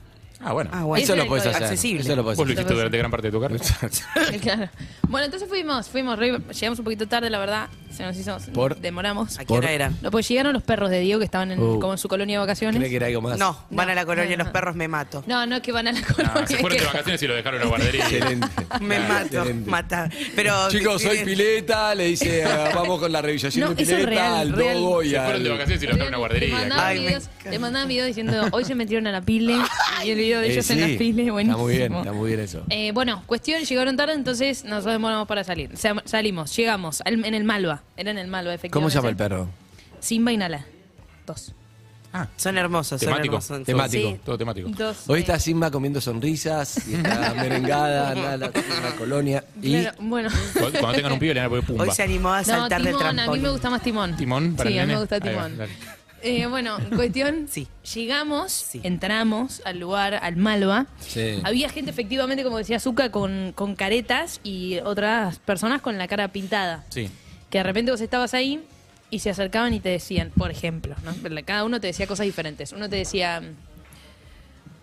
Ah, 0.41 0.53
bueno. 0.53 0.71
Ah, 0.73 0.85
bueno. 0.85 1.03
Eso 1.03 1.17
lo 1.17 1.27
puedes 1.27 1.45
es 1.47 1.51
hacer. 1.55 1.65
accesible. 1.65 2.03
Eso 2.03 2.15
lo 2.17 2.23
puedes 2.23 2.37
Vos 2.39 2.47
lo 2.47 2.53
hacer. 2.53 2.61
hiciste 2.63 2.75
durante 2.75 2.99
gran 2.99 3.11
parte 3.11 3.27
de 3.29 3.33
tu 3.33 3.41
carrera. 3.41 3.65
Claro. 4.41 4.69
Bueno, 5.09 5.25
entonces 5.25 5.49
fuimos, 5.49 5.89
fuimos, 5.89 6.19
re- 6.19 6.39
llegamos 6.53 6.79
un 6.79 6.85
poquito 6.85 7.09
tarde, 7.09 7.29
la 7.31 7.39
verdad. 7.39 7.69
Se 7.91 8.03
nos 8.05 8.17
hizo, 8.17 8.37
Por- 8.53 8.77
demoramos. 8.79 9.39
¿A 9.39 9.45
qué 9.45 9.53
hora 9.55 9.73
era? 9.73 9.91
No, 10.03 10.11
pues 10.11 10.29
llegaron 10.29 10.53
los 10.53 10.63
perros 10.63 10.91
de 10.91 11.01
Diego 11.01 11.19
que 11.19 11.25
estaban 11.25 11.51
en, 11.51 11.59
Uh. 11.61 11.81
como 11.81 11.93
en 11.95 11.99
su 11.99 12.09
colonia 12.09 12.37
de 12.37 12.41
vacaciones. 12.41 12.79
Creí 12.79 12.91
que 12.91 12.97
era 12.97 13.07
algo 13.07 13.21
más. 13.23 13.39
No, 13.39 13.59
van 13.71 13.91
a 13.91 13.95
la 13.95 14.05
colonia 14.07 14.31
no, 14.31 14.37
los 14.39 14.47
no. 14.49 14.53
perros, 14.53 14.77
me 14.77 14.87
mato. 14.89 15.25
No, 15.27 15.47
no 15.47 15.57
es 15.57 15.63
que 15.63 15.73
van 15.73 15.89
a 15.89 15.93
la 15.93 16.03
colonia. 16.03 16.33
No, 16.41 16.47
se 16.47 16.57
fueron 16.59 16.79
que- 16.79 16.85
de 16.85 16.87
vacaciones 16.93 17.23
y 17.23 17.27
lo 17.27 17.35
dejaron 17.35 17.61
en 17.61 17.65
la 17.65 17.69
guardería. 17.77 18.05
Excelente. 18.05 18.47
Me 18.81 18.97
Claro, 18.97 19.13
mato, 19.15 19.25
excelente. 19.39 19.71
mata. 19.71 20.11
Pero 20.37 20.69
Chicos, 20.71 21.03
soy 21.03 21.19
Pileta, 21.25 21.95
le 21.95 22.05
dice, 22.05 22.45
ah, 22.47 22.71
vamos 22.75 23.01
con 23.01 23.11
la 23.11 23.21
revisación 23.23 23.71
No, 23.71 23.75
de 23.75 23.83
eso 23.83 23.93
es 23.97 24.05
Pileta, 24.05 24.11
real, 24.23 24.35
al 24.35 24.53
real. 24.53 24.75
Dogo 24.79 25.03
y 25.03 25.11
Se 25.11 25.21
fueron 25.21 25.43
de 25.43 25.49
al... 25.51 25.55
vacaciones 25.57 25.83
y 25.83 25.87
lo 25.87 25.93
dejaron 25.93 26.07
en 26.07 26.11
la 26.13 26.17
Le 26.17 26.21
guardería. 26.21 26.55
mandaban, 26.55 26.85
Ay, 26.87 26.99
me 27.01 27.07
videos, 27.07 27.25
encanta. 27.41 27.59
mandaban 27.59 27.89
videos 27.89 28.07
diciendo, 28.07 28.49
hoy 28.53 28.65
se 28.65 28.75
metieron 28.75 29.07
a 29.07 29.13
la 29.13 29.23
pile 29.23 29.57
y 30.05 30.11
el 30.11 30.19
video 30.19 30.41
de 30.41 30.49
Eh, 30.49 30.53
ellos 30.53 30.67
sí, 30.67 30.73
en 30.75 30.81
la 30.93 30.99
pile, 30.99 31.31
buenísimo. 31.31 31.57
Está 31.59 31.63
muy 31.65 31.77
bien, 31.77 31.95
está 31.95 32.13
muy 32.13 32.29
bien 32.29 32.41
eso. 32.41 32.63
Eh, 32.71 32.93
bueno, 32.93 33.23
cuestión, 33.27 33.63
llegaron 33.65 33.97
tarde, 33.97 34.13
entonces 34.15 34.65
nos 34.65 34.85
demoramos 34.85 35.27
para 35.27 35.43
salir. 35.45 35.71
Salimos, 36.05 36.55
llegamos 36.57 37.01
al- 37.05 37.25
en 37.25 37.35
el 37.35 37.45
Malva. 37.45 37.78
Era 37.97 38.11
en 38.11 38.19
el 38.19 38.29
Malva, 38.29 38.55
efectivamente. 38.55 38.73
¿Cómo 38.73 38.91
se 38.91 38.97
llama 38.97 39.09
el 39.11 39.17
perro? 39.17 39.49
Simba 40.01 40.33
y 40.33 40.37
Nala. 40.37 40.65
Dos. 41.27 41.53
Son 42.37 42.57
hermosos, 42.59 43.01
son 43.01 43.11
Temático. 43.11 43.35
hermosos. 43.37 43.65
Temático. 43.65 44.11
Sí. 44.13 44.21
Todo 44.25 44.39
temático. 44.39 44.69
Dos. 44.71 44.97
Hoy 45.09 45.19
eh, 45.19 45.21
está 45.21 45.39
Simba 45.39 45.71
comiendo 45.71 46.01
sonrisas 46.01 46.89
y 46.89 46.95
está 46.95 47.35
merengada 47.37 48.35
en 48.35 48.41
la 48.41 48.51
colonia. 48.97 49.45
Y 49.63 49.81
claro, 49.83 49.99
bueno. 50.01 50.31
Cuando 50.55 50.79
cuando 50.81 50.97
tengan 50.97 51.13
un 51.13 51.19
pibe 51.19 51.35
le 51.35 51.41
van 51.41 51.47
a 51.47 51.51
poner 51.51 51.65
pumba. 51.67 51.85
Hoy 51.85 51.91
se 51.91 52.03
animó 52.03 52.31
a 52.33 52.39
No, 52.39 52.45
saltar 52.45 52.83
del 52.83 52.89
Timón, 52.97 53.07
a 53.07 53.11
mí 53.11 53.17
trampolín. 53.17 53.43
me 53.43 53.51
gusta 53.51 53.71
más 53.71 53.83
Timón. 53.83 54.17
¿Timón 54.17 54.55
para 54.57 54.71
Sí, 54.71 54.77
el 54.79 54.83
a 54.83 54.87
mí 54.87 54.93
me 54.95 54.99
gusta 55.01 55.15
Ahí 55.17 55.21
va, 55.21 55.29
Timón. 55.31 55.59
dale. 55.59 55.73
Eh, 56.23 56.47
bueno, 56.47 56.79
cuestión, 56.97 57.47
Sí. 57.51 57.69
llegamos, 57.95 58.51
Sí. 58.53 58.81
entramos 58.83 59.63
al 59.65 59.79
lugar, 59.79 60.15
al 60.15 60.35
Malva. 60.37 60.87
Sí. 60.99 61.41
Había 61.45 61.69
gente 61.69 61.91
efectivamente, 61.93 62.43
como 62.43 62.57
decía 62.59 62.81
Zuka, 62.81 63.13
con, 63.13 63.53
con 63.55 63.77
caretas 63.77 64.41
y 64.43 64.79
otras 64.79 65.39
personas 65.41 65.83
con 65.83 65.99
la 65.99 66.09
cara 66.09 66.29
pintada. 66.29 66.85
Sí. 66.89 67.11
Que 67.51 67.59
de 67.59 67.65
repente 67.65 67.91
vos 67.91 68.01
estabas 68.01 68.35
ahí 68.35 68.65
y 69.11 69.21
se 69.21 69.31
acercaban 69.31 69.73
y 69.75 69.81
te 69.81 69.89
decían, 69.89 70.31
por 70.37 70.51
ejemplo, 70.51 70.95
¿no? 71.05 71.15
cada 71.45 71.65
uno 71.65 71.81
te 71.81 71.87
decía 71.87 72.07
cosas 72.07 72.27
diferentes. 72.27 72.73
Uno 72.73 72.89
te 72.89 72.97
decía, 72.97 73.43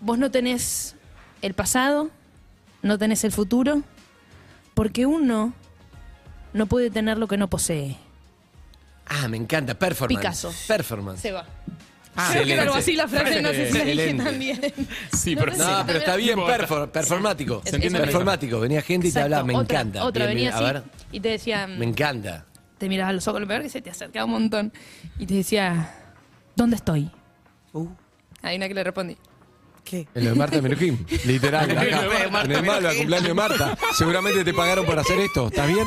vos 0.00 0.18
no 0.18 0.30
tenés 0.30 0.96
el 1.42 1.54
pasado, 1.54 2.10
no 2.82 2.98
tenés 2.98 3.22
el 3.24 3.32
futuro, 3.32 3.82
porque 4.74 5.06
uno 5.06 5.52
no 6.52 6.66
puede 6.66 6.90
tener 6.90 7.18
lo 7.18 7.28
que 7.28 7.36
no 7.36 7.48
posee. 7.48 7.96
Ah, 9.06 9.28
me 9.28 9.36
encanta. 9.36 9.78
Performance. 9.78 10.18
Picasso. 10.20 10.52
Performance. 10.66 11.20
Se 11.22 11.30
va. 11.32 11.46
Ah, 12.16 12.30
Creo 12.32 12.44
que 12.44 12.52
era 12.54 12.62
algo 12.62 12.74
así 12.74 12.96
la 12.96 13.06
frase, 13.06 13.42
no 13.42 13.50
sé 13.50 13.70
si 13.70 13.78
la 13.78 13.84
dije 13.84 14.12
bien. 14.38 14.60
Sí, 15.12 15.36
pero 15.36 15.54
No, 15.54 15.84
pero 15.86 15.98
está 15.98 16.16
bien, 16.16 16.38
perfor- 16.38 16.90
performático. 16.90 17.60
Se 17.64 17.74
entiende 17.76 18.00
performático. 18.00 18.58
Venía 18.58 18.80
gente 18.80 19.08
y 19.08 19.12
te 19.12 19.20
hablaba, 19.20 19.44
me 19.44 19.54
Otra- 19.54 19.80
encanta. 19.80 20.04
Otra 20.04 20.24
Bien, 20.26 20.36
venía 20.36 20.50
bien, 20.50 20.54
así 20.54 20.64
A 20.64 20.72
ver, 20.80 20.82
y 21.12 21.20
te 21.20 21.28
decía, 21.28 21.66
me 21.66 21.84
encanta. 21.84 22.46
Te 22.78 22.88
mirabas 22.88 23.10
a 23.10 23.12
los 23.14 23.28
ojos, 23.28 23.40
lo 23.40 23.46
peor 23.46 23.62
que 23.62 23.68
se 23.68 23.80
te 23.82 23.90
acercaba 23.90 24.24
un 24.26 24.32
montón 24.32 24.72
y 25.18 25.26
te 25.26 25.34
decía, 25.34 25.94
¿dónde 26.54 26.76
estoy? 26.76 27.10
Uh, 27.72 27.88
Hay 28.42 28.56
una 28.56 28.68
que 28.68 28.74
le 28.74 28.84
respondí. 28.84 29.16
¿Qué? 29.84 30.08
En 30.14 30.24
lo 30.24 30.30
de 30.30 30.36
Marta 30.36 30.60
Menujín, 30.60 31.06
literal. 31.26 31.70
En 31.70 31.78
acá, 31.78 32.02
lo 32.02 32.10
de 32.10 32.28
Marta 32.28 32.52
en 32.52 32.56
el 32.58 32.62
Menujín. 32.62 32.98
cumpleaños 32.98 33.28
de 33.28 33.34
Marta. 33.34 33.78
Seguramente 33.96 34.44
te 34.44 34.52
pagaron 34.52 34.84
por 34.84 34.98
hacer 34.98 35.18
esto. 35.20 35.46
¿Estás 35.46 35.68
bien? 35.68 35.86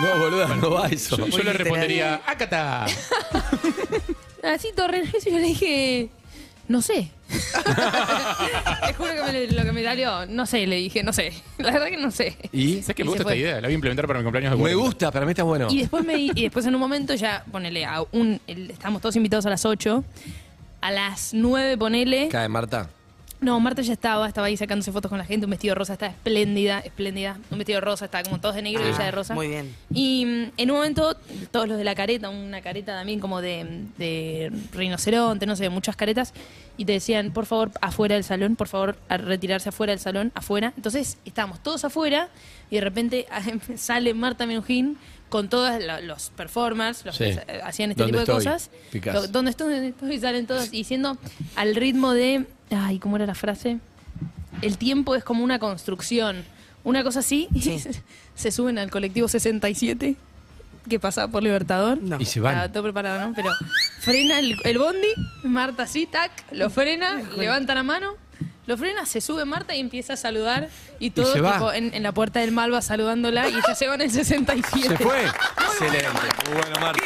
No, 0.00 0.18
boluda, 0.18 0.48
no 0.56 0.70
va 0.70 0.88
eso. 0.88 1.16
Yo, 1.16 1.26
yo 1.28 1.42
le 1.42 1.52
respondería, 1.54 2.20
¡Acata! 2.26 2.84
Así, 4.42 4.68
Torres, 4.76 5.08
yo 5.24 5.38
le 5.38 5.46
dije, 5.46 6.10
no 6.72 6.82
sé. 6.82 7.10
Te 8.86 8.94
juro 8.94 9.10
que 9.26 9.32
me- 9.32 9.46
lo 9.48 9.64
que 9.64 9.72
me 9.72 9.84
salió, 9.84 10.26
no 10.26 10.46
sé, 10.46 10.66
le 10.66 10.76
dije, 10.76 11.02
no 11.02 11.12
sé. 11.12 11.32
La 11.58 11.70
verdad 11.72 11.86
que 11.86 11.96
no 11.96 12.10
sé. 12.10 12.36
¿Y? 12.52 12.80
¿Sabes 12.82 12.96
que 12.96 13.02
Y 13.02 13.04
me 13.04 13.10
gusta 13.10 13.22
fue. 13.24 13.32
esta 13.34 13.40
idea? 13.40 13.54
La 13.60 13.68
voy 13.68 13.72
a 13.72 13.74
implementar 13.74 14.06
para 14.06 14.18
mi 14.18 14.24
cumpleaños 14.24 14.50
de 14.52 14.56
Me 14.56 14.62
40. 14.62 14.84
gusta, 14.84 15.10
para 15.12 15.24
mí 15.26 15.30
está 15.32 15.42
bueno. 15.44 15.68
Y 15.70 15.78
después, 15.80 16.04
me, 16.04 16.16
y 16.16 16.30
después 16.32 16.66
en 16.66 16.74
un 16.74 16.80
momento 16.80 17.14
ya, 17.14 17.44
ponele, 17.52 17.84
a 17.84 18.02
un, 18.12 18.40
el- 18.46 18.70
estábamos 18.70 19.00
todos 19.02 19.14
invitados 19.16 19.46
a 19.46 19.50
las 19.50 19.64
8. 19.64 20.04
A 20.80 20.90
las 20.90 21.32
9, 21.32 21.76
ponele. 21.78 22.28
Cae 22.28 22.48
Marta. 22.48 22.88
No, 23.42 23.58
Marta 23.58 23.82
ya 23.82 23.92
estaba, 23.92 24.28
estaba 24.28 24.46
ahí 24.46 24.56
sacándose 24.56 24.92
fotos 24.92 25.08
con 25.08 25.18
la 25.18 25.24
gente, 25.24 25.46
un 25.46 25.50
vestido 25.50 25.74
rosa, 25.74 25.94
está 25.94 26.06
espléndida, 26.06 26.78
espléndida. 26.78 27.38
Un 27.50 27.58
vestido 27.58 27.80
rosa, 27.80 28.04
está 28.04 28.22
como 28.22 28.40
todos 28.40 28.54
de 28.54 28.62
negro 28.62 28.84
y 28.86 28.90
ella 28.90 29.04
de 29.04 29.10
rosa. 29.10 29.32
Ah, 29.32 29.36
muy 29.36 29.48
bien. 29.48 29.74
Y 29.92 30.24
mm, 30.24 30.52
en 30.56 30.70
un 30.70 30.76
momento, 30.76 31.16
todos 31.50 31.66
los 31.66 31.76
de 31.76 31.82
la 31.82 31.96
careta, 31.96 32.30
una 32.30 32.62
careta 32.62 32.94
también 32.94 33.18
como 33.18 33.40
de, 33.40 33.84
de 33.98 34.52
rinoceronte, 34.72 35.44
no 35.44 35.56
sé, 35.56 35.68
muchas 35.70 35.96
caretas, 35.96 36.32
y 36.76 36.84
te 36.84 36.92
decían, 36.92 37.32
por 37.32 37.46
favor, 37.46 37.72
afuera 37.80 38.14
del 38.14 38.22
salón, 38.22 38.54
por 38.54 38.68
favor, 38.68 38.96
a 39.08 39.16
retirarse 39.16 39.70
afuera 39.70 39.92
del 39.92 40.00
salón, 40.00 40.30
afuera. 40.36 40.72
Entonces, 40.76 41.18
estábamos 41.24 41.60
todos 41.64 41.84
afuera, 41.84 42.28
y 42.70 42.76
de 42.76 42.80
repente 42.80 43.26
sale 43.76 44.14
Marta 44.14 44.46
Menujín 44.46 44.98
con 45.32 45.48
todos 45.48 45.80
los 46.02 46.28
performers, 46.36 47.06
los 47.06 47.16
Sí. 47.16 47.24
que 47.24 47.30
eh, 47.48 47.60
hacían 47.64 47.90
este 47.90 48.02
¿Dónde 48.02 48.18
tipo 48.18 48.32
de 48.32 48.38
estoy? 48.38 48.52
cosas. 48.52 48.70
Lo- 49.14 49.28
¿Dónde 49.28 49.50
estoy? 49.50 49.72
¿Dónde 49.72 49.88
estoy? 49.88 50.20
Salen 50.20 50.46
todos 50.46 50.70
diciendo 50.70 51.16
al 51.56 51.74
ritmo 51.74 52.12
de. 52.12 52.44
Ay, 52.70 52.98
¿cómo 52.98 53.16
era 53.16 53.24
la 53.24 53.34
frase? 53.34 53.78
El 54.60 54.76
tiempo 54.76 55.14
es 55.14 55.24
como 55.24 55.42
una 55.42 55.58
construcción. 55.58 56.44
Una 56.84 57.02
cosa 57.02 57.20
así. 57.20 57.48
y 57.54 57.62
Sí. 57.62 57.78
se, 57.78 57.92
se 58.34 58.50
suben 58.52 58.78
al 58.78 58.90
colectivo 58.90 59.26
67 59.26 60.16
que 60.86 61.00
pasaba 61.00 61.32
por 61.32 61.42
Libertador. 61.42 62.02
No. 62.02 62.20
Y 62.20 62.26
se 62.26 62.38
van. 62.40 62.52
Estaba 62.56 62.70
todo 62.72 62.82
preparado, 62.82 63.26
¿no? 63.28 63.34
Pero 63.34 63.48
frena 64.00 64.38
el, 64.38 64.54
el 64.64 64.76
bondi, 64.78 65.08
Marta 65.44 65.84
así, 65.84 66.04
tac, 66.04 66.30
lo 66.52 66.68
frena, 66.68 67.22
levanta 67.38 67.74
la 67.74 67.82
mano, 67.84 68.16
lo 68.66 68.76
frena, 68.76 69.06
se 69.06 69.20
sube 69.20 69.44
Marta 69.44 69.74
y 69.74 69.80
empieza 69.80 70.12
a 70.12 70.16
saludar. 70.16 70.68
Y 71.00 71.10
todo 71.10 71.32
se 71.32 71.40
va. 71.40 71.54
tipo, 71.54 71.72
en, 71.72 71.92
en 71.94 72.02
la 72.02 72.12
puerta 72.12 72.40
del 72.40 72.52
Malva 72.52 72.80
saludándola 72.82 73.48
y 73.48 73.54
ya 73.66 73.74
se 73.74 73.88
va 73.88 73.94
en 73.96 74.02
el 74.02 74.10
67. 74.12 74.88
¿Se 74.88 74.96
fue? 74.96 75.24
Excelente. 75.24 76.06
Muy 76.48 76.60
bueno, 76.60 76.80
Marta. 76.80 77.02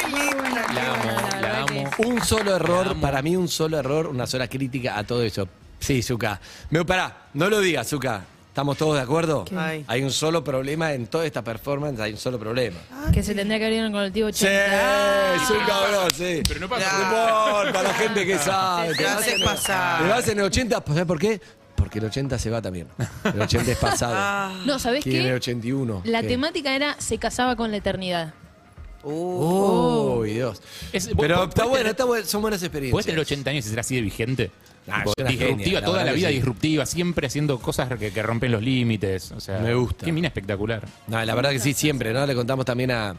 La 0.75 0.93
amo, 0.93 1.05
La 1.31 1.41
la 1.41 1.41
verdad 1.41 1.67
que- 1.67 1.81
amo. 1.81 1.91
Un 1.99 2.23
solo 2.25 2.55
error, 2.57 2.89
amo. 2.89 3.01
para 3.01 3.23
mí 3.23 3.37
un 3.37 3.49
solo 3.49 3.79
error, 3.79 4.07
una 4.09 4.27
sola 4.27 4.49
crítica 4.49 4.99
a 4.99 5.05
todo 5.05 5.23
eso. 5.23 5.49
Sí, 5.79 6.03
Zuka. 6.03 6.41
Me 6.71 6.85
pará, 6.85 7.29
no 7.35 7.49
lo 7.51 7.61
digas, 7.61 7.89
Zuka. 7.89 8.25
¿Estamos 8.57 8.79
todos 8.79 8.95
de 8.95 9.03
acuerdo? 9.03 9.45
Ay. 9.55 9.85
Hay 9.87 10.03
un 10.03 10.11
solo 10.11 10.43
problema 10.43 10.95
en 10.95 11.09
toda 11.09 11.27
esta 11.27 11.45
performance, 11.45 12.01
hay 12.01 12.13
un 12.13 12.19
solo 12.19 12.39
problema. 12.39 12.79
Que 13.13 13.23
se 13.23 13.35
tendría 13.35 13.59
que 13.59 13.67
haber 13.67 13.75
ido 13.77 13.81
en 13.85 13.87
el 13.89 13.93
colectivo 13.93 14.33
Sí, 14.33 14.47
80. 14.47 15.45
Zuka, 15.47 15.81
bro, 15.91 16.11
sí. 16.15 16.41
Pero 16.49 16.61
no 16.61 16.67
pasa 16.71 16.91
No 16.91 16.99
nada. 17.03 17.49
importa, 17.61 17.83
la 17.83 17.93
gente 17.93 18.25
que 18.27 18.39
sabe. 18.39 18.95
Te 18.97 19.05
vas 19.05 19.29
en 19.29 19.35
el- 19.35 19.45
pasar. 19.45 20.03
Te 20.03 20.09
vas 20.09 20.29
en 20.29 20.39
el 20.39 20.45
80, 20.47 20.83
¿sabes 20.87 21.05
por 21.05 21.19
qué? 21.19 21.39
Porque 21.77 21.99
el 21.99 22.07
80 22.07 22.39
se 22.39 22.49
va 22.49 22.63
también. 22.63 22.89
El 23.25 23.43
80 23.43 23.73
es 23.73 23.77
pasado. 23.77 24.55
No, 24.65 24.79
¿sabés 24.79 25.05
Tiene 25.05 25.19
el 25.19 25.27
qué? 25.27 25.35
81. 25.35 26.01
La 26.07 26.23
¿Qué? 26.23 26.29
temática 26.29 26.75
era 26.75 26.97
se 26.99 27.19
casaba 27.19 27.57
con 27.57 27.71
la 27.71 27.77
eternidad. 27.77 28.33
Uh, 29.03 30.21
Uy, 30.21 30.31
Dios. 30.33 30.63
Es- 30.95 31.11
Pero 31.15 31.45
está 31.45 31.67
bueno, 31.67 31.91
está 31.91 32.07
bueno, 32.07 32.25
son 32.25 32.41
buenas 32.41 32.63
experiencias. 32.63 32.93
¿Puedes 32.93 33.05
tener 33.05 33.21
80 33.21 33.51
años 33.51 33.67
y 33.67 33.69
ser 33.69 33.81
así 33.81 33.97
de 33.97 34.01
vigente? 34.01 34.51
Ah, 34.89 35.05
disruptiva, 35.29 35.83
toda 35.83 36.05
la 36.05 36.13
vida 36.13 36.29
sí. 36.29 36.35
disruptiva, 36.35 36.87
siempre 36.87 37.27
haciendo 37.27 37.59
cosas 37.59 37.89
que, 37.99 38.13
que 38.13 38.23
rompen 38.23 38.53
los 38.53 38.63
límites. 38.63 39.33
O 39.33 39.41
sea, 39.41 39.59
Me 39.59 39.75
gusta. 39.75 40.05
Qué 40.05 40.13
mina 40.13 40.29
espectacular. 40.29 40.87
No, 41.09 41.25
la 41.25 41.35
verdad 41.35 41.51
que 41.51 41.59
sí, 41.59 41.75
siempre, 41.75 42.13
¿no? 42.13 42.25
Le 42.27 42.35
contamos 42.35 42.65
también 42.65 42.91
a, 42.93 43.17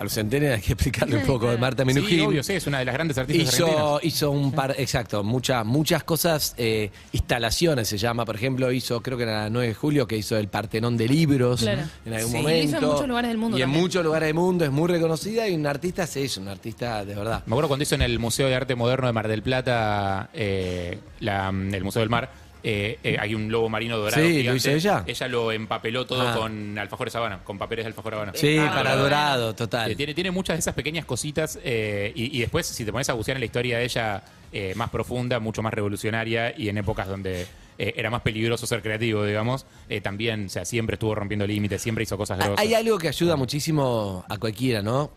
a 0.00 0.04
los 0.04 0.14
centenarios, 0.14 0.56
hay 0.56 0.62
que 0.62 0.72
explicarle 0.72 1.16
un 1.18 1.26
poco 1.26 1.50
de 1.50 1.58
Marta 1.58 1.84
Menujín. 1.84 2.08
Sí, 2.08 2.20
obvio, 2.22 2.42
sí, 2.42 2.54
es 2.54 2.66
una 2.66 2.78
de 2.78 2.86
las 2.86 2.94
grandes 2.94 3.18
artistas 3.18 3.52
Hizo, 3.54 3.66
argentinas. 3.66 4.04
hizo 4.04 4.30
un 4.30 4.50
par, 4.52 4.74
exacto, 4.78 5.22
muchas 5.22 5.64
muchas 5.66 6.02
cosas, 6.04 6.54
eh, 6.56 6.90
instalaciones 7.12 7.86
se 7.86 7.98
llama, 7.98 8.24
por 8.24 8.34
ejemplo, 8.34 8.72
hizo, 8.72 9.02
creo 9.02 9.18
que 9.18 9.24
era 9.24 9.42
la 9.44 9.50
9 9.50 9.68
de 9.68 9.74
julio, 9.74 10.08
que 10.08 10.16
hizo 10.16 10.38
el 10.38 10.48
Partenón 10.48 10.96
de 10.96 11.06
Libros 11.06 11.60
Claro. 11.60 11.82
en 12.06 12.14
algún 12.14 12.30
Sí. 12.32 12.36
momento. 12.38 12.64
Hizo 12.66 12.76
en 12.78 12.84
muchos 12.92 13.08
lugares 13.08 13.28
del 13.28 13.38
mundo 13.38 13.58
Y 13.58 13.62
en 13.62 13.68
muchos 13.68 14.02
lugares 14.04 14.26
del 14.28 14.34
mundo, 14.34 14.64
es 14.64 14.70
muy 14.70 14.88
reconocida 14.88 15.46
y 15.48 15.54
un 15.54 15.66
artista 15.66 16.04
es 16.04 16.16
eso, 16.16 16.40
un 16.40 16.48
artista 16.48 17.04
de 17.04 17.14
verdad. 17.14 17.42
Me 17.44 17.52
acuerdo 17.52 17.68
cuando 17.68 17.82
hizo 17.82 17.94
en 17.94 18.02
el 18.02 18.18
Museo 18.18 18.48
de 18.48 18.54
Arte 18.54 18.74
Moderno 18.74 19.06
de 19.06 19.12
Mar 19.12 19.28
del 19.28 19.42
Plata, 19.42 20.30
eh, 20.32 20.98
la- 21.20 21.48
el 21.50 21.84
Museo 21.84 22.00
del 22.00 22.08
Mar, 22.08 22.30
eh, 22.62 22.98
eh, 23.02 23.16
hay 23.18 23.34
un 23.34 23.50
lobo 23.50 23.68
marino 23.68 23.96
dorado. 23.98 24.22
Sí, 24.26 24.42
¿lo 24.42 24.54
hizo 24.54 24.70
ella? 24.70 25.04
Ella 25.06 25.28
lo 25.28 25.52
empapeló 25.52 26.06
todo 26.06 26.28
Ah. 26.28 26.36
con 26.36 26.78
alfajores 26.78 27.14
Habana, 27.16 27.40
con 27.44 27.58
papeles 27.58 27.84
de 27.84 27.88
alfajor 27.88 28.14
Habana. 28.14 28.32
Sí, 28.34 28.56
Ah, 28.58 28.70
para. 28.74 28.96
Dorado, 28.96 29.54
total. 29.54 29.90
Eh, 29.90 29.94
tiene, 29.96 30.14
tiene 30.14 30.30
muchas 30.30 30.56
de 30.56 30.60
esas 30.60 30.74
pequeñas 30.74 31.04
cositas 31.04 31.58
eh, 31.64 32.12
y, 32.14 32.36
y 32.36 32.40
después, 32.40 32.66
si 32.66 32.84
te 32.84 32.92
pones 32.92 33.08
a 33.08 33.14
bucear 33.14 33.36
en 33.36 33.40
la 33.40 33.46
historia 33.46 33.78
de 33.78 33.84
ella, 33.84 34.22
eh, 34.52 34.72
más 34.76 34.90
profunda, 34.90 35.38
mucho 35.40 35.62
más 35.62 35.72
revolucionaria 35.72 36.52
y 36.58 36.68
en 36.68 36.78
épocas 36.78 37.06
donde 37.08 37.46
eh, 37.78 37.94
era 37.96 38.10
más 38.10 38.20
peligroso 38.22 38.66
ser 38.66 38.82
creativo, 38.82 39.24
digamos, 39.24 39.64
eh, 39.88 40.00
también, 40.00 40.46
o 40.46 40.48
sea, 40.50 40.64
siempre 40.64 40.94
estuvo 40.94 41.14
rompiendo 41.14 41.46
límites, 41.46 41.80
siempre 41.80 42.02
hizo 42.04 42.18
cosas 42.18 42.36
grosas. 42.38 42.58
Hay 42.58 42.74
algo 42.74 42.98
que 42.98 43.08
ayuda 43.08 43.36
muchísimo 43.36 44.24
a 44.28 44.36
cualquiera, 44.38 44.82
¿no? 44.82 45.10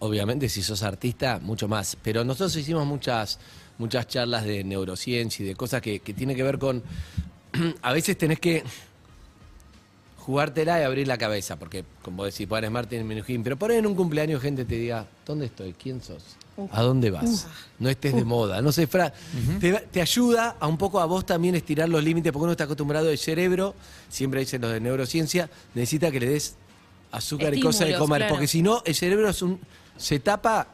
Obviamente, 0.00 0.48
si 0.48 0.62
sos 0.62 0.82
artista, 0.82 1.38
mucho 1.42 1.68
más. 1.68 1.96
Pero 2.02 2.24
nosotros 2.24 2.56
hicimos 2.56 2.86
muchas, 2.86 3.38
muchas 3.80 4.06
charlas 4.06 4.44
de 4.44 4.62
neurociencia 4.62 5.42
y 5.44 5.48
de 5.48 5.56
cosas 5.56 5.80
que, 5.82 5.98
que 6.00 6.14
tienen 6.14 6.36
que 6.36 6.42
ver 6.44 6.58
con. 6.58 6.82
A 7.82 7.92
veces 7.92 8.16
tenés 8.16 8.38
que 8.38 8.62
jugártela 10.18 10.78
y 10.80 10.84
abrir 10.84 11.08
la 11.08 11.16
cabeza, 11.18 11.58
porque 11.58 11.84
como 12.02 12.24
decís, 12.24 12.46
pones 12.46 12.70
Martín 12.70 13.06
Minujín, 13.08 13.42
pero 13.42 13.56
por 13.56 13.70
ahí 13.70 13.78
en 13.78 13.86
un 13.86 13.94
cumpleaños 13.94 14.42
gente 14.42 14.64
te 14.64 14.76
diga, 14.76 15.06
¿dónde 15.26 15.46
estoy? 15.46 15.72
¿Quién 15.72 16.02
sos? 16.02 16.22
¿A 16.72 16.82
dónde 16.82 17.10
vas? 17.10 17.46
No 17.78 17.88
estés 17.88 18.14
de 18.14 18.22
moda, 18.22 18.60
no 18.60 18.70
sé, 18.70 18.86
fra- 18.86 19.14
te, 19.58 19.72
te 19.72 20.00
ayuda 20.02 20.56
a 20.60 20.66
un 20.66 20.76
poco 20.76 21.00
a 21.00 21.06
vos 21.06 21.24
también 21.24 21.54
estirar 21.54 21.88
los 21.88 22.04
límites, 22.04 22.32
porque 22.32 22.42
uno 22.44 22.52
está 22.52 22.64
acostumbrado, 22.64 23.08
el 23.10 23.16
cerebro, 23.16 23.74
siempre 24.10 24.40
dicen 24.40 24.60
los 24.60 24.70
de 24.70 24.78
neurociencia, 24.80 25.48
necesita 25.74 26.10
que 26.10 26.20
le 26.20 26.28
des 26.28 26.56
azúcar 27.12 27.54
y 27.54 27.60
cosas 27.60 27.88
de 27.88 27.96
comer, 27.96 28.18
claro. 28.20 28.34
porque 28.34 28.46
si 28.46 28.60
no, 28.60 28.82
el 28.84 28.94
cerebro 28.94 29.30
es 29.30 29.40
un, 29.40 29.58
se 29.96 30.20
tapa 30.20 30.68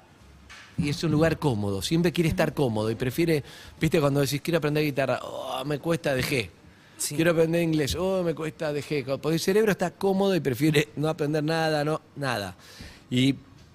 y 0.78 0.88
es 0.88 1.02
un 1.04 1.10
lugar 1.12 1.38
cómodo, 1.38 1.82
siempre 1.82 2.12
quiere 2.12 2.28
estar 2.28 2.54
cómodo 2.54 2.90
y 2.90 2.94
prefiere, 2.94 3.42
viste, 3.80 4.00
cuando 4.00 4.20
decís 4.20 4.40
quiero 4.42 4.58
aprender 4.58 4.84
guitarra, 4.84 5.20
oh, 5.22 5.64
me 5.64 5.78
cuesta, 5.78 6.14
dejé. 6.14 6.50
Sí. 6.98 7.14
Quiero 7.14 7.32
aprender 7.32 7.62
inglés, 7.62 7.94
oh, 7.94 8.22
me 8.22 8.34
cuesta, 8.34 8.72
dejé. 8.72 9.04
Porque 9.04 9.34
el 9.34 9.40
cerebro 9.40 9.70
está 9.70 9.90
cómodo 9.90 10.34
y 10.34 10.40
prefiere 10.40 10.88
no 10.96 11.08
aprender 11.08 11.44
nada, 11.44 11.84
no, 11.84 12.00
nada. 12.16 12.56
Y 13.10 13.34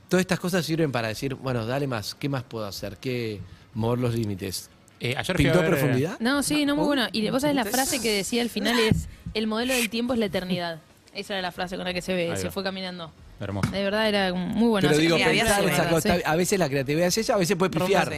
todas 0.09 0.21
estas 0.21 0.39
cosas 0.39 0.65
sirven 0.65 0.91
para 0.91 1.09
decir, 1.09 1.35
bueno, 1.35 1.65
dale 1.65 1.87
más, 1.87 2.15
¿qué 2.15 2.29
más 2.29 2.43
puedo 2.43 2.65
hacer? 2.65 2.97
¿Qué 2.97 3.39
mover 3.73 3.99
los 3.99 4.15
límites? 4.15 4.69
Eh, 4.99 5.15
ayer 5.17 5.35
¿Pintó 5.35 5.59
ver, 5.59 5.69
profundidad? 5.69 6.19
No, 6.19 6.43
sí, 6.43 6.65
no, 6.65 6.75
muy 6.75 6.85
bueno. 6.85 7.07
Y 7.11 7.27
vos 7.29 7.41
sabés 7.41 7.55
la 7.55 7.65
frase 7.65 8.01
que 8.01 8.11
decía 8.11 8.41
al 8.41 8.49
final 8.49 8.79
es, 8.79 9.07
el 9.33 9.47
modelo 9.47 9.73
del 9.73 9.89
tiempo 9.89 10.13
es 10.13 10.19
la 10.19 10.25
eternidad. 10.25 10.79
Esa 11.13 11.33
era 11.33 11.41
la 11.41 11.51
frase 11.51 11.75
con 11.75 11.85
la 11.85 11.93
que 11.93 12.01
se 12.01 12.13
ve, 12.13 12.35
se 12.37 12.51
fue 12.51 12.63
caminando. 12.63 13.11
Hermoso. 13.41 13.69
De 13.71 13.83
verdad 13.83 14.07
era 14.07 14.33
muy 14.33 14.69
bueno. 14.69 14.87
Pero 14.87 15.01
digo, 15.01 15.17
pensar 15.17 16.23
a 16.25 16.35
veces 16.35 16.59
la 16.59 16.69
creatividad 16.69 17.07
es 17.07 17.17
esa, 17.17 17.33
a 17.33 17.37
veces 17.37 17.57
puede 17.57 17.71
pifiar. 17.71 18.11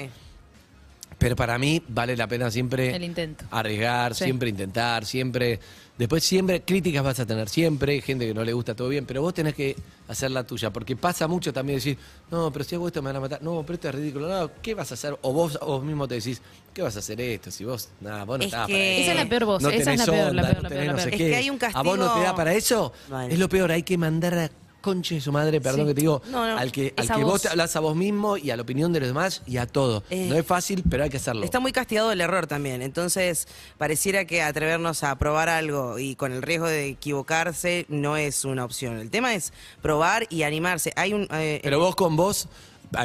Pero 1.17 1.35
para 1.37 1.57
mí 1.57 1.81
vale 1.87 2.17
la 2.17 2.27
pena 2.27 2.51
siempre 2.51 2.93
El 2.93 3.03
intento. 3.03 3.45
arriesgar, 3.51 4.13
Sí. 4.13 4.25
siempre 4.25 4.49
intentar, 4.49 5.05
siempre. 5.05 5.59
Después 5.97 6.23
siempre 6.23 6.63
críticas 6.63 7.03
vas 7.03 7.19
a 7.19 7.25
tener 7.25 7.47
siempre, 7.47 8.01
gente 8.01 8.25
que 8.27 8.33
no 8.33 8.43
le 8.43 8.51
gusta 8.51 8.75
todo 8.75 8.89
bien, 8.89 9.05
pero 9.05 9.21
vos 9.21 9.33
tenés 9.33 9.53
que 9.53 9.75
hacer 10.07 10.31
la 10.31 10.43
tuya, 10.43 10.73
porque 10.73 10.95
pasa 10.97 11.27
mucho 11.27 11.53
también 11.53 11.77
decir, 11.77 11.97
no, 12.31 12.51
pero 12.51 12.65
si 12.65 12.75
hago 12.75 12.87
esto 12.87 13.01
me 13.01 13.09
van 13.09 13.17
a 13.17 13.19
matar, 13.21 13.41
no, 13.43 13.61
pero 13.61 13.75
esto 13.75 13.89
es 13.89 13.95
ridículo, 13.95 14.27
no, 14.27 14.51
¿qué 14.61 14.73
vas 14.73 14.89
a 14.91 14.95
hacer? 14.95 15.15
O 15.21 15.31
vos, 15.31 15.57
o 15.61 15.65
vos 15.77 15.83
mismo 15.85 16.07
te 16.07 16.15
decís, 16.15 16.41
¿qué 16.73 16.81
vas 16.81 16.95
a 16.95 16.99
hacer 16.99 17.21
esto? 17.21 17.51
Si 17.51 17.63
vos, 17.63 17.89
nada, 18.01 18.25
vos 18.25 18.39
no 18.39 18.43
Es 18.43 18.47
estás 18.51 18.67
que- 18.67 18.73
para 18.73 18.83
eso. 18.83 19.01
Esa 19.03 19.11
es 19.11 19.17
la 19.17 19.29
peor 19.29 19.45
voz, 19.45 19.61
no 19.61 19.69
esa 19.69 19.77
es 19.77 19.83
tenés 19.85 19.99
la 19.99 20.05
peor, 20.05 20.17
la 20.17 20.27
onda, 20.29 20.41
peor, 20.41 20.55
no 20.55 20.61
la 20.63 20.69
tenés 20.69 20.83
peor, 20.83 20.85
no 20.91 20.97
la 20.97 21.03
sé 21.03 21.09
peor. 21.09 21.17
qué. 21.19 21.25
Es 21.25 21.31
que 21.31 21.35
hay 21.37 21.49
un 21.51 21.59
¿A 21.73 21.83
vos 21.83 21.97
no 21.99 22.03
te 22.05 22.09
da 22.09 22.15
castigo- 22.25 22.35
para 22.35 22.53
eso? 22.53 22.93
Vale. 23.09 23.33
Es 23.33 23.39
lo 23.39 23.47
peor, 23.49 23.71
hay 23.71 23.83
que 23.83 23.97
mandar 23.97 24.33
a 24.33 24.49
conche 24.83 25.15
de 25.15 25.21
su 25.21 25.31
madre, 25.31 25.59
perdón 25.61 25.81
Sí. 25.81 25.87
que 25.87 25.93
te 25.95 26.01
digo, 26.01 26.21
No, 26.29 26.45
no. 26.45 26.57
al 26.57 26.71
que, 26.71 26.93
al 26.97 27.07
que 27.09 27.23
vos 27.23 27.41
te 27.41 27.47
hablas 27.47 27.75
a 27.75 27.79
vos 27.79 27.95
mismo 27.95 28.37
y 28.37 28.51
a 28.51 28.55
la 28.57 28.61
opinión 28.61 28.91
de 28.93 28.99
los 28.99 29.07
demás 29.09 29.41
y 29.47 29.57
a 29.57 29.65
todo. 29.65 30.03
Eh, 30.11 30.27
no 30.29 30.35
es 30.35 30.45
fácil, 30.45 30.83
pero 30.89 31.03
hay 31.05 31.09
que 31.09 31.17
hacerlo. 31.17 31.43
Está 31.43 31.59
muy 31.59 31.71
castigado 31.71 32.11
el 32.11 32.21
error 32.21 32.45
también. 32.45 32.81
Entonces, 32.81 33.47
pareciera 33.77 34.25
que 34.25 34.41
atrevernos 34.43 35.03
a 35.03 35.17
probar 35.17 35.47
algo 35.49 35.97
y 35.97 36.15
con 36.15 36.33
el 36.33 36.41
riesgo 36.41 36.67
de 36.67 36.89
equivocarse 36.89 37.85
no 37.87 38.17
es 38.17 38.43
una 38.45 38.65
opción. 38.65 38.99
El 38.99 39.09
tema 39.09 39.33
es 39.33 39.53
probar 39.81 40.27
y 40.29 40.43
animarse. 40.43 40.91
Hay 40.97 41.13
un. 41.13 41.27
eh, 41.31 41.61
Pero 41.63 41.79
vos 41.79 41.95
con 41.95 42.15
vos, 42.17 42.47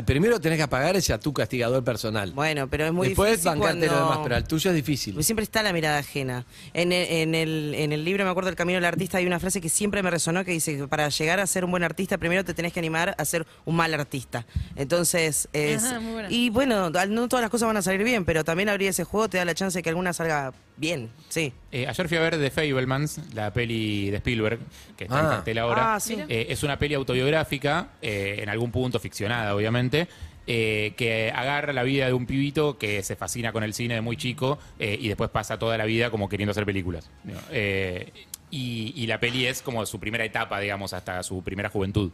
primero 0.07 0.41
tenés 0.41 0.59
que 0.59 0.63
apagar 0.63 0.97
ese 0.97 1.13
a 1.13 1.19
tu 1.19 1.33
castigador 1.33 1.83
personal. 1.85 2.33
Bueno, 2.33 2.69
pero 2.69 2.87
es 2.87 2.93
muy 2.93 3.09
Después 3.09 3.31
difícil. 3.43 3.51
bancarte 3.51 3.87
cuando- 3.87 3.87
lo 3.87 4.03
demás, 4.09 4.19
pero 4.23 4.37
al 4.37 4.45
tuyo 4.47 4.71
es 4.71 4.77
difícil. 4.77 5.15
Porque 5.15 5.25
siempre 5.25 5.43
está 5.45 5.63
la 5.63 5.73
mirada 5.73 5.99
ajena. 5.99 6.45
En 6.75 6.93
el, 6.93 7.07
en, 7.11 7.35
el, 7.35 7.75
en 7.77 7.93
el 7.93 8.05
libro, 8.05 8.25
me 8.25 8.31
acuerdo 8.31 8.47
del 8.49 8.57
Camino 8.57 8.77
del 8.77 8.85
Artista, 8.85 9.19
hay 9.19 9.27
una 9.27 9.41
frase 9.41 9.61
que 9.61 9.69
siempre 9.69 10.03
me 10.03 10.11
resonó 10.11 10.45
que 10.45 10.53
dice 10.53 10.77
que 10.77 10.89
para 10.89 11.09
llegar 11.09 11.41
a 11.41 11.47
ser 11.47 11.65
un 11.65 11.71
buen 11.71 11.83
artista, 11.85 12.19
primero 12.19 12.45
te 12.45 12.55
tenés 12.55 12.73
que 12.73 12.81
animar 12.81 13.15
a 13.19 13.25
ser 13.25 13.47
un 13.65 13.77
mal 13.77 13.93
artista. 13.95 14.47
Entonces, 14.77 15.49
es... 15.53 15.85
Ajá, 15.85 16.01
muy 16.01 16.13
buena. 16.13 16.29
y 16.31 16.51
bueno, 16.51 16.91
no 16.91 17.29
todas 17.29 17.43
las 17.43 17.51
cosas 17.51 17.67
van 17.67 17.77
a 17.77 17.83
salir 17.83 18.05
bien, 18.05 18.25
pero 18.25 18.45
también 18.45 18.69
abrir 18.69 18.89
ese 18.89 19.05
juego 19.05 19.29
te 19.29 19.39
da 19.39 19.45
la 19.45 19.55
chance 19.55 19.79
de 19.79 19.83
que 19.83 19.89
alguna 19.91 20.13
salga 20.13 20.53
bien, 20.79 21.11
sí. 21.29 21.53
Eh, 21.73 21.87
ayer 21.87 22.09
fui 22.09 22.17
a 22.17 22.21
ver 22.21 22.39
The 22.39 22.51
Fablemans, 22.51 23.21
la 23.35 23.53
peli 23.53 24.11
de 24.11 24.17
Spielberg, 24.19 24.59
que 24.97 25.05
está 25.05 25.21
en 25.21 25.27
Ah. 25.27 25.31
cartel 25.31 25.59
ahora. 25.59 25.95
Ah, 25.97 26.01
sí. 26.01 26.17
Eh, 26.29 26.47
es 26.49 26.63
una 26.63 26.79
peli 26.79 26.95
autobiográfica, 26.95 27.91
eh, 28.01 28.39
en 28.43 28.49
algún 28.49 28.71
punto 28.71 28.99
ficcionada, 28.99 29.55
obviamente, 29.55 30.09
eh, 30.51 30.95
que 30.97 31.31
agarra 31.31 31.75
la 31.75 31.83
vida 31.83 32.07
de 32.07 32.15
un 32.15 32.25
pibito 32.25 32.79
que 32.79 33.03
se 33.03 33.17
fascina 33.17 33.53
con 33.53 33.63
el 33.65 33.75
cine 33.75 33.95
de 33.95 34.01
muy 34.01 34.17
chico 34.17 34.59
eh, 34.79 34.97
y 34.99 35.09
después 35.09 35.29
pasa 35.29 35.59
toda 35.59 35.77
la 35.77 35.85
vida 35.85 36.11
como 36.11 36.27
queriendo 36.31 36.53
hacer 36.53 36.65
películas. 36.65 37.11
Eh, 37.51 38.11
y, 38.51 38.95
y 38.97 39.07
la 39.09 39.21
peli 39.21 39.45
es 39.45 39.61
como 39.61 39.85
su 39.85 40.01
primera 40.01 40.25
etapa, 40.25 40.59
digamos, 40.59 40.95
hasta 40.95 41.23
su 41.23 41.43
primera 41.43 41.69
juventud. 41.69 42.13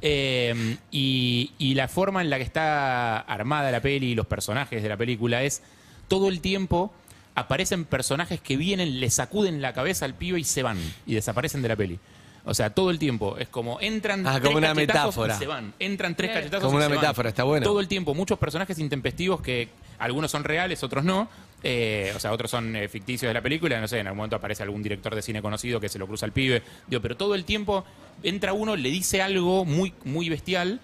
Eh, 0.00 0.76
y, 0.90 1.52
y 1.58 1.74
la 1.74 1.88
forma 1.88 2.22
en 2.22 2.30
la 2.30 2.38
que 2.38 2.42
está 2.44 3.18
armada 3.18 3.70
la 3.70 3.82
peli 3.82 4.12
y 4.12 4.14
los 4.14 4.26
personajes 4.26 4.82
de 4.82 4.88
la 4.88 4.96
película 4.96 5.42
es 5.42 5.62
todo 6.08 6.28
el 6.30 6.40
tiempo 6.40 6.90
aparecen 7.34 7.84
personajes 7.84 8.40
que 8.40 8.56
vienen, 8.56 9.00
le 9.00 9.10
sacuden 9.10 9.60
la 9.62 9.72
cabeza 9.72 10.04
al 10.04 10.14
pibe 10.14 10.38
y 10.40 10.44
se 10.44 10.62
van 10.62 10.78
y 11.06 11.14
desaparecen 11.14 11.62
de 11.62 11.68
la 11.68 11.76
peli. 11.76 11.98
O 12.46 12.52
sea, 12.52 12.68
todo 12.70 12.90
el 12.90 12.98
tiempo. 12.98 13.38
Es 13.38 13.48
como 13.48 13.80
entran 13.80 14.26
Ah, 14.26 14.32
tres 14.32 14.44
como 14.44 14.58
una 14.58 14.68
cachetazos 14.74 15.04
metáfora. 15.16 15.34
y 15.34 15.38
se 15.38 15.46
van. 15.46 15.72
Entran 15.78 16.14
tres 16.14 16.30
cachetazos 16.30 16.64
Como 16.66 16.74
y 16.74 16.76
una 16.76 16.84
se 16.86 16.94
van. 16.94 17.00
metáfora, 17.00 17.28
está 17.30 17.42
bueno. 17.44 17.64
Todo 17.64 17.80
el 17.80 17.88
tiempo. 17.88 18.14
Muchos 18.14 18.38
personajes 18.38 18.78
intempestivos 18.78 19.40
que 19.40 19.70
algunos 19.98 20.30
son 20.30 20.44
reales, 20.44 20.82
otros 20.82 21.04
no. 21.04 21.28
Eh, 21.62 22.12
o 22.14 22.20
sea, 22.20 22.32
otros 22.32 22.50
son 22.50 22.76
eh, 22.76 22.86
ficticios 22.88 23.30
de 23.30 23.34
la 23.34 23.40
película. 23.40 23.80
No 23.80 23.88
sé, 23.88 23.98
en 23.98 24.06
algún 24.08 24.18
momento 24.18 24.36
aparece 24.36 24.62
algún 24.62 24.82
director 24.82 25.14
de 25.14 25.22
cine 25.22 25.40
conocido 25.40 25.80
que 25.80 25.88
se 25.88 25.98
lo 25.98 26.06
cruza 26.06 26.26
al 26.26 26.32
pibe. 26.32 26.62
Digo, 26.86 27.00
pero 27.00 27.16
todo 27.16 27.34
el 27.34 27.46
tiempo 27.46 27.86
entra 28.22 28.52
uno, 28.52 28.76
le 28.76 28.90
dice 28.90 29.22
algo 29.22 29.64
muy, 29.64 29.94
muy 30.04 30.28
bestial 30.28 30.80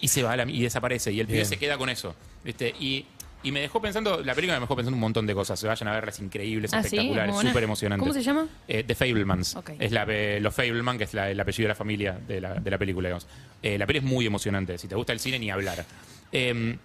y 0.00 0.08
se 0.08 0.22
va 0.22 0.32
a 0.32 0.36
la- 0.36 0.50
y 0.50 0.60
desaparece. 0.60 1.12
Y 1.12 1.20
el 1.20 1.26
pibe 1.26 1.46
se 1.46 1.56
queda 1.56 1.78
con 1.78 1.88
eso. 1.88 2.14
¿viste? 2.44 2.74
Y, 2.78 3.06
y 3.42 3.52
me 3.52 3.60
dejó 3.60 3.80
pensando, 3.80 4.22
la 4.22 4.34
película 4.34 4.56
me 4.58 4.60
dejó 4.64 4.76
pensando 4.76 4.94
un 4.96 5.00
montón 5.00 5.26
de 5.26 5.34
cosas. 5.34 5.58
Se 5.58 5.66
vayan 5.66 5.88
a 5.88 5.92
verlas 5.92 6.18
increíbles, 6.20 6.72
Ah, 6.74 6.82
sí, 6.82 6.88
espectaculares, 6.88 7.28
muy 7.28 7.34
buena. 7.36 7.50
súper 7.50 7.64
emocionantes. 7.64 8.02
¿Cómo 8.02 8.12
se 8.14 8.22
llama? 8.22 8.46
Eh, 8.68 8.84
The 8.84 8.94
Fablemans. 8.94 9.56
Es 9.78 9.92
la, 9.92 10.04
eh, 10.08 10.38
los 10.40 10.54
Fableman, 10.54 10.98
que 10.98 11.04
es 11.04 11.14
la- 11.14 11.30
el 11.30 11.40
apellido 11.40 11.64
de 11.64 11.68
la 11.68 11.74
familia 11.74 12.18
de 12.28 12.40
la, 12.40 12.54
de 12.54 12.70
la 12.70 12.78
película, 12.78 13.08
digamos. 13.08 13.26
Eh, 13.62 13.78
la 13.78 13.86
peli 13.86 14.00
es 14.00 14.04
muy 14.04 14.26
emocionante. 14.26 14.76
Si 14.78 14.88
te 14.88 14.94
gusta 14.94 15.12
el 15.12 15.20
cine, 15.20 15.38
ni 15.38 15.50
hablar. 15.50 15.84
Em, 16.32 16.76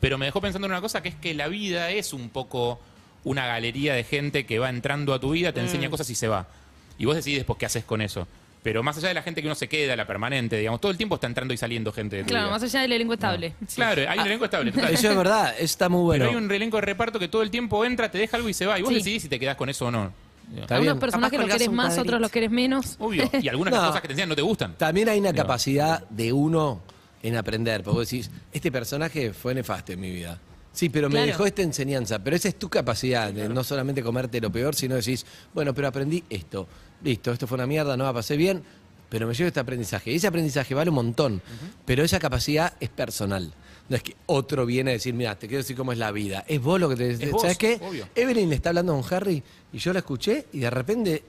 pero 0.00 0.18
me 0.18 0.26
dejó 0.26 0.40
pensando 0.40 0.66
en 0.66 0.72
una 0.72 0.80
cosa 0.80 1.02
que 1.02 1.08
es 1.08 1.14
que 1.14 1.32
la 1.34 1.48
vida 1.48 1.90
es 1.90 2.12
un 2.12 2.28
poco 2.28 2.80
una 3.24 3.46
galería 3.46 3.94
de 3.94 4.04
gente 4.04 4.46
que 4.46 4.58
va 4.58 4.68
entrando 4.68 5.14
a 5.14 5.20
tu 5.20 5.30
vida, 5.30 5.52
te 5.52 5.60
Mm. 5.60 5.64
enseña 5.64 5.90
cosas 5.90 6.08
y 6.10 6.14
se 6.14 6.28
va. 6.28 6.46
Y 6.98 7.06
vos 7.06 7.16
decidís 7.16 7.38
después 7.38 7.58
qué 7.58 7.66
haces 7.66 7.84
con 7.84 8.00
eso. 8.02 8.28
Pero 8.66 8.82
más 8.82 8.96
allá 8.98 9.06
de 9.06 9.14
la 9.14 9.22
gente 9.22 9.40
que 9.42 9.46
uno 9.46 9.54
se 9.54 9.68
queda, 9.68 9.94
la 9.94 10.08
permanente, 10.08 10.56
digamos, 10.58 10.80
todo 10.80 10.90
el 10.90 10.96
tiempo 10.98 11.14
está 11.14 11.28
entrando 11.28 11.54
y 11.54 11.56
saliendo 11.56 11.92
gente 11.92 12.16
de 12.16 12.22
tu 12.24 12.30
Claro, 12.30 12.46
vida. 12.46 12.52
más 12.54 12.62
allá 12.64 12.80
del 12.80 12.90
elenco 12.94 13.12
estable. 13.14 13.54
Claro, 13.76 14.02
hay 14.08 14.18
un 14.18 14.26
elenco 14.26 14.44
estable. 14.46 14.72
total. 14.72 14.92
Eso 14.92 15.08
es 15.08 15.16
verdad, 15.16 15.54
eso 15.54 15.64
está 15.64 15.88
muy 15.88 16.02
bueno. 16.02 16.24
Pero 16.24 16.36
hay 16.36 16.44
un 16.44 16.50
elenco 16.50 16.76
de 16.78 16.80
reparto 16.80 17.20
que 17.20 17.28
todo 17.28 17.42
el 17.42 17.50
tiempo 17.52 17.84
entra, 17.84 18.10
te 18.10 18.18
deja 18.18 18.36
algo 18.36 18.48
y 18.48 18.54
se 18.54 18.66
va. 18.66 18.76
Y 18.76 18.82
vos 18.82 18.88
Sí. 18.88 18.96
decidís 18.96 19.22
si 19.22 19.28
te 19.28 19.38
quedás 19.38 19.54
con 19.54 19.68
eso 19.68 19.86
o 19.86 19.90
no. 19.92 20.12
Está 20.60 20.74
A 20.74 20.78
bien. 20.80 20.90
unos 20.90 21.00
personajes 21.00 21.38
los 21.38 21.44
colgás 21.44 21.56
querés 21.58 21.68
un 21.68 21.74
más, 21.76 21.86
cuadrito. 21.86 22.02
otros 22.08 22.20
los 22.22 22.30
querés 22.32 22.50
menos. 22.50 22.96
Obvio. 22.98 23.30
Y 23.40 23.48
algunas 23.48 23.72
No. 23.72 23.86
cosas 23.86 24.00
que 24.00 24.08
te 24.08 24.14
enseñan 24.14 24.30
no 24.30 24.34
te 24.34 24.42
gustan. 24.42 24.74
También 24.76 25.08
hay 25.10 25.20
una 25.20 25.32
capacidad 25.32 26.02
de 26.08 26.32
uno 26.32 26.80
en 27.22 27.36
aprender. 27.36 27.84
Porque 27.84 27.98
vos 28.00 28.10
decís, 28.10 28.32
este 28.52 28.72
personaje 28.72 29.32
fue 29.32 29.54
nefasto 29.54 29.92
en 29.92 30.00
mi 30.00 30.10
vida. 30.10 30.40
Sí, 30.76 30.90
pero 30.90 31.08
me 31.08 31.24
dejó 31.24 31.46
esta 31.46 31.62
enseñanza. 31.62 32.18
Pero 32.18 32.36
esa 32.36 32.48
es 32.48 32.58
tu 32.58 32.68
capacidad 32.68 33.32
de 33.32 33.48
no 33.48 33.64
solamente 33.64 34.02
comerte 34.02 34.42
lo 34.42 34.52
peor, 34.52 34.74
sino 34.74 34.94
decís, 34.94 35.24
bueno, 35.54 35.72
pero 35.72 35.88
aprendí 35.88 36.22
esto. 36.28 36.68
Listo, 37.02 37.32
esto 37.32 37.46
fue 37.46 37.54
una 37.54 37.66
mierda, 37.66 37.96
no 37.96 38.04
la 38.04 38.12
pasé 38.12 38.36
bien, 38.36 38.62
pero 39.08 39.26
me 39.26 39.32
llevo 39.32 39.48
este 39.48 39.58
aprendizaje. 39.58 40.12
Y 40.12 40.16
ese 40.16 40.26
aprendizaje 40.26 40.74
vale 40.74 40.90
un 40.90 40.96
montón. 40.96 41.40
Pero 41.86 42.04
esa 42.04 42.18
capacidad 42.18 42.74
es 42.78 42.90
personal. 42.90 43.54
No 43.88 43.96
es 43.96 44.02
que 44.02 44.16
otro 44.26 44.66
viene 44.66 44.90
a 44.90 44.92
decir, 44.92 45.14
mira, 45.14 45.38
te 45.38 45.48
quiero 45.48 45.62
decir 45.62 45.76
cómo 45.78 45.92
es 45.92 45.98
la 45.98 46.12
vida. 46.12 46.44
Es 46.46 46.60
vos 46.60 46.78
lo 46.78 46.90
que 46.90 46.96
te... 46.96 47.10
Es 47.10 47.30
vos, 47.30 47.40
¿Sabes 47.40 47.56
qué? 47.56 47.80
obvio. 47.80 48.06
Evelyn 48.14 48.50
le 48.50 48.56
está 48.56 48.68
hablando 48.68 49.00
con 49.00 49.14
Harry 49.14 49.42
y 49.72 49.78
yo 49.78 49.94
la 49.94 50.00
escuché 50.00 50.44
y 50.52 50.58
de 50.58 50.68
repente 50.68 51.22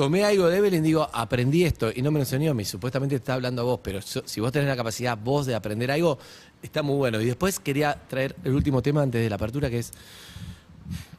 tomé 0.00 0.24
algo 0.24 0.48
de 0.48 0.56
Evelyn 0.56 0.82
y 0.82 0.86
digo, 0.88 1.06
aprendí 1.12 1.64
esto 1.64 1.90
y 1.94 2.00
no 2.00 2.10
me 2.10 2.18
lo 2.18 2.22
enseñó 2.22 2.52
a 2.52 2.54
mí, 2.54 2.64
supuestamente 2.64 3.16
te 3.16 3.18
está 3.18 3.34
hablando 3.34 3.60
a 3.60 3.64
vos, 3.66 3.80
pero 3.82 4.00
so- 4.00 4.22
si 4.24 4.40
vos 4.40 4.50
tenés 4.50 4.66
la 4.66 4.74
capacidad 4.76 5.18
vos 5.22 5.44
de 5.44 5.54
aprender 5.54 5.90
algo, 5.90 6.18
está 6.62 6.82
muy 6.82 6.96
bueno. 6.96 7.20
Y 7.20 7.26
después 7.26 7.60
quería 7.60 7.98
traer 8.08 8.34
el 8.44 8.54
último 8.54 8.80
tema 8.80 9.02
antes 9.02 9.22
de 9.22 9.28
la 9.28 9.36
apertura 9.36 9.68
que 9.68 9.78
es 9.80 9.92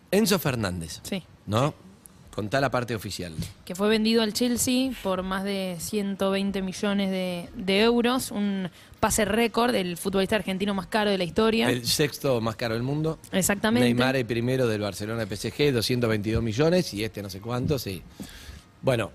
Enzo 0.09 0.39
Fernández, 0.39 0.99
Sí. 1.03 1.21
¿no? 1.45 1.75
Contá 2.33 2.59
la 2.61 2.71
parte 2.71 2.95
oficial. 2.95 3.33
que 3.65 3.75
fue 3.75 3.87
vendido 3.89 4.23
al 4.23 4.33
Chelsea 4.33 4.91
por 5.03 5.21
más 5.21 5.43
de 5.43 5.75
120 5.79 6.61
millones 6.63 7.11
de, 7.11 7.49
de 7.55 7.81
euros, 7.81 8.31
un 8.31 8.69
pase 9.01 9.25
récord 9.25 9.73
del 9.73 9.95
futbolista 9.97 10.37
argentino 10.37 10.73
más 10.73 10.87
caro 10.87 11.11
de 11.11 11.17
la 11.19 11.23
historia. 11.25 11.69
El 11.69 11.85
sexto 11.85 12.39
más 12.41 12.55
caro 12.55 12.73
del 12.73 12.83
mundo. 12.83 13.19
Exactamente. 13.31 13.83
Neymar 13.85 14.15
el 14.15 14.25
primero 14.25 14.65
del 14.65 14.81
Barcelona 14.81 15.25
PSG, 15.27 15.71
222 15.71 16.41
millones 16.41 16.93
y 16.95 17.03
este 17.03 17.21
no 17.21 17.29
sé 17.29 17.41
cuánto, 17.41 17.77
sí. 17.77 18.01
Bueno, 18.81 19.11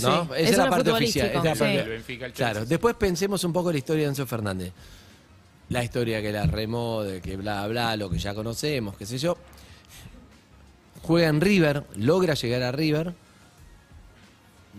¿no? 0.00 0.24
Sí, 0.26 0.30
Esa 0.36 0.50
es 0.50 0.58
la 0.58 0.70
parte 0.70 0.90
oficial. 0.90 1.26
es 1.28 1.34
la 1.34 1.54
sí. 1.54 1.58
parte- 1.58 1.80
El 1.80 1.88
Benfica, 1.88 2.26
el 2.26 2.32
Chelsea. 2.32 2.50
Claro, 2.52 2.66
después 2.66 2.94
pensemos 2.96 3.42
un 3.44 3.52
poco 3.52 3.72
la 3.72 3.78
historia 3.78 4.04
de 4.04 4.08
Enzo 4.10 4.26
Fernández. 4.26 4.72
La 5.68 5.82
historia 5.82 6.22
que 6.22 6.30
la 6.30 6.44
remó, 6.46 7.02
de 7.02 7.20
que 7.20 7.36
bla, 7.36 7.66
bla, 7.66 7.96
lo 7.96 8.08
que 8.08 8.18
ya 8.18 8.34
conocemos, 8.34 8.96
qué 8.96 9.04
sé 9.06 9.18
yo. 9.18 9.36
Juega 11.02 11.28
en 11.28 11.40
River, 11.40 11.84
logra 11.96 12.34
llegar 12.34 12.62
a 12.62 12.72
River. 12.72 13.14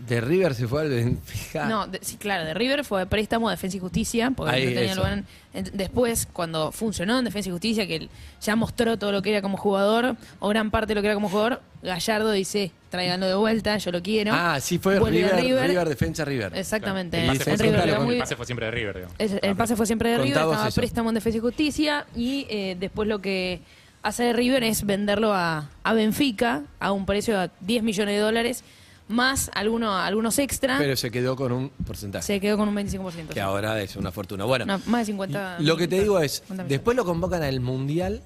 De 0.06 0.20
River 0.20 0.54
se 0.54 0.68
fue 0.68 0.82
al 0.82 0.88
Benfica. 0.90 1.66
No, 1.68 1.86
de- 1.86 1.98
sí, 2.02 2.16
claro, 2.16 2.44
de 2.44 2.54
River 2.54 2.84
fue 2.84 3.04
préstamo 3.06 3.48
a 3.48 3.52
Defensa 3.52 3.76
y 3.76 3.80
Justicia, 3.80 4.32
porque 4.34 4.54
Ahí, 4.54 4.66
no 4.66 4.72
tenía 4.80 4.94
lugar 4.94 5.12
en- 5.14 5.26
en- 5.54 5.70
después, 5.74 6.26
cuando 6.32 6.70
funcionó 6.72 7.18
en 7.18 7.24
Defensa 7.24 7.48
y 7.48 7.52
Justicia, 7.52 7.86
que 7.86 7.96
él 7.96 8.10
ya 8.40 8.54
mostró 8.56 8.96
todo 8.98 9.12
lo 9.12 9.22
que 9.22 9.30
era 9.30 9.42
como 9.42 9.56
jugador, 9.56 10.16
o 10.38 10.48
gran 10.48 10.70
parte 10.70 10.88
de 10.88 10.94
lo 10.94 11.00
que 11.02 11.08
era 11.08 11.14
como 11.14 11.28
jugador, 11.28 11.60
Gallardo 11.82 12.30
dice, 12.32 12.70
tráiganlo 12.90 13.26
de 13.26 13.34
vuelta, 13.34 13.76
yo 13.78 13.90
lo 13.90 14.02
quiero. 14.02 14.32
Ah, 14.34 14.58
sí 14.60 14.78
fue 14.78 14.96
a 14.96 15.00
River, 15.00 15.36
River, 15.36 15.88
defensa 15.88 16.24
River. 16.24 16.52
Exactamente. 16.56 17.16
Claro. 17.18 17.32
El 17.32 17.38
pase, 17.38 17.44
se 17.44 17.56
fue 17.56 17.56
River 17.56 17.68
siempre, 17.80 17.88
era 17.90 17.96
con- 17.98 18.06
muy- 18.06 18.14
el 18.14 18.20
pase 18.20 18.36
fue 18.36 18.46
siempre 18.46 18.66
de 18.66 18.72
River, 18.72 18.94
digamos. 18.96 19.14
Es- 19.18 19.32
el 19.42 19.56
pase 19.56 19.76
fue 19.76 19.86
siempre 19.86 20.08
de 20.10 20.18
River, 20.18 20.28
estaba 20.28 20.64
a 20.64 20.68
eso. 20.68 20.80
préstamo 20.80 21.10
en 21.10 21.14
Defensa 21.16 21.38
y 21.38 21.40
Justicia 21.40 22.06
y 22.16 22.46
eh, 22.48 22.76
después 22.78 23.08
lo 23.08 23.20
que 23.20 23.60
hace 24.02 24.22
de 24.22 24.32
River 24.32 24.62
es 24.62 24.86
venderlo 24.86 25.32
a, 25.34 25.68
a 25.82 25.92
Benfica 25.92 26.62
a 26.80 26.92
un 26.92 27.04
precio 27.04 27.38
de 27.38 27.50
10 27.60 27.82
millones 27.82 28.14
de 28.14 28.20
dólares 28.20 28.64
más 29.08 29.50
alguno, 29.54 29.96
algunos 29.96 30.38
extra. 30.38 30.78
Pero 30.78 30.96
se 30.96 31.10
quedó 31.10 31.34
con 31.36 31.52
un 31.52 31.70
porcentaje. 31.86 32.24
se 32.26 32.40
quedó 32.40 32.56
con 32.56 32.68
un 32.68 32.76
25%. 32.76 33.28
Que 33.28 33.40
ahora 33.40 33.80
es 33.82 33.96
una 33.96 34.12
fortuna. 34.12 34.44
Bueno, 34.44 34.66
No, 34.66 34.80
más 34.86 35.00
de 35.02 35.06
50. 35.06 35.56
lo 35.60 35.76
que 35.76 35.88
te 35.88 36.00
digo 36.00 36.20
es, 36.20 36.34
50 36.34 36.52
millones. 36.54 36.68
después 36.70 36.96
lo 36.96 37.04
convocan 37.04 37.42
al 37.42 37.60
Mundial. 37.60 38.22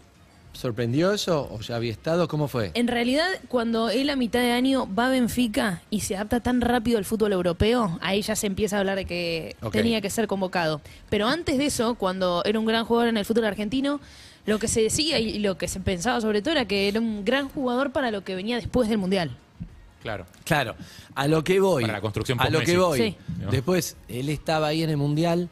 ¿Sorprendió 0.55 1.13
eso? 1.13 1.49
¿O 1.51 1.61
ya 1.61 1.77
había 1.77 1.91
estado? 1.91 2.29
¿Cómo 2.29 2.47
fue? 2.47 2.73
En 2.75 2.87
realidad, 2.87 3.27
cuando 3.49 3.89
él 3.89 4.11
a 4.11 4.17
mitad 4.17 4.41
de 4.41 4.53
año 4.53 4.87
va 4.95 5.07
a 5.07 5.11
Benfica 5.11 5.81
y 5.89 6.01
se 6.01 6.15
adapta 6.15 6.41
tan 6.41 6.61
rápido 6.61 6.99
al 6.99 7.07
fútbol 7.07 7.33
europeo, 7.33 7.99
ahí 8.03 8.21
ya 8.21 8.37
se 8.37 8.49
empieza 8.49 8.77
a 8.77 8.81
hablar 8.81 8.97
de 8.97 9.07
que 9.07 9.57
tenía 9.71 10.03
que 10.03 10.11
ser 10.11 10.27
convocado. 10.27 10.83
Pero 11.09 11.27
antes 11.27 11.57
de 11.57 11.65
eso, 11.65 11.95
cuando 11.95 12.43
era 12.45 12.59
un 12.59 12.67
gran 12.67 12.85
jugador 12.85 13.09
en 13.09 13.17
el 13.17 13.25
fútbol 13.25 13.47
argentino, 13.47 13.99
lo 14.45 14.59
que 14.59 14.69
se 14.69 14.83
decía 14.83 15.19
y 15.19 15.39
lo 15.39 15.57
que 15.57 15.69
se 15.69 15.81
pensaba 15.81 16.21
sobre 16.21 16.43
todo 16.43 16.53
era 16.53 16.67
que 16.67 16.87
era 16.87 17.01
un 17.01 17.25
gran 17.25 17.49
jugador 17.49 17.91
para 17.91 18.11
lo 18.11 18.23
que 18.23 18.35
venía 18.35 18.57
después 18.57 18.91
del 18.91 18.99
Mundial. 18.99 19.35
Claro. 20.03 20.27
Claro, 20.45 20.75
a 21.15 21.29
lo 21.29 21.45
que 21.45 21.61
voy. 21.61 21.83
Para 21.83 21.95
la 21.95 22.01
construcción 22.01 22.41
A 22.41 22.51
lo 22.51 22.61
que 22.61 22.77
voy. 22.77 22.99
Sí. 22.99 23.17
Después, 23.51 23.97
él 24.09 24.29
estaba 24.29 24.69
ahí 24.69 24.83
en 24.83 24.91
el 24.91 24.97
Mundial, 24.97 25.49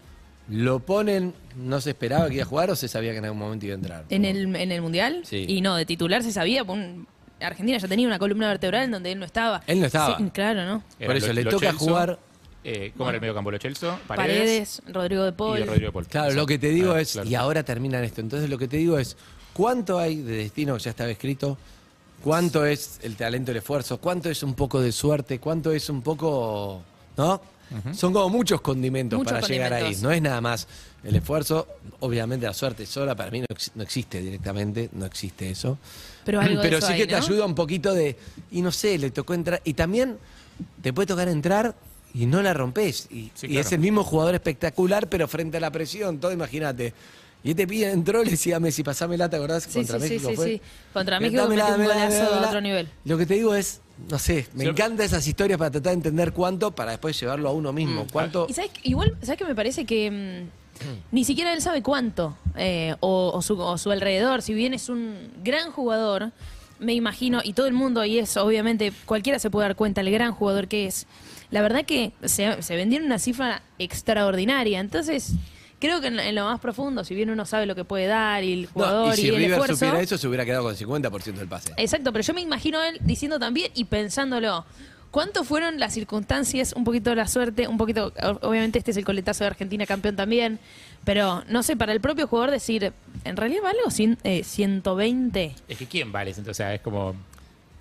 lo 0.48 0.80
ponen, 0.80 1.34
no 1.56 1.80
se 1.80 1.90
esperaba 1.90 2.28
que 2.28 2.34
iba 2.34 2.42
a 2.42 2.46
jugar 2.46 2.70
o 2.70 2.76
se 2.76 2.88
sabía 2.88 3.12
que 3.12 3.18
en 3.18 3.24
algún 3.26 3.38
momento 3.38 3.66
iba 3.66 3.74
a 3.74 3.78
entrar. 3.78 4.04
En 4.10 4.24
el, 4.24 4.54
en 4.56 4.72
el 4.72 4.82
Mundial, 4.82 5.22
Sí. 5.24 5.44
y 5.48 5.60
no, 5.60 5.76
de 5.76 5.86
titular 5.86 6.22
se 6.22 6.32
sabía, 6.32 6.62
un- 6.64 7.06
Argentina 7.40 7.78
ya 7.78 7.88
tenía 7.88 8.06
una 8.06 8.18
columna 8.18 8.48
vertebral 8.48 8.84
en 8.84 8.90
donde 8.90 9.12
él 9.12 9.18
no 9.18 9.24
estaba. 9.24 9.62
Él 9.66 9.80
no 9.80 9.86
estaba. 9.86 10.18
Sí, 10.18 10.24
claro, 10.34 10.64
¿no? 10.66 10.82
Por 11.04 11.16
eso, 11.16 11.28
Lo- 11.28 11.32
le 11.34 11.44
Lo 11.44 11.50
toca 11.52 11.72
jugar. 11.72 12.18
Eh, 12.62 12.92
¿Cómo 12.96 13.08
era 13.08 13.16
el 13.16 13.20
medio 13.22 13.34
campo? 13.34 13.50
Lo 13.50 13.56
Chelso, 13.56 13.98
Paredes, 14.06 14.82
Paredes, 14.82 14.82
Rodrigo 14.94 15.24
de 15.24 15.32
Paul. 15.32 15.58
y 15.60 15.62
Rodrigo 15.64 15.86
de 15.86 15.92
Paul. 15.92 16.06
Claro, 16.06 16.34
lo 16.34 16.44
que 16.44 16.58
te 16.58 16.68
digo 16.68 16.92
Ah, 16.92 17.00
es, 17.00 17.12
claro. 17.12 17.28
y 17.30 17.34
ahora 17.34 17.62
terminan 17.62 18.04
esto. 18.04 18.20
Entonces 18.20 18.50
lo 18.50 18.58
que 18.58 18.68
te 18.68 18.76
digo 18.76 18.98
es, 18.98 19.16
¿cuánto 19.54 19.98
hay 19.98 20.16
de 20.16 20.36
destino 20.36 20.74
que 20.76 20.80
ya 20.82 20.90
estaba 20.90 21.08
escrito? 21.08 21.56
¿Cuánto 22.22 22.64
es 22.66 22.98
el 23.02 23.16
talento, 23.16 23.50
el 23.50 23.58
esfuerzo? 23.58 23.98
¿Cuánto 23.98 24.28
es 24.30 24.42
un 24.42 24.54
poco 24.54 24.80
de 24.80 24.92
suerte? 24.92 25.38
¿Cuánto 25.38 25.72
es 25.72 25.88
un 25.88 26.02
poco, 26.02 26.82
no? 27.16 27.40
Son 27.94 28.12
como 28.12 28.28
muchos 28.28 28.60
condimentos 28.62 29.16
Muchos 29.16 29.32
para 29.32 29.46
llegar 29.46 29.72
ahí. 29.72 29.96
No 30.02 30.10
es 30.10 30.20
nada 30.20 30.40
más 30.40 30.66
el 31.04 31.14
esfuerzo. 31.14 31.68
Obviamente 32.00 32.44
la 32.44 32.52
suerte 32.52 32.84
sola 32.84 33.14
para 33.14 33.30
mí 33.30 33.38
no, 33.40 33.46
ex- 33.48 33.70
no 33.76 33.82
existe 33.84 34.20
directamente, 34.20 34.90
no 34.92 35.06
existe 35.06 35.48
eso. 35.50 35.78
Pero 36.24 36.40
algo 36.40 36.60
de 36.60 36.68
eso 36.68 36.84
sí 36.88 36.94
hay, 36.94 36.98
que 36.98 37.06
te 37.06 37.12
¿no? 37.12 37.18
ayuda 37.24 37.46
un 37.46 37.54
poquito 37.54 37.94
de, 37.94 38.16
y 38.50 38.60
no 38.60 38.72
sé, 38.72 38.98
le 38.98 39.12
tocó 39.12 39.34
entrar. 39.34 39.60
Y 39.64 39.74
también 39.74 40.18
te 40.82 40.92
puede 40.92 41.06
tocar 41.06 41.28
entrar 41.28 41.76
y 42.12 42.26
no 42.26 42.42
la 42.42 42.52
rompes. 42.54 43.06
Y, 43.08 43.30
Sí, 43.34 43.46
y 43.46 43.50
claro. 43.50 43.60
es 43.60 43.72
el 43.72 43.78
mismo 43.78 44.02
jugador 44.02 44.34
espectacular, 44.34 45.08
pero 45.08 45.28
frente 45.28 45.58
a 45.58 45.60
la 45.60 45.70
presión, 45.70 46.18
todo, 46.18 46.32
imagínate. 46.32 46.92
Y 47.42 47.50
este 47.50 47.66
pibe 47.66 47.90
entró, 47.90 48.22
le 48.22 48.30
decía 48.30 48.56
a 48.56 48.60
Messi, 48.60 48.82
pasame 48.82 49.16
la, 49.16 49.28
¿te 49.30 49.36
acordás? 49.36 49.64
Sí, 49.64 49.72
Contra 49.78 49.98
sí, 49.98 50.06
sí, 50.08 50.12
México 50.14 50.30
sí, 50.30 50.36
fue. 50.36 50.44
sí. 50.46 50.60
Contra 50.92 51.20
México 51.20 51.46
metió 51.48 51.74
un 51.74 51.84
golazo 51.84 52.34
a 52.34 52.46
otro 52.48 52.60
nivel. 52.60 52.88
Lo 53.04 53.16
que 53.16 53.24
te 53.26 53.34
digo 53.34 53.54
es, 53.54 53.80
no 54.10 54.18
sé, 54.18 54.46
me 54.54 54.64
Sí. 54.64 54.70
encantan 54.70 55.06
esas 55.06 55.26
historias 55.26 55.58
para 55.58 55.70
tratar 55.70 55.92
de 55.92 55.94
entender 55.94 56.32
cuánto, 56.32 56.70
para 56.72 56.90
después 56.90 57.18
llevarlo 57.18 57.48
a 57.48 57.52
uno 57.52 57.72
mismo. 57.72 58.06
¿Cuánto? 58.12 58.46
Mm. 58.46 58.50
Y 58.50 58.54
sabes, 58.54 58.70
que- 58.72 58.88
igual, 58.88 59.14
¿sabes 59.22 59.38
que 59.38 59.44
me 59.46 59.54
parece 59.54 59.86
que 59.86 60.10
mm, 60.10 60.88
ni 61.12 61.24
siquiera 61.24 61.52
él 61.54 61.62
sabe 61.62 61.82
cuánto? 61.82 62.36
eh, 62.56 62.94
o, 63.00 63.30
o 63.34 63.40
su, 63.42 63.58
o 63.58 63.78
su 63.78 63.90
alrededor, 63.90 64.42
si 64.42 64.52
bien 64.52 64.74
es 64.74 64.88
un 64.90 65.16
gran 65.42 65.70
jugador, 65.70 66.32
me 66.78 66.92
imagino, 66.94 67.40
y 67.44 67.52
todo 67.54 67.66
el 67.66 67.74
mundo, 67.74 68.04
y 68.04 68.18
es 68.18 68.36
obviamente, 68.36 68.92
cualquiera 69.06 69.38
se 69.38 69.50
puede 69.50 69.66
dar 69.68 69.76
cuenta 69.76 70.00
el 70.02 70.10
gran 70.10 70.32
jugador 70.32 70.68
que 70.68 70.86
es. 70.86 71.06
La 71.50 71.62
verdad 71.62 71.84
que 71.84 72.12
se, 72.24 72.62
se 72.62 72.76
vendieron 72.76 73.06
una 73.06 73.18
cifra 73.18 73.62
extraordinaria. 73.78 74.80
Entonces, 74.80 75.32
creo 75.80 76.00
que 76.00 76.06
en, 76.06 76.20
en 76.20 76.34
lo 76.36 76.44
más 76.44 76.60
profundo, 76.60 77.02
si 77.04 77.14
bien 77.16 77.30
uno 77.30 77.44
sabe 77.46 77.66
lo 77.66 77.74
que 77.74 77.84
puede 77.84 78.06
dar 78.06 78.44
y 78.44 78.52
el 78.52 78.62
No, 78.62 78.68
jugador 78.74 79.14
y 79.14 79.20
si 79.22 79.28
el 79.28 79.36
River 79.36 79.50
esfuerzo. 79.52 79.74
supiera 79.76 80.00
eso, 80.00 80.16
se 80.18 80.28
hubiera 80.28 80.44
quedado 80.44 80.62
con 80.62 80.72
el 80.72 80.78
50% 80.78 81.22
del 81.34 81.48
pase. 81.48 81.72
Exacto, 81.76 82.12
pero 82.12 82.22
yo 82.22 82.34
me 82.34 82.40
imagino 82.42 82.78
a 82.78 82.88
él 82.88 82.98
diciendo 83.00 83.38
también 83.40 83.72
y 83.74 83.84
pensándolo. 83.86 84.64
¿Cuánto 85.10 85.42
fueron 85.42 85.80
las 85.80 85.92
circunstancias, 85.92 86.72
un 86.76 86.84
poquito 86.84 87.12
la 87.16 87.26
suerte, 87.26 87.66
un 87.66 87.76
poquito, 87.78 88.12
obviamente 88.42 88.78
este 88.78 88.92
es 88.92 88.96
el 88.96 89.04
coletazo 89.04 89.42
de 89.42 89.48
Argentina 89.48 89.84
campeón 89.84 90.14
también, 90.14 90.60
pero 91.04 91.42
no 91.48 91.64
sé, 91.64 91.74
para 91.76 91.92
el 91.92 92.00
propio 92.00 92.28
jugador 92.28 92.52
decir, 92.52 92.92
¿en 93.24 93.36
realidad 93.36 93.60
vale 93.64 93.78
o 93.84 93.90
cien- 93.90 94.18
eh, 94.22 94.44
120? 94.44 95.54
Es 95.68 95.78
que 95.78 95.86
¿quién 95.86 96.12
vale? 96.12 96.32
O 96.48 96.54
sea, 96.54 96.74
es 96.74 96.80
como... 96.80 97.16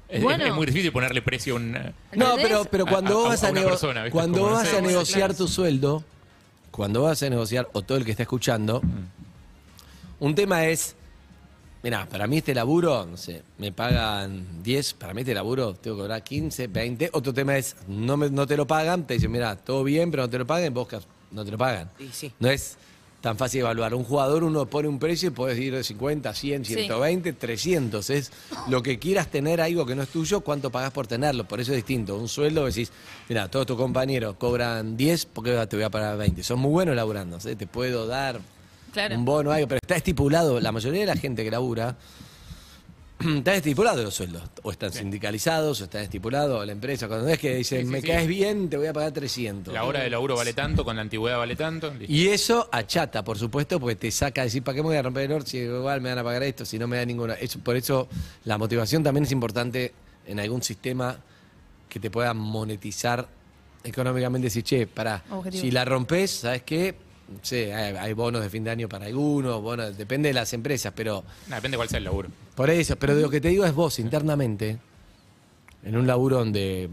Es, 0.08 0.24
Bueno. 0.24 0.44
es 0.44 0.54
muy 0.56 0.66
difícil 0.66 0.92
ponerle 0.92 1.22
precio 1.22 1.54
a 1.54 1.58
un... 1.58 1.72
No, 2.14 2.36
pero, 2.38 2.66
pero 2.66 2.88
cuando 2.88 3.12
a- 3.12 3.14
vos 3.14 3.44
a 3.44 3.52
vas 3.52 3.96
a, 3.98 4.10
cuando 4.10 4.50
vas 4.50 4.74
a 4.74 4.82
negociar 4.82 5.20
claro. 5.30 5.34
tu 5.36 5.48
sueldo, 5.48 6.04
cuando 6.80 7.02
vas 7.02 7.22
a 7.24 7.30
negociar, 7.30 7.68
o 7.74 7.82
todo 7.82 7.98
el 7.98 8.06
que 8.06 8.12
está 8.12 8.24
escuchando, 8.24 8.82
un 10.22 10.34
tema 10.34 10.65
es, 10.65 10.96
mira, 11.84 12.06
para 12.06 12.26
mí 12.26 12.38
este 12.38 12.54
laburo, 12.56 13.06
no 13.06 13.18
sé, 13.18 13.44
me 13.58 13.74
pagan 13.74 14.63
10, 14.63 14.94
para 14.94 15.13
mí 15.13 15.20
este 15.20 15.34
laburo 15.34 15.74
tengo 15.74 15.98
que 15.98 16.02
cobrar 16.04 16.24
15, 16.24 16.68
20. 16.68 17.10
Otro 17.12 17.34
tema 17.34 17.58
es, 17.58 17.76
no, 17.89 18.15
me- 18.15 18.30
no 18.30 18.48
te 18.48 18.56
lo 18.56 18.65
pagan, 18.65 19.06
te 19.06 19.15
dicen, 19.15 19.30
mira, 19.30 19.58
todo 19.58 19.84
bien, 19.84 20.10
pero 20.10 20.24
no 20.24 20.30
te 20.30 20.38
lo 20.38 20.48
pagan, 20.48 20.74
vos 20.74 20.88
no 21.32 21.44
te 21.44 21.52
lo 21.52 21.58
pagan. 21.58 21.89
Y 22.00 22.08
sí. 22.13 22.32
No 22.39 22.48
es 22.50 22.78
tan 23.21 23.38
fácil 23.38 23.62
evaluar. 23.62 23.93
Un 23.93 24.03
jugador 24.03 24.43
uno 24.43 24.65
pone 24.65 24.88
un 24.88 24.97
precio 24.99 25.27
y 25.27 25.32
puedes 25.32 25.60
ir 25.60 25.73
de 25.75 25.84
50, 25.84 26.34
100, 26.34 26.65
Sí. 26.65 26.73
120, 26.75 27.34
300. 27.34 28.10
Es 28.10 28.32
lo 28.69 28.82
que 28.82 28.97
quieras 28.99 29.27
tener 29.27 29.60
algo 29.62 29.86
que 29.86 29.95
no 29.95 30.03
es 30.03 30.10
tuyo, 30.10 30.41
cuánto 30.41 30.69
pagás 30.71 30.91
por 30.91 31.08
tenerlo. 31.08 31.45
Por 31.47 31.60
eso 31.60 31.71
es 31.71 31.77
distinto. 31.77 32.15
Un 32.17 32.29
sueldo 32.29 32.65
decís, 32.65 32.91
mira, 33.27 33.49
todos 33.49 33.65
tus 33.65 33.77
compañeros 33.77 34.36
cobran 34.38 34.95
10 34.95 35.25
porque 35.27 35.51
te 35.67 35.75
voy 35.75 35.84
a 35.84 35.89
pagar 35.89 36.17
20. 36.17 36.43
Son 36.43 36.60
muy 36.60 36.71
buenos 36.71 36.95
laburando. 36.95 37.39
¿sí? 37.39 37.55
Te 37.55 37.67
puedo 37.67 38.08
dar 38.08 38.39
Claro. 38.93 39.15
un 39.15 39.25
bono, 39.25 39.51
algo, 39.51 39.67
pero 39.67 39.79
está 39.82 39.95
estipulado. 39.95 40.60
La 40.60 40.71
mayoría 40.71 41.01
de 41.01 41.05
la 41.08 41.15
gente 41.15 41.43
que 41.43 41.51
labura 41.51 41.95
están 43.38 43.55
estipulados 43.55 44.03
los 44.03 44.13
sueldos. 44.13 44.41
O 44.63 44.71
están 44.71 44.91
sindicalizados, 44.93 45.82
o 45.82 45.84
están 45.86 46.01
estipulados 46.03 46.65
la 46.65 46.71
empresa. 46.71 47.08
Cuando 47.08 47.27
es 47.29 47.38
que 47.39 47.55
dicen, 47.55 47.79
Sí, 47.82 47.86
sí, 47.86 47.91
me 47.91 48.01
sí. 48.01 48.08
caes 48.08 48.27
bien, 48.27 48.69
te 48.69 48.77
voy 48.77 48.88
a 48.88 48.93
pagar 48.93 49.12
300. 49.12 49.73
La 49.73 49.84
hora 49.84 50.01
de 50.01 50.10
laburo 50.10 50.36
vale 50.36 50.53
tanto, 50.53 50.84
con 50.86 50.95
la 50.95 51.01
antigüedad 51.01 51.38
vale 51.38 51.55
tanto. 51.55 51.89
listo. 51.93 52.05
Y 52.13 52.27
eso 52.29 52.67
achata, 52.71 53.23
por 53.23 53.38
supuesto, 53.38 53.79
porque 53.79 53.95
te 53.95 54.12
saca 54.12 54.41
a 54.41 54.43
decir, 54.45 54.63
¿para 54.63 54.75
qué 54.75 54.82
me 54.82 54.88
voy 54.89 54.97
a 54.97 55.01
romper 55.01 55.23
el 55.25 55.32
orto 55.34 55.49
si 55.49 55.58
igual 55.58 56.01
me 56.01 56.10
van 56.10 56.19
a 56.19 56.23
pagar 56.23 56.43
esto, 56.43 56.63
si 56.65 56.79
no 56.79 56.88
me 56.88 56.97
da 56.97 57.05
ninguna? 57.05 57.34
Eso, 57.34 57.60
por 57.60 57.75
eso 57.75 58.08
la 58.45 58.58
motivación 58.58 59.03
también 59.03 59.25
es 59.25 59.32
importante 59.32 59.93
en 60.25 60.39
algún 60.39 60.63
sistema 60.63 61.17
que 61.89 61.99
te 61.99 62.10
pueda 62.10 62.34
monetizar 62.34 63.27
económicamente. 63.84 64.45
Decir, 64.47 64.63
che, 64.63 64.88
pará, 64.88 65.23
Objetivo. 65.29 65.62
si 65.62 65.71
la 65.71 65.84
rompes, 65.86 66.32
¿sabes 66.32 66.63
qué? 66.63 66.95
No 67.32 67.39
sé, 67.42 67.74
hay, 67.74 67.96
hay 67.96 68.13
bonos 68.13 68.42
de 68.42 68.50
fin 68.50 68.63
de 68.63 68.72
año 68.72 68.89
para 68.89 69.06
algunos, 69.06 69.62
bonos, 69.62 69.98
depende 69.98 70.30
de 70.30 70.34
las 70.34 70.52
empresas, 70.54 70.94
pero 70.96 71.24
Nah, 71.48 71.58
depende 71.58 71.78
cuál 71.78 71.89
sea 71.89 71.98
el 71.98 72.04
laburo. 72.04 72.30
por 72.56 72.70
eso, 72.70 72.96
pero 72.98 73.15
de 73.15 73.22
lo 73.22 73.30
que 73.30 73.39
te 73.39 73.50
digo 73.50 73.65
es 73.65 73.74
vos 73.74 74.00
internamente, 74.00 74.80
en 75.84 75.96
un 75.96 76.08
laburo 76.08 76.38
donde 76.39 76.89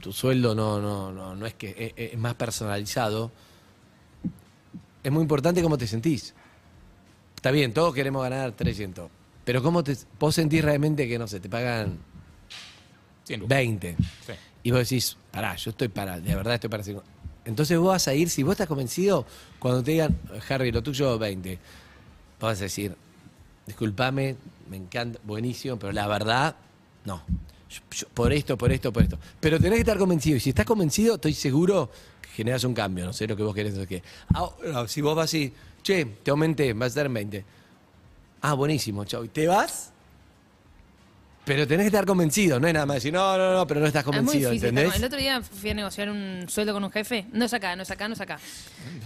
tu 0.00 0.12
sueldo 0.12 0.54
no, 0.54 0.80
no, 0.80 1.12
no, 1.12 1.34
no 1.34 1.46
es 1.46 1.54
que 1.54 1.92
es, 1.96 2.12
es 2.12 2.18
más 2.18 2.34
personalizado, 2.34 3.30
es 5.02 5.12
muy 5.12 5.22
importante 5.22 5.62
cómo 5.62 5.78
te 5.78 5.86
sentís. 5.86 6.34
Está 7.36 7.50
bien, 7.52 7.72
todos 7.72 7.94
queremos 7.94 8.22
ganar 8.22 8.52
300, 8.52 9.08
pero 9.44 9.62
cómo 9.62 9.84
te, 9.84 9.96
vos 10.18 10.34
sentís 10.34 10.64
realmente 10.64 11.06
que, 11.06 11.18
no 11.18 11.28
sé, 11.28 11.38
te 11.38 11.48
pagan 11.48 11.98
100 13.24 13.40
lucas. 13.40 13.56
20. 13.56 13.96
Sí. 14.26 14.32
Y 14.64 14.70
vos 14.72 14.80
decís, 14.80 15.16
pará, 15.30 15.54
yo 15.54 15.70
estoy 15.70 15.86
para, 15.88 16.18
de 16.18 16.34
verdad 16.34 16.54
estoy 16.54 16.70
para 16.70 16.82
50. 16.82 17.08
Entonces 17.46 17.78
vos 17.78 17.88
vas 17.88 18.08
a 18.08 18.14
ir, 18.14 18.28
si 18.28 18.42
vos 18.42 18.52
estás 18.52 18.66
convencido, 18.66 19.24
cuando 19.58 19.82
te 19.82 19.92
digan, 19.92 20.18
Harry, 20.48 20.72
lo 20.72 20.82
tuyo 20.82 21.18
20, 21.18 21.50
vos 21.54 21.60
vas 22.40 22.60
a 22.60 22.64
decir, 22.64 22.94
discúlpame, 23.66 24.36
me 24.68 24.76
encanta, 24.76 25.18
buenísimo, 25.24 25.78
pero 25.78 25.92
la 25.92 26.06
verdad, 26.08 26.56
no. 27.04 27.22
Por 28.14 28.32
esto, 28.32 28.56
por 28.56 28.72
esto, 28.72 28.92
por 28.92 29.02
esto. 29.02 29.18
Pero 29.40 29.58
tenés 29.58 29.76
que 29.76 29.80
estar 29.80 29.98
convencido. 29.98 30.36
Y 30.36 30.40
si 30.40 30.50
estás 30.50 30.66
convencido, 30.66 31.16
estoy 31.16 31.34
seguro 31.34 31.90
que 32.20 32.28
generas 32.30 32.64
un 32.64 32.74
cambio. 32.74 33.04
No 33.04 33.12
sé 33.12 33.26
lo 33.26 33.36
que 33.36 33.42
vos 33.42 33.54
querés. 33.54 33.74
No 33.74 33.84
sé. 33.84 34.02
Ahora, 34.32 34.88
si 34.88 35.00
vos 35.00 35.14
vas 35.14 35.32
y, 35.34 35.52
che, 35.82 36.04
te 36.04 36.30
aumenté, 36.30 36.72
vas 36.72 36.84
a 36.84 36.88
estar 36.88 37.06
en 37.06 37.14
20. 37.14 37.44
Ah, 38.40 38.54
buenísimo, 38.54 39.04
chau. 39.04 39.24
¿Y 39.24 39.28
te 39.28 39.46
vas? 39.46 39.92
Pero 41.46 41.64
tenés 41.66 41.84
que 41.84 41.88
estar 41.88 42.04
convencido, 42.04 42.58
no 42.60 42.66
es 42.66 42.74
nada 42.74 42.84
más 42.86 42.96
decir, 42.96 43.12
no, 43.12 43.38
no, 43.38 43.52
no, 43.54 43.66
pero 43.68 43.78
no 43.80 43.86
estás 43.86 44.02
Es 44.02 44.06
muy 44.08 44.16
convencido, 44.16 44.50
difícil. 44.50 44.68
¿entendés? 44.70 44.96
el 44.96 45.04
otro 45.04 45.18
día 45.18 45.40
fui 45.40 45.70
a 45.70 45.74
negociar 45.74 46.10
un 46.10 46.44
sueldo 46.48 46.72
con 46.74 46.82
un 46.82 46.90
jefe. 46.90 47.26
No 47.32 47.44
es 47.44 47.54
acá, 47.54 47.76
no 47.76 47.84
es 47.84 47.90
acá, 47.90 48.08
no 48.08 48.14
es 48.14 48.20
acá. 48.20 48.38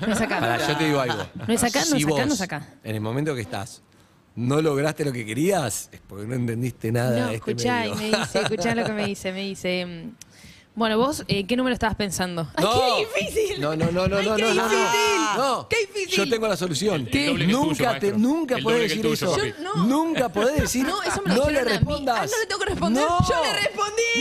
No 0.00 0.12
es 0.12 0.20
acá. 0.20 0.40
Pará, 0.40 0.66
yo 0.66 0.76
te 0.76 0.84
digo 0.84 1.00
algo. 1.00 1.22
No 1.46 1.52
es 1.54 1.62
acá, 1.62 1.80
no 1.80 1.84
Si 1.84 1.96
es 1.98 2.04
acá, 2.04 2.14
vos, 2.14 2.26
no 2.26 2.34
es 2.34 2.40
acá. 2.40 2.66
En 2.82 2.94
el 2.94 3.00
momento 3.02 3.34
que 3.34 3.42
estás, 3.42 3.82
no 4.36 4.62
lograste 4.62 5.04
lo 5.04 5.12
que 5.12 5.26
querías, 5.26 5.90
es 5.92 6.00
porque 6.08 6.26
no 6.26 6.34
entendiste 6.34 6.90
nada 6.90 7.10
No, 7.10 7.28
de 7.28 7.34
este 7.36 7.50
escuchá, 7.52 7.86
y 7.86 7.90
medio. 7.94 8.10
me 8.10 8.18
dice, 8.18 8.38
escuchá 8.40 8.74
lo 8.74 8.84
que 8.86 8.92
me 8.92 9.06
dice, 9.12 9.32
me 9.32 9.40
dice, 9.42 9.86
mm, 9.86 10.14
Bueno, 10.76 10.96
vos, 10.98 11.24
eh, 11.28 11.46
¿qué 11.46 11.56
número 11.56 11.74
estabas 11.74 11.96
pensando? 11.96 12.48
¡Ay, 12.56 12.64
No. 12.64 12.72
qué 12.80 13.20
difícil! 13.20 13.60
No, 13.60 13.74
no, 13.76 13.90
no, 13.90 14.06
no, 14.08 14.16
Ay, 14.18 14.26
no, 14.26 14.36
qué 14.36 14.42
no, 14.42 14.54
no, 14.54 14.68
difícil. 14.68 15.20
no. 15.36 15.68
¡Qué 15.68 15.76
difícil! 15.86 16.08
Yo 16.16 16.28
tengo 16.30 16.48
la 16.48 16.56
solución. 16.56 16.94
El 16.96 17.04
doble 17.06 17.12
que 17.12 17.26
el 17.30 17.36
tuyo, 17.36 17.58
nunca 17.60 17.76
te, 17.98 18.12
maestro. 18.12 18.18
nunca 18.18 18.56
El 18.56 18.62
podés 18.62 18.76
doble 18.78 18.88
que 18.88 18.94
el 18.94 19.02
decir 19.02 19.26
tuyo, 19.26 19.32
eso. 19.32 19.36
papi. 19.36 19.52
Yo 19.62 19.74
no. 19.74 19.74
Nunca 19.84 20.28
podés 20.28 20.60
decir. 20.62 20.86
No, 20.86 21.02
eso 21.02 21.22
me 21.22 21.34
lo 21.34 21.44
no 21.44 21.50
le 21.50 21.58
dijeron 21.60 21.68
a 21.68 21.70
mí. 21.72 21.76
respondas. 21.78 22.18
Ah, 22.20 22.26
¿no 22.26 22.38
le 22.40 22.46
tengo 22.46 22.60
que 22.60 22.66
responder? 22.70 23.04
No. 23.04 23.18
¡Yo 23.28 23.42
le 23.44 23.52
respondí! 23.60 24.02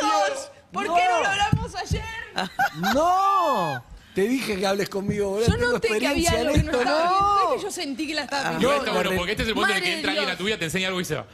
Dios, 0.00 0.50
¿por 0.72 0.84
qué 0.84 0.90
no 0.90 1.20
lo 1.20 1.26
hablamos 1.26 1.74
ayer? 1.74 2.02
No. 2.94 3.84
Te 4.14 4.22
dije 4.28 4.56
que 4.56 4.64
hables 4.66 4.88
conmigo, 4.88 5.30
boludo. 5.30 5.46
Yo 5.48 5.54
Tengo 5.56 5.72
noté 5.72 5.98
que 5.98 6.06
había 6.06 6.30
algo 6.30 6.52
que 6.52 6.62
no 6.62 6.70
estaba 6.72 7.02
bien. 7.02 7.10
no. 7.10 7.34
¿Sabes 7.42 7.56
que 7.56 7.62
yo 7.62 7.70
sentí 7.72 8.06
que 8.06 8.14
la 8.14 8.22
estaba 8.22 8.42
Igual 8.42 8.58
viendo? 8.58 8.74
está 8.76 8.86
la 8.86 8.94
bueno, 9.02 9.10
porque 9.16 9.32
este 9.32 9.42
es 9.42 9.48
el 9.48 9.54
momento 9.56 9.72
en 9.74 9.76
el 9.76 9.82
Madre 9.82 9.90
que 9.90 9.96
entra 9.98 10.10
alguien 10.12 10.30
a 10.30 10.36
tu 10.38 10.44
vida, 10.44 10.58
te 10.58 10.64
enseña 10.66 10.86
algo 10.88 11.00
y 11.00 11.04
se 11.04 11.14
va. 11.16 11.26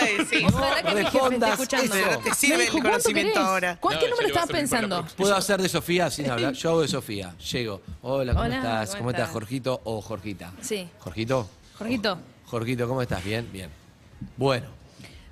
Ay, 0.00 0.26
sí. 0.30 0.44
Ojalá 0.48 0.82
que 0.82 0.82
mi 0.82 0.94
jefe 0.94 1.00
esté 1.02 1.18
respondas 1.20 1.50
escuchando. 1.52 1.94
eso. 1.94 2.18
Te 2.20 2.34
sirve 2.34 2.64
el 2.64 2.70
¿cuánto 2.70 2.88
conocimiento 2.88 3.32
querés? 3.34 3.46
ahora. 3.48 3.76
¿Cuál- 3.78 3.94
No, 3.94 4.00
¿Qué 4.00 4.06
ya 4.06 4.10
número 4.10 4.28
le 4.28 4.32
vas 4.34 4.40
a 4.40 4.44
estabas 4.44 4.46
servir 4.46 4.70
para 4.70 4.80
la 4.82 4.88
pensando? 4.88 4.96
próxima. 5.02 5.16
Puedo 5.18 5.36
hacer 5.36 5.62
de 5.62 5.68
Sofía 5.68 6.10
sin 6.10 6.30
hablar. 6.30 6.52
Yo 6.54 6.70
hago 6.70 6.80
de 6.82 6.88
Sofía. 6.88 7.34
Llego. 7.52 7.82
Hola, 8.00 8.32
¿cómo 8.32 8.44
Hola, 8.46 8.56
estás? 8.56 8.88
¿cómo 8.90 8.98
¿Cómo 8.98 9.10
estás, 9.10 9.22
estás? 9.24 9.32
Jorgito 9.34 9.80
o 9.84 10.00
Jorgita? 10.00 10.52
Sí. 10.62 10.88
¿Jorgito? 11.00 11.48
Jorgito. 11.76 12.18
Jorgito, 12.46 12.88
¿cómo 12.88 13.02
estás? 13.02 13.22
Bien, 13.24 13.46
bien. 13.52 13.68
Bueno, 14.38 14.66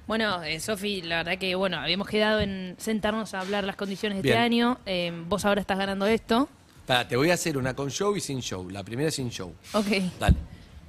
Bueno, 0.06 0.42
eh, 0.42 0.58
Sofi, 0.60 1.02
la 1.02 1.18
verdad 1.18 1.38
que, 1.38 1.54
bueno, 1.54 1.78
habíamos 1.78 2.08
quedado 2.08 2.40
en 2.40 2.74
sentarnos 2.78 3.32
a 3.32 3.40
hablar 3.40 3.62
las 3.64 3.76
condiciones 3.76 4.18
de 4.18 4.22
Bien. 4.22 4.34
este 4.34 4.44
año. 4.44 4.78
Eh, 4.84 5.12
vos 5.28 5.44
ahora 5.44 5.60
estás 5.60 5.78
ganando 5.78 6.04
esto. 6.06 6.48
Para, 6.90 7.06
te 7.08 7.16
voy 7.16 7.30
a 7.30 7.34
hacer 7.34 7.56
una 7.56 7.74
con 7.74 7.88
show 7.90 8.16
y 8.16 8.20
sin 8.20 8.40
show. 8.40 8.68
La 8.68 8.82
primera 8.82 9.10
sin 9.10 9.30
show. 9.30 9.54
Ok. 9.72 9.86
Dale. 10.18 10.36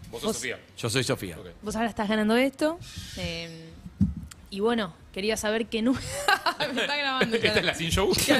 Vos 0.10 0.22
sos 0.22 0.30
Vos- 0.30 0.36
Sofía. 0.38 0.60
Yo 0.78 0.90
soy 0.90 1.04
Sofía. 1.04 1.38
Ok. 1.40 1.48
Vos 1.62 1.76
ahora 1.76 1.90
estás 1.90 2.10
ganando 2.10 2.36
esto. 2.36 2.80
eh, 3.18 3.70
y 4.50 4.60
bueno, 4.60 4.94
quería 5.14 5.38
saber 5.38 5.68
qué 5.68 5.82
número... 5.82 6.04
Me 6.74 6.82
está 6.82 6.98
grabando. 6.98 7.38
ya. 7.38 7.48
Esta 7.50 7.60
es 7.60 7.66
la 7.66 7.74
sin 7.76 7.90
show. 7.90 8.14
Sin. 8.16 8.36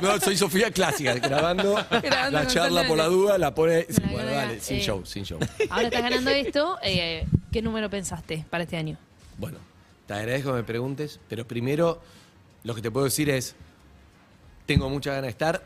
No, 0.00 0.18
soy 0.20 0.36
Sofía 0.36 0.70
clásica, 0.70 1.12
grabando 1.14 1.74
Grabando 1.90 2.38
la 2.38 2.46
charla 2.46 2.86
por 2.86 2.96
la 2.96 3.06
duda, 3.06 3.36
la 3.36 3.54
pone. 3.54 3.86
sí, 3.90 4.00
La 4.02 4.12
bueno, 4.12 4.30
dale, 4.30 4.60
sin 4.60 4.76
eh. 4.76 4.80
show, 4.80 5.04
sin 5.04 5.24
show. 5.24 5.38
Ahora 5.68 5.88
estás 5.88 6.02
ganando 6.02 6.30
esto. 6.30 6.78
eh, 6.82 7.26
¿Qué 7.52 7.60
número 7.62 7.90
pensaste 7.90 8.44
para 8.48 8.62
este 8.64 8.76
año? 8.76 8.96
Bueno, 9.38 9.58
te 10.06 10.14
agradezco 10.14 10.50
que 10.52 10.56
me 10.58 10.64
preguntes, 10.64 11.18
pero 11.28 11.46
primero 11.46 12.00
lo 12.64 12.74
que 12.74 12.80
te 12.82 12.90
puedo 12.90 13.04
decir 13.04 13.28
es, 13.28 13.54
tengo 14.66 14.88
mucha 14.88 15.10
ganas 15.10 15.24
de 15.24 15.30
estar, 15.30 15.62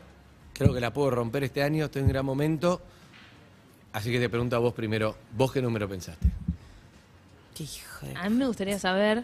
creo 0.61 0.73
que 0.75 0.81
la 0.81 0.93
puedo 0.93 1.09
romper 1.09 1.43
este 1.43 1.63
año, 1.63 1.85
estoy 1.85 2.01
en 2.01 2.05
un 2.05 2.11
gran 2.11 2.25
momento, 2.25 2.81
así 3.93 4.11
que 4.11 4.19
te 4.19 4.29
pregunto 4.29 4.55
a 4.55 4.59
vos 4.59 4.73
primero, 4.73 5.15
¿vos 5.35 5.51
qué 5.51 5.61
número 5.61 5.87
pensaste? 5.89 6.27
Hijo 7.59 8.05
de- 8.07 8.15
A 8.15 8.29
mí 8.29 8.35
me 8.37 8.47
gustaría 8.47 8.79
saber 8.79 9.23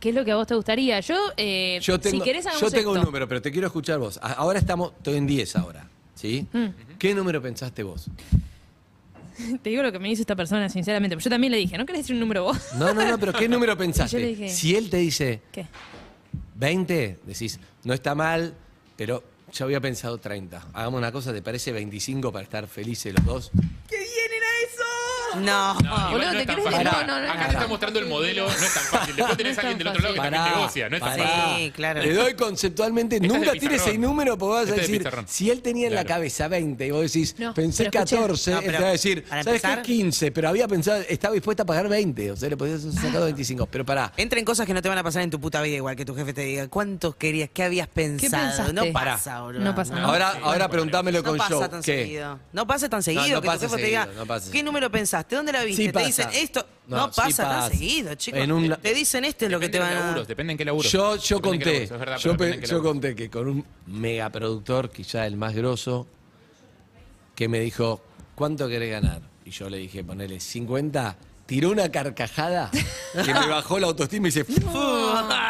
qué 0.00 0.08
es 0.10 0.14
lo 0.14 0.24
que 0.24 0.32
a 0.32 0.36
vos 0.36 0.46
te 0.46 0.54
gustaría. 0.54 1.00
Yo, 1.00 1.16
eh, 1.36 1.78
Yo 1.82 1.98
tengo, 2.00 2.18
si 2.18 2.22
querés, 2.24 2.46
hagamos 2.46 2.62
yo 2.62 2.70
tengo 2.70 2.92
un 2.92 3.00
número, 3.02 3.28
pero 3.28 3.42
te 3.42 3.50
quiero 3.52 3.66
escuchar 3.66 3.98
vos. 3.98 4.18
Ahora 4.22 4.58
estamos, 4.58 4.92
estoy 4.96 5.16
en 5.16 5.26
10 5.26 5.54
ahora, 5.56 5.86
¿sí? 6.14 6.46
Mm. 6.52 6.66
¿Qué 6.98 7.14
número 7.14 7.40
pensaste 7.42 7.82
vos? 7.82 8.06
Te 9.62 9.68
digo 9.68 9.82
lo 9.82 9.92
que 9.92 9.98
me 9.98 10.08
dice 10.08 10.22
esta 10.22 10.34
persona, 10.34 10.66
sinceramente. 10.70 11.14
Pero 11.14 11.24
yo 11.24 11.30
también 11.30 11.50
le 11.50 11.58
dije, 11.58 11.76
¿no 11.76 11.84
querés 11.84 12.02
decir 12.02 12.14
un 12.14 12.20
número 12.20 12.44
vos? 12.44 12.56
No, 12.78 12.94
no, 12.94 13.06
no, 13.06 13.18
pero 13.18 13.34
¿qué 13.34 13.46
número 13.50 13.76
pensaste? 13.76 14.16
Yo 14.16 14.18
le 14.20 14.28
dije- 14.34 14.48
Si 14.48 14.74
él 14.74 14.88
te 14.88 14.96
dice 14.96 15.42
¿Qué? 15.52 15.66
20, 16.54 17.18
decís, 17.26 17.60
no 17.84 17.92
está 17.92 18.14
mal, 18.14 18.54
pero 18.96 19.22
yo 19.52 19.64
había 19.64 19.80
pensado 19.80 20.18
30. 20.18 20.68
Hagamos 20.72 20.98
una 20.98 21.12
cosa, 21.12 21.32
¿te 21.32 21.42
parece 21.42 21.72
25 21.72 22.32
para 22.32 22.44
estar 22.44 22.66
felices 22.66 23.14
los 23.14 23.24
dos? 23.24 23.50
No. 25.40 25.74
No, 25.80 26.10
Boludo, 26.10 26.26
no 26.26 26.32
¿te 26.32 26.40
es 26.40 26.46
tan 26.46 26.56
querés 26.56 26.64
fácil. 26.64 26.78
decir? 26.84 26.90
Pará, 26.90 27.06
No, 27.06 27.20
no, 27.20 27.26
no. 27.26 27.32
Acá 27.32 27.46
te 27.46 27.52
está 27.54 27.66
mostrando 27.66 27.98
el 27.98 28.06
modelo, 28.06 28.46
no 28.46 28.52
es 28.52 28.74
tan 28.74 28.82
fácil. 28.84 29.16
Después 29.16 29.36
tenés 29.36 29.56
No 29.56 29.60
a 29.60 29.62
alguien 29.62 29.78
del 29.78 29.88
otro 29.88 30.02
lado 30.02 30.14
que 30.14 30.18
fácil. 30.20 30.32
también 30.32 30.42
Pará, 30.52 30.56
negocia, 30.60 30.88
no 30.88 30.96
es 30.96 31.02
tan 31.02 31.10
pará. 31.16 31.28
fácil. 31.28 31.56
Sí, 31.56 31.70
claro. 31.72 32.02
Le 32.02 32.14
doy 32.14 32.34
conceptualmente, 32.34 33.16
Este 33.16 33.26
es 33.26 33.32
nunca 33.32 33.52
de 33.52 33.58
tires 33.58 33.72
pizarrón. 33.74 33.90
ese 33.90 33.98
número 33.98 34.38
porque 34.38 34.52
vas 34.54 34.58
a 34.58 34.62
Este 34.62 34.70
es 34.72 34.76
de 34.76 34.82
decir, 34.92 34.98
pizarrón. 34.98 35.24
si 35.28 35.50
él 35.50 35.62
tenía 35.62 35.86
en 35.88 35.94
la 35.94 36.04
Claro. 36.04 36.16
cabeza 36.16 36.48
20 36.48 36.86
y 36.86 36.90
vos 36.90 37.02
decís, 37.02 37.34
No, 37.38 37.54
pensé 37.54 37.84
pero 37.84 37.98
escuché. 38.04 38.16
14, 38.16 38.50
No, 38.50 38.58
él 38.58 38.64
pero 38.66 38.76
te 38.78 38.82
va 38.82 38.88
a 38.88 38.92
decir, 38.92 39.24
para 39.24 39.44
¿sabes 39.44 39.60
qué? 39.62 39.66
empezar- 39.68 39.82
15, 39.82 40.32
pero 40.32 40.48
había 40.48 40.68
pensado, 40.68 41.02
estaba 41.08 41.34
dispuesta 41.34 41.62
a 41.62 41.66
pagar 41.66 41.88
20, 41.88 42.30
o 42.32 42.36
sea, 42.36 42.48
le 42.48 42.56
podías 42.56 42.82
haber 42.82 42.94
sacado 42.94 43.24
25, 43.26 43.66
pero 43.66 43.84
pará. 43.84 44.12
Entra 44.16 44.38
en 44.38 44.44
cosas 44.44 44.66
que 44.66 44.74
no 44.74 44.82
te 44.82 44.88
van 44.88 44.98
a 44.98 45.02
pasar 45.02 45.22
en 45.22 45.30
tu 45.30 45.40
puta 45.40 45.60
vida, 45.62 45.76
igual 45.76 45.96
que 45.96 46.04
tu 46.04 46.14
jefe 46.14 46.32
te 46.32 46.42
diga, 46.42 46.68
¿cuántos 46.68 47.16
querías? 47.16 47.50
¿Qué 47.52 47.62
habías 47.62 47.88
pensado? 47.88 48.42
pensaste? 48.42 48.72
No 48.72 48.92
Pará. 48.92 49.12
pasa, 49.14 49.40
boludo. 49.42 49.62
No 49.64 49.74
pasa 49.74 49.94
nada. 49.94 50.06
Ahora, 50.06 50.28
ahora 50.30 50.46
bueno, 50.66 50.70
preguntámelo 50.70 51.18
No 51.22 51.24
con 51.28 51.38
pasa 51.38 51.68
tan 51.68 51.82
¿Qué? 51.82 52.02
seguido. 52.04 52.38
No 52.52 52.66
pasa 52.66 52.88
tan 52.88 52.98
No, 52.98 53.02
seguido 53.02 53.36
no 53.36 53.40
que 53.42 53.46
pasa 53.46 53.58
tu 53.66 53.70
jefe 53.70 53.76
te 53.82 53.86
diga, 53.86 54.02
seguido, 54.04 54.20
no 54.20 54.26
pasa 54.26 54.44
¿qué 54.46 54.50
seguido. 54.52 54.64
número 54.66 54.90
pensaste? 54.90 55.25
¿Dónde 55.30 55.52
la 55.52 55.64
viste? 55.64 55.82
Sí 55.82 55.88
te 55.88 55.92
pasa. 55.92 56.06
dicen 56.06 56.28
esto. 56.34 56.66
No, 56.86 56.96
No, 56.98 57.12
sí 57.12 57.20
pasa 57.20 57.42
tan 57.42 57.52
pasa. 57.60 57.70
seguido, 57.70 58.14
chicos. 58.14 58.40
En 58.40 58.52
un- 58.52 58.76
Te 58.80 58.94
dicen 58.94 59.24
esto 59.24 59.46
es 59.46 59.50
lo 59.50 59.58
que 59.58 59.68
te 59.68 59.78
Depende 59.78 60.00
van 60.00 60.18
a... 60.18 60.24
Depende 60.24 60.52
en 60.52 60.58
qué 60.58 60.64
laburo. 60.64 60.88
Yo, 60.88 61.16
yo 61.16 61.36
Depende 61.36 61.36
en 61.36 61.40
qué 61.40 61.64
conté, 61.64 61.64
laburos, 61.72 61.90
es 61.90 61.98
verdad, 61.98 62.16
yo, 62.18 62.22
pero 62.22 62.36
pe- 62.38 62.44
depende 62.44 62.54
en 62.56 62.60
qué 62.60 62.66
yo 62.68 62.72
laburo. 62.76 62.90
conté 62.92 63.14
que 63.16 63.30
con 63.30 63.48
un 63.48 63.66
megaproductor, 63.86 64.90
quizá 64.90 65.26
el 65.26 65.36
más 65.36 65.54
grosso, 65.54 66.06
que 67.34 67.48
me 67.48 67.58
dijo, 67.60 68.00
¿cuánto 68.34 68.68
querés 68.68 68.90
ganar? 68.92 69.20
Y 69.44 69.50
yo 69.50 69.68
le 69.68 69.78
dije, 69.78 70.04
ponele 70.04 70.38
50, 70.40 71.16
tiró 71.46 71.70
una 71.70 71.90
carcajada 71.90 72.70
que 72.72 73.34
me 73.34 73.46
bajó 73.48 73.78
la 73.78 73.88
autoestima 73.88 74.28
y 74.28 74.30
se 74.30 74.44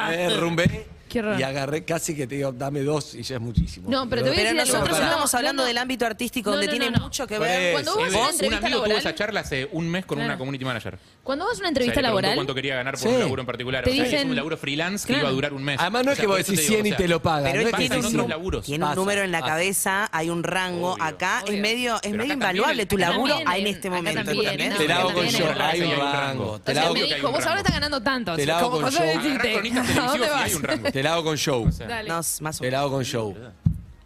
me 0.09 0.17
derrumbé 0.17 0.87
Qué 1.09 1.21
horror. 1.21 1.39
y 1.39 1.43
agarré 1.43 1.85
casi 1.85 2.15
que 2.17 2.27
te 2.27 2.37
digo, 2.37 2.53
dame 2.53 2.81
dos 2.83 3.15
y 3.15 3.23
ya 3.23 3.37
es 3.37 3.41
muchísimo. 3.41 3.89
No, 3.91 4.09
pero 4.09 4.23
te 4.23 4.31
voy 4.31 4.39
a 4.39 4.43
Pero 4.43 4.55
decir 4.55 4.61
algo. 4.61 4.73
nosotros 4.73 4.99
pará. 4.99 5.07
estamos 5.11 5.33
No, 5.33 5.39
hablando 5.39 5.63
no. 5.63 5.67
del 5.69 5.79
ámbito 5.79 6.07
artístico 6.07 6.51
No, 6.51 6.57
donde 6.57 6.67
no, 6.67 6.71
tiene 6.73 6.91
no, 6.91 6.99
no. 6.99 7.05
mucho 7.05 7.27
que 7.27 7.39
ver. 7.39 7.73
Cuando 7.73 7.95
vos 7.97 8.03
vas 8.05 8.15
a 8.15 8.19
una 8.19 8.27
un 8.27 8.31
entrevista 8.33 8.57
amigo 8.67 8.77
tuvo 8.79 8.87
laboral, 8.89 8.99
esa 8.99 9.15
charla 9.15 9.41
hace 9.41 9.69
un 9.73 9.89
mes 9.89 10.05
con 10.07 10.19
una 10.19 10.27
Claro. 10.27 10.39
community 10.39 10.65
manager. 10.65 10.99
cuando 11.23 11.45
vas 11.45 11.55
a 11.55 11.55
una 11.55 11.57
O 11.57 11.61
sea, 11.63 11.69
entrevista 11.69 12.01
le 12.01 12.07
preguntó 12.07 12.21
laboral, 12.23 12.35
cuánto 12.37 12.55
quería 12.55 12.77
ganar 12.77 12.95
por 12.95 13.03
Sí. 13.03 13.09
un 13.09 13.19
laburo 13.19 13.43
en 13.43 13.47
particular. 13.47 13.85
Te 13.85 13.91
o 13.91 13.95
sea, 13.95 14.05
dicen- 14.05 14.19
es 14.21 14.25
un 14.27 14.37
laburo 14.37 14.57
freelance 14.57 15.07
que 15.07 15.13
Claro. 15.15 15.23
iba 15.23 15.29
a 15.29 15.33
durar 15.33 15.53
un 15.55 15.65
mes. 15.65 15.77
Además 15.81 16.05
no 16.05 16.11
O 16.11 16.13
es 16.13 16.17
sea, 16.19 16.23
que 16.23 16.27
vos 16.29 16.35
por 16.37 16.41
eso 16.41 16.53
decís 16.53 16.67
te 16.67 16.71
digo, 16.73 16.75
100 16.83 16.87
y 16.87 16.89
o 16.89 16.93
sea, 16.93 16.97
te 16.99 17.09
lo 17.09 17.23
pagan. 17.23 17.43
Pero 17.45 17.55
no 17.55 17.61
él 17.61 17.67
es 17.67 17.73
que 17.73 17.77
tiene 17.79 17.97
decís 17.97 18.15
un, 18.15 18.29
laburos. 18.31 18.65
tiene 18.65 18.85
un 18.85 18.91
Pasa, 18.91 19.01
número 19.01 19.23
en 19.23 19.33
la 19.33 19.41
pasa. 19.41 19.53
cabeza, 19.53 20.09
hay 20.13 20.31
un 20.31 20.43
rango 20.45 20.93
Obvio. 20.93 21.03
acá, 21.05 21.39
es 21.45 21.51
Obvio. 21.51 21.63
medio, 21.63 21.95
es 21.97 22.01
Pero 22.03 22.15
medio 22.17 22.25
acá 22.27 22.35
invaluable 22.35 22.87
también- 22.87 22.89
tu 22.89 22.97
acá 22.97 23.11
laburo 23.11 23.35
también, 23.39 23.67
en 23.67 23.67
este 23.75 23.89
acá 23.89 23.97
momento. 23.97 24.25
también, 24.25 24.47
¿entendés? 24.53 24.71
no, 24.71 24.77
Te 24.79 24.87
la 24.89 24.95
hago 24.97 25.05
con 25.07 25.15
también 25.17 25.35
show, 25.37 25.49
hay 25.59 25.81
hay 25.81 25.83
un 25.83 25.91
rango. 25.99 26.13
rango. 26.13 26.61
Te 26.61 26.71
o 26.71 26.75
la 26.75 26.81
sea, 26.81 26.83
hago 26.87 26.95
me 26.95 27.03
dijo, 27.03 27.31
vos 27.33 27.47
ahora 27.47 27.59
estás 27.59 27.73
ganando 27.75 28.01
tanto. 28.03 28.37
Te 28.37 28.47
la 28.47 28.59
hago 28.59 28.71
con 28.71 28.83
cosa 28.83 29.03
de 29.03 29.13
show. 29.15 29.23
decirte, 29.23 29.49
Agarrá 29.49 29.53
cronistas 29.61 29.83
¿a 29.83 29.87
dónde 29.87 29.97
televisivos 29.97 30.27
y 30.29 30.31
vas? 30.31 30.43
hay 30.45 30.55
un 30.55 30.63
rango. 30.63 30.93
Te 30.97 31.03
la 31.03 31.13
hago 31.13 31.25
con 31.25 31.37
show. 31.37 31.69
Dale. 31.79 32.09
No, 32.09 32.15
más 32.41 32.59
o 32.59 32.61
Te 32.65 32.71
la 32.71 32.81
hago 32.81 32.91
con 32.91 33.05
show. 33.05 33.37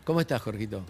¿Cómo 0.03 0.21
estás, 0.21 0.43
Jorgito? 0.43 0.83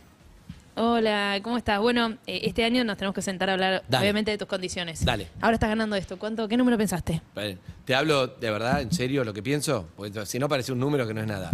Hola, 0.75 1.39
¿cómo 1.43 1.59
estás? 1.59 1.79
Bueno, 1.79 2.17
eh, 2.27 2.41
este 2.45 2.65
año 2.65 2.83
nos 2.85 2.97
tenemos 2.97 3.15
que 3.15 3.21
sentar 3.21 3.51
a 3.51 3.53
hablar, 3.53 3.85
Dale. 3.87 4.05
obviamente, 4.05 4.31
de 4.31 4.39
tus 4.39 4.49
condiciones. 4.49 5.05
Dale. 5.05 5.29
Ahora 5.43 5.57
estás 5.57 5.69
ganando 5.69 5.97
esto. 5.97 6.19
¿Cuánto, 6.19 6.49
¿Qué 6.49 6.57
número 6.57 6.79
pensaste? 6.79 7.21
Vale. 7.35 7.59
Te 7.85 7.95
hablo 7.95 8.29
de 8.29 8.51
verdad, 8.51 8.81
en 8.81 8.91
serio, 8.93 9.25
lo 9.25 9.35
que 9.35 9.43
pienso, 9.43 9.89
porque 9.95 10.25
si 10.25 10.39
no 10.39 10.49
parece 10.49 10.73
un 10.73 10.81
número 10.81 11.07
que 11.07 11.13
no 11.13 11.21
es 11.21 11.27
nada. 11.27 11.51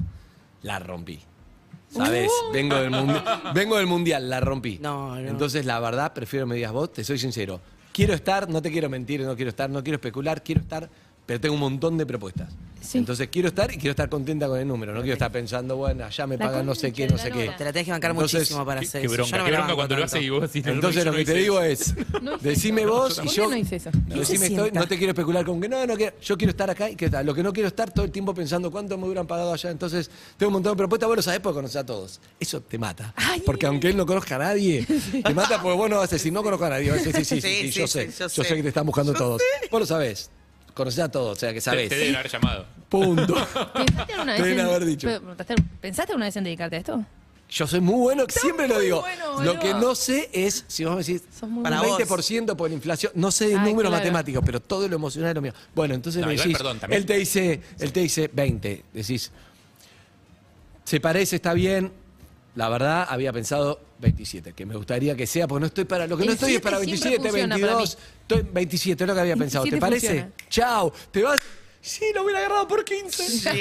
La 0.63 0.79
rompí. 0.79 1.19
¿Sabes? 1.89 2.31
Uh. 2.49 2.53
Vengo, 2.53 2.77
del 2.77 2.93
mundi- 2.93 3.53
vengo 3.53 3.77
del 3.79 3.89
mundial, 3.89 4.31
la 4.31 4.39
rompí. 4.39 4.79
No, 4.81 5.17
no. 5.21 5.29
Entonces, 5.29 5.67
la 5.67 5.81
verdad, 5.81 6.13
prefiero 6.13 6.47
me 6.47 6.55
digas 6.55 6.71
vos, 6.71 6.93
te 6.93 7.03
soy 7.03 7.19
sincero. 7.19 7.61
Quiero 7.93 8.15
estar, 8.15 8.49
no 8.49 8.63
te 8.63 8.71
quiero 8.71 8.89
mentir, 8.89 9.23
no 9.23 9.35
quiero 9.35 9.49
estar, 9.49 9.69
no 9.69 9.83
quiero 9.83 9.97
especular, 9.97 10.45
quiero 10.45 10.61
estar, 10.61 10.89
pero 11.27 11.41
tengo 11.41 11.55
un 11.57 11.61
montón 11.63 11.99
de 11.99 12.07
propuestas. 12.07 12.55
Sí. 12.87 12.99
Entonces 12.99 13.29
quiero 13.31 13.49
estar 13.49 13.70
y 13.72 13.77
quiero 13.77 13.90
estar 13.90 14.09
contenta 14.09 14.46
con 14.46 14.59
el 14.61 14.66
número. 14.68 14.92
No 14.94 15.01
quiero 15.01 15.14
estar 15.14 15.33
pensando, 15.33 15.77
bueno, 15.77 16.05
allá 16.05 16.27
me 16.27 16.38
pagan 16.38 16.64
no 16.64 16.75
sé 16.75 16.92
qué, 16.92 17.07
no 17.09 17.18
sé 17.18 17.31
qué. 17.31 17.51
Te 17.59 17.64
la 17.64 17.72
tenés 17.72 17.87
que 17.87 17.90
bancar 17.90 18.12
Entonces, 18.12 18.40
muchísimo 18.40 18.64
para 18.64 18.81
Qué, 18.81 18.87
hacer 18.87 19.01
qué 19.01 19.07
eso. 19.07 19.14
bronca, 19.16 19.31
Yo 19.31 19.38
no 19.38 19.44
qué 19.44 19.51
bronca 19.53 19.75
cuando 19.75 19.94
lo 19.96 20.01
tanto. 20.03 20.16
hace 20.16 20.25
y 20.25 20.31
vos 20.31 20.42
decís, 20.42 20.64
no, 20.66 20.72
Entonces 20.72 21.05
lo 21.05 21.11
no 21.12 21.16
que 21.18 21.25
te 21.25 21.35
digo 21.35 21.61
es, 21.61 21.94
decime 22.40 22.87
vos 22.87 23.14
y 23.18 23.20
¿Por 23.22 23.29
qué 23.31 23.35
yo... 23.37 23.51
no 23.51 23.57
hice 23.57 23.77
eso? 23.77 23.90
Decime, 23.92 24.25
se 24.25 24.35
estoy- 24.46 24.49
sienta? 24.49 24.81
no 24.81 24.87
te 24.88 24.96
quiero 24.99 25.11
especular 25.12 25.44
con 25.44 25.61
que 25.61 25.68
no, 25.68 25.87
no 25.87 25.96
quiero, 25.96 26.14
yo 26.20 26.37
quiero 26.38 26.51
estar 26.51 26.70
acá 26.70 26.88
y 26.90 26.96
que 26.96 27.09
lo 27.09 27.35
que 27.35 27.42
no 27.42 27.53
quiero 27.53 27.68
estar 27.68 27.90
todo 27.90 28.05
el 28.05 28.11
tiempo 28.12 28.35
pensando 28.35 28.70
cuánto 28.70 28.96
me 28.99 29.05
hubieran 29.07 29.27
pagado 29.27 29.53
allá. 29.53 29.70
Entonces, 29.70 30.11
tengo 30.37 30.49
un 30.49 30.55
montón 30.55 30.72
de 30.75 30.77
propuestas, 30.79 31.09
vos 31.09 31.16
lo 31.16 31.22
sabés 31.22 31.40
porque 31.40 31.57
conoces 31.57 31.77
a 31.77 31.87
todos. 31.87 32.20
Eso 32.38 32.61
te 32.61 32.79
mata. 32.79 33.12
Ay. 33.16 33.42
Porque 33.44 33.66
aunque 33.66 33.88
él 33.88 33.96
no 33.96 34.07
conozca 34.07 34.37
a 34.37 34.38
nadie, 34.38 34.87
te 35.25 35.35
mata 35.35 35.61
porque 35.61 35.77
vos 35.77 35.90
no 35.90 35.96
vas 35.99 36.11
a 36.12 36.16
decir, 36.16 36.33
no 36.33 36.42
conozco 36.42 36.64
a 36.66 36.70
nadie. 36.70 36.90
Vas 36.90 37.01
a 37.01 37.05
decir, 37.11 37.25
sí, 37.25 37.40
sí, 37.40 37.70
sí, 37.72 37.81
yo 37.81 37.87
sé. 37.87 38.11
yo 38.16 38.29
sé. 38.29 38.55
que 38.57 38.62
te 38.62 38.68
están 38.68 38.87
buscando 38.87 39.12
todos. 39.12 39.42
Vos 39.70 39.81
lo 39.81 39.87
sabés. 39.87 40.31
Conocés 40.75 41.01
a 41.05 41.11
todos, 41.11 41.38
o 41.38 41.40
sea 41.40 41.49
que 41.51 41.55
Te, 41.55 41.61
sabés. 41.62 41.88
te 41.88 41.96
deben 41.96 42.16
haber 42.16 42.31
llamado. 42.31 42.66
Punto. 42.88 43.35
¿Pensaste 43.75 44.12
alguna 44.12 44.33
vez, 44.35 44.42
Deben 44.42 44.61
en, 44.61 44.66
haber 44.66 44.85
dicho. 44.85 45.09
¿pensaste- 45.09 45.57
¿Pensaste 45.81 46.12
alguna 46.12 46.27
vez 46.27 46.37
en 46.37 46.44
dedicarte 46.44 46.77
a 46.77 46.79
esto? 46.79 47.05
Yo 47.49 47.64
soy 47.66 47.81
muy 47.81 47.94
bueno, 48.01 48.25
siempre 48.29 48.66
lo 48.66 48.75
muy 48.75 48.85
digo. 48.87 49.01
bueno, 49.03 49.40
lo 49.42 49.59
que 49.61 49.72
no 49.75 49.94
sé 49.94 50.29
es, 50.33 50.64
si 50.66 50.85
vos 50.85 50.96
me 50.96 51.05
decís, 51.05 51.22
Sos 51.38 51.49
muy 51.49 51.62
Para 51.62 51.81
vos. 51.81 51.96
20% 52.01 52.57
por 52.57 52.68
la 52.68 52.75
inflación, 52.75 53.12
no 53.14 53.31
sé 53.31 53.46
de 53.49 53.57
Ay, 53.57 53.61
números 53.70 53.90
claro. 53.90 54.03
matemáticos, 54.05 54.42
pero 54.44 54.59
todo 54.61 54.88
lo 54.88 54.96
emocional 54.96 55.31
es 55.31 55.35
lo 55.37 55.42
mío. 55.42 55.53
Bueno, 55.75 55.94
entonces 55.94 56.22
No, 56.22 56.33
igual, 56.33 56.44
decís, 56.44 56.59
perdón, 56.59 56.81
también- 56.81 57.01
él 57.03 57.07
te 57.07 57.16
dice, 57.18 57.61
él 57.79 57.92
te 57.92 58.01
dice 58.01 58.29
20, 58.33 58.85
decís, 58.92 59.31
se 60.85 61.01
parece, 61.01 61.37
está 61.37 61.53
bien. 61.53 61.92
La 62.57 62.68
verdad, 62.70 63.07
había 63.11 63.33
pensado 63.35 63.79
27, 64.01 64.55
que 64.55 64.64
me 64.64 64.75
gustaría 64.77 65.14
que 65.14 65.27
sea, 65.27 65.46
porque 65.46 65.61
no 65.61 65.66
estoy 65.66 65.85
para, 65.85 66.07
lo 66.07 66.16
que 66.16 66.25
no 66.25 66.31
El 66.31 66.35
estoy 66.37 66.55
es 66.55 66.61
para 66.62 66.79
7 66.79 66.96
siempre 66.96 67.31
27, 67.31 67.31
funciona 67.31 67.55
para 67.55 67.77
22, 67.77 67.99
estoy 68.22 68.42
27, 68.51 69.05
es 69.05 69.09
lo 69.09 69.14
que 69.14 69.20
había 69.20 69.37
pensado. 69.37 69.64
¿Te 69.64 69.70
27 69.72 69.81
parece? 69.81 70.07
funciona. 70.33 70.49
Chao, 70.49 70.92
te 71.12 71.22
vas. 71.22 71.40
Sí, 71.81 72.05
lo 72.15 72.25
hubiera 72.25 72.41
agarrado 72.41 72.67
por 72.67 72.85
15. 72.85 73.61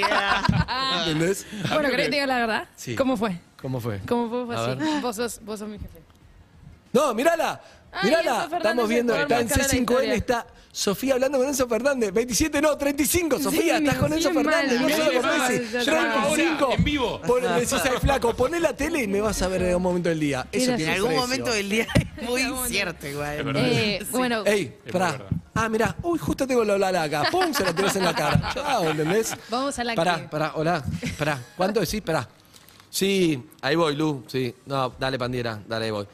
¿Entendés? 1.00 1.46
Bueno, 1.72 1.88
¿querés 1.90 2.06
que 2.06 2.10
te 2.10 2.16
diga 2.16 2.26
la 2.26 2.38
verdad? 2.38 2.68
Sí. 2.76 2.96
¿Cómo 2.96 3.16
fue? 3.16 3.38
¿Cómo 3.60 3.80
fue? 3.80 4.00
¿Cómo 4.06 4.28
fue? 4.28 4.46
Fue 4.46 4.56
A 4.56 4.72
así. 4.72 5.00
Vos 5.00 5.16
sos, 5.16 5.40
vos 5.44 5.58
sos 5.58 5.68
mi 5.68 5.78
jefe. 5.78 6.00
No, 6.92 7.14
mirala. 7.14 7.60
Ay, 7.92 8.10
Fernández 8.10 8.52
estamos 8.52 8.84
es 8.84 8.88
viendo, 8.90 9.14
el 9.14 9.20
está 9.22 9.36
en 9.38 9.46
color 9.48 9.48
más 9.48 9.58
cara 9.58 9.66
de 9.68 9.72
la 9.72 9.78
C5N, 9.78 9.80
historia. 9.80 10.14
está 10.14 10.46
Sofía 10.76 11.14
hablando 11.14 11.38
con 11.38 11.46
Enzo 11.46 11.66
Fernández. 11.66 12.12
27, 12.12 12.60
no, 12.60 12.76
35, 12.76 13.38
Sofía, 13.40 13.78
estás 13.78 13.94
con 13.96 14.10
sí, 14.10 14.16
Enzo 14.16 14.30
mal, 14.34 14.44
Fernández, 14.44 14.80
no 14.82 14.88
solo 14.90 15.22
con 15.22 15.38
Messi. 15.38 15.64
ya 15.72 15.80
Yo 15.82 15.92
está. 15.96 16.26
25, 16.26 16.64
Ahora, 16.66 16.74
en 16.76 16.84
vivo. 16.84 17.20
Pon- 17.22 17.42
le 17.42 17.48
decís 17.48 17.72
al 17.72 17.98
flaco, 17.98 18.34
poné 18.36 18.60
la 18.60 18.76
tele 18.76 19.02
y 19.04 19.06
me 19.06 19.22
vas 19.22 19.40
a 19.40 19.48
ver 19.48 19.62
en 19.62 19.68
algún 19.68 19.82
momento 19.84 20.10
del 20.10 20.20
día. 20.20 20.46
Eso 20.52 20.66
tiene 20.76 20.84
En 20.84 20.90
algún 20.90 21.08
precio. 21.08 21.22
momento 21.22 21.50
del 21.52 21.70
día 21.70 21.86
es 21.94 22.22
muy 22.28 22.42
cierto 22.68 23.06
Es 23.06 23.12
igual. 23.12 23.56
Eh, 23.56 24.06
Bueno, 24.10 24.44
Ey, 24.44 24.76
pará. 24.92 25.18
Ah, 25.54 25.70
mirá, 25.70 25.96
uy, 26.02 26.18
justo 26.18 26.46
tengo 26.46 26.62
la 26.62 26.76
Lala 26.76 27.04
acá. 27.04 27.24
¡Pum! 27.30 27.54
Se 27.54 27.64
la 27.64 27.74
tirás 27.74 27.96
en 27.96 28.04
la 28.04 28.14
cara. 28.14 28.50
Chao, 28.54 28.90
¿entendés? 28.90 29.34
Vamos 29.48 29.78
a 29.78 29.82
la 29.84 29.94
Pará, 29.94 30.20
que- 30.20 30.28
pará, 30.28 30.52
hola. 30.56 30.84
Pará. 31.18 31.40
¿Cuánto 31.56 31.80
decís? 31.80 32.02
Pará. 32.02 32.28
Sí, 32.90 33.42
ahí 33.62 33.76
voy, 33.76 33.96
Lu. 33.96 34.24
Sí. 34.26 34.54
No, 34.66 34.92
dale, 35.00 35.18
pandiera. 35.18 35.58
Dale, 35.66 35.86
ahí 35.86 35.90
voy. 35.90 36.06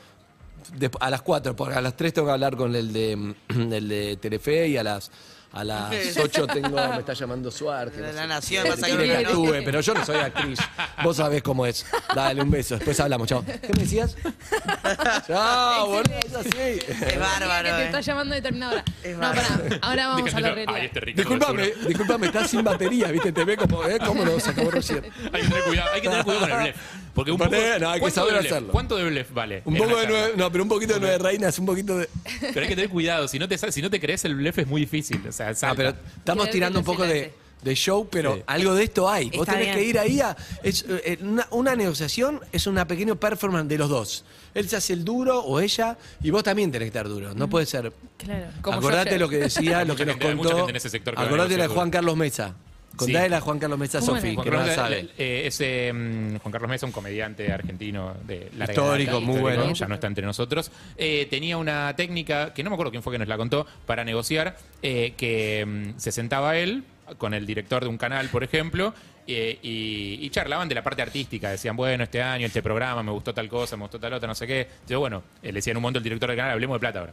A 1.01 1.11
las 1.11 1.23
4, 1.23 1.57
porque 1.57 1.75
a 1.75 1.81
las 1.81 1.97
3 1.97 2.13
tengo 2.13 2.27
que 2.27 2.33
hablar 2.33 2.57
con 2.57 2.75
el 2.75 2.93
de, 2.93 3.17
mm, 3.17 3.35
el 3.73 3.89
de 3.89 4.17
Telefe 4.17 4.69
y 4.69 4.77
a 4.77 4.83
las, 4.83 5.11
a 5.53 5.65
las 5.65 6.17
8 6.17 6.47
tengo, 6.47 6.71
me 6.71 6.99
está 6.99 7.13
llamando 7.13 7.51
Suárez. 7.51 7.95
La 7.99 8.13
sé. 8.23 8.27
Nación, 8.27 8.67
vas 8.69 8.83
a 8.83 8.87
que 8.87 8.93
ir, 8.93 9.13
¿no? 9.23 9.29
actúe, 9.29 9.53
pero 9.65 9.81
yo 9.81 9.95
no 9.95 10.05
soy 10.05 10.17
actriz. 10.17 10.59
Vos 11.03 11.17
sabés 11.17 11.43
cómo 11.43 11.67
es. 11.67 11.85
Dale 12.15 12.43
un 12.43 12.51
beso, 12.51 12.77
después 12.77 12.99
hablamos, 13.01 13.29
chao. 13.29 13.45
¿Qué 13.45 13.71
me 13.75 13.83
decías? 13.83 14.17
Chao, 15.27 15.87
boludo, 15.89 16.15
es 16.27 16.35
así. 16.35 16.79
Es 16.89 17.19
bárbaro. 17.19 17.69
que 17.69 17.75
te 17.75 17.83
eh. 17.83 17.85
está 17.87 18.01
llamando 18.01 18.33
a 18.33 18.37
determinada 18.37 18.73
hora. 18.73 18.85
Es 19.03 19.15
No, 19.15 19.21
bárbaro. 19.21 19.49
pará, 19.65 19.79
ahora 19.83 20.07
vamos 20.09 20.23
a 20.23 20.25
Déjame 20.25 20.43
la 20.43 20.55
realidad. 20.55 20.85
este 20.85 21.13
Disculpame, 21.13 21.73
uno. 21.77 21.89
disculpame, 21.89 22.27
estás 22.27 22.51
sin 22.51 22.65
batería, 22.65 23.09
¿viste? 23.09 23.33
Te 23.33 23.45
ve 23.45 23.57
como, 23.57 23.85
¿eh? 23.87 23.99
¿Cómo 24.05 24.25
lo 24.25 24.41
sacabó 24.41 24.71
recién? 24.71 25.05
Hay 25.33 25.43
que 25.43 25.49
tener 25.49 25.65
cuidado, 25.65 25.91
hay 25.93 26.01
que 26.01 26.09
tener 26.09 26.25
cuidado 26.25 26.41
con 26.49 26.53
el 26.53 26.63
blef. 26.63 26.77
Porque 27.15 27.31
un 27.31 27.37
poco, 27.39 27.51
no, 27.51 27.57
hay 27.91 27.95
que 27.95 28.01
¿cuánto 28.01 28.11
saber 28.11 28.37
hacerlo. 28.37 28.73
¿Cuánto 28.73 28.97
de 28.97 29.05
blef 29.05 29.33
vale? 29.33 29.63
Un 29.67 29.77
poco 29.77 29.97
de 29.97 30.07
nueve, 30.07 30.33
no, 30.37 30.51
pero 30.51 30.65
un 30.65 30.71
poquito 30.71 30.95
de 30.95 31.01
nueve 31.01 31.19
reinas, 31.19 31.59
un 31.59 31.67
poquito 31.67 31.99
de. 31.99 32.09
Pero 32.41 32.61
hay 32.61 32.69
que 32.69 32.75
tener 32.75 32.89
cuidado, 32.89 33.29
si 33.29 33.39
no 33.39 33.47
te, 33.49 33.59
si 33.59 33.83
no 33.83 33.91
te 33.91 34.01
crees 34.01 34.25
el 34.25 34.35
blef 34.35 34.59
es 34.59 34.67
muy 34.67 34.81
difícil. 34.83 35.23
O 35.29 35.33
sea, 35.33 35.42
Salta. 35.55 35.77
pero 35.77 35.89
estamos 36.17 36.45
Quiero 36.45 36.53
tirando 36.53 36.79
un 36.81 36.85
poco 36.85 37.05
de, 37.05 37.33
show, 37.75 38.09
pero 38.11 38.35
Sí. 38.37 38.43
algo 38.47 38.75
de 38.75 38.85
esto 38.85 39.09
hay. 39.09 39.27
Vos 39.31 39.41
Está 39.41 39.53
tenés 39.53 39.67
bien. 39.69 39.79
que 39.79 39.85
ir 39.85 39.99
ahí 39.99 40.21
a. 40.21 40.37
es, 40.65 40.85
eh, 40.89 41.19
una, 41.23 41.47
una 41.51 41.77
negociación 41.77 42.41
es 42.51 42.67
una 42.67 42.87
pequeña 42.87 43.15
performance 43.15 43.69
de 43.69 43.79
los 43.79 43.89
dos. 43.89 44.25
Él 44.55 44.69
se 44.69 44.77
hace 44.77 44.93
el 44.93 45.05
duro 45.05 45.41
o 45.41 45.61
ella, 45.61 45.97
y 46.23 46.31
vos 46.31 46.43
también 46.43 46.71
tenés 46.73 46.87
que 46.87 46.99
estar 46.99 47.09
duro. 47.09 47.35
No 47.35 47.49
puede 47.49 47.65
ser. 47.67 47.93
Claro, 48.19 48.47
como 48.63 48.79
Acordate 48.79 49.19
lo 49.19 49.29
que 49.29 49.39
decía, 49.39 49.85
lo 49.85 49.95
Mucha 49.95 49.97
que 49.97 50.07
nos 50.07 50.15
gente- 50.15 50.29
hay 50.29 50.35
mucha 50.35 50.49
contó. 50.51 50.57
gente 50.67 50.71
en 50.71 50.77
ese 50.77 50.91
sector 50.91 51.15
que 51.15 51.19
va 51.19 51.23
a 51.23 51.27
Acordate 51.27 51.49
la 51.51 51.55
de 51.55 51.63
negociar 51.63 51.75
Juan 51.77 51.89
duro. 51.91 51.99
Carlos 51.99 52.17
Mesa. 52.17 52.55
Contale 52.97 53.29
la 53.29 53.37
de 53.37 53.43
Juan 53.43 53.59
Carlos 53.59 53.79
Mesa, 53.79 54.01
¿Cómo 54.01 54.17
Sofi, 54.17 54.37
que 54.37 54.51
no 54.51 54.65
la 54.65 54.75
sabe. 54.75 55.09
eh, 55.19 55.43
ese, 55.47 55.93
mm, 55.93 56.37
Juan 56.39 56.53
Carlos 56.53 56.71
Mesa, 56.71 56.87
un 56.87 56.93
comediante 56.93 57.51
argentino 57.53 58.15
de 58.27 58.51
larga 58.57 58.73
Histórico, 58.73 59.13
data, 59.15 59.25
muy 59.27 59.41
bueno. 59.41 59.73
Ya 59.73 59.87
no 59.89 59.95
está 59.95 60.07
entre 60.07 60.25
nosotros. 60.27 60.71
Eh, 60.97 61.27
tenía 61.31 61.57
una 61.57 61.95
técnica, 61.97 62.53
que 62.53 62.63
no 62.63 62.71
me 62.71 62.75
acuerdo 62.75 62.91
quién 62.91 63.03
fue 63.03 63.13
que 63.13 63.19
nos 63.19 63.29
la 63.29 63.37
contó, 63.37 63.67
para 63.87 64.05
negociar, 64.05 64.57
eh, 64.83 65.15
que 65.17 65.65
mm, 65.67 65.99
se 65.99 66.13
sentaba 66.13 66.57
él 66.57 66.85
con 67.19 67.35
el 67.35 67.47
director 67.47 67.83
de 67.83 67.89
un 67.89 67.99
canal, 67.99 68.29
por 68.29 68.43
ejemplo, 68.45 68.95
eh, 69.27 69.59
y, 69.63 70.19
y 70.21 70.31
charlaban 70.31 70.69
de 70.69 70.75
la 70.75 70.83
parte 70.83 71.03
artística. 71.03 71.51
Decían, 71.51 71.77
bueno, 71.77 72.05
este 72.05 72.23
año, 72.23 72.47
este 72.47 72.63
programa, 72.63 73.03
me 73.03 73.11
gustó 73.13 73.33
tal 73.35 73.49
cosa, 73.49 73.77
me 73.77 73.83
gustó 73.83 73.99
tal 74.01 74.13
otra, 74.15 74.27
no 74.29 74.35
sé 74.35 74.47
qué. 74.47 74.69
Yo, 74.89 75.01
bueno, 75.01 75.23
eh, 75.43 75.47
le 75.49 75.55
decía 75.55 75.71
en 75.73 75.77
un 75.79 75.83
momento 75.83 75.99
el 75.99 76.05
director 76.05 76.29
del 76.29 76.37
canal, 76.37 76.53
hablemos 76.53 76.77
de 76.77 76.81
plata 76.81 76.99
ahora. 77.01 77.13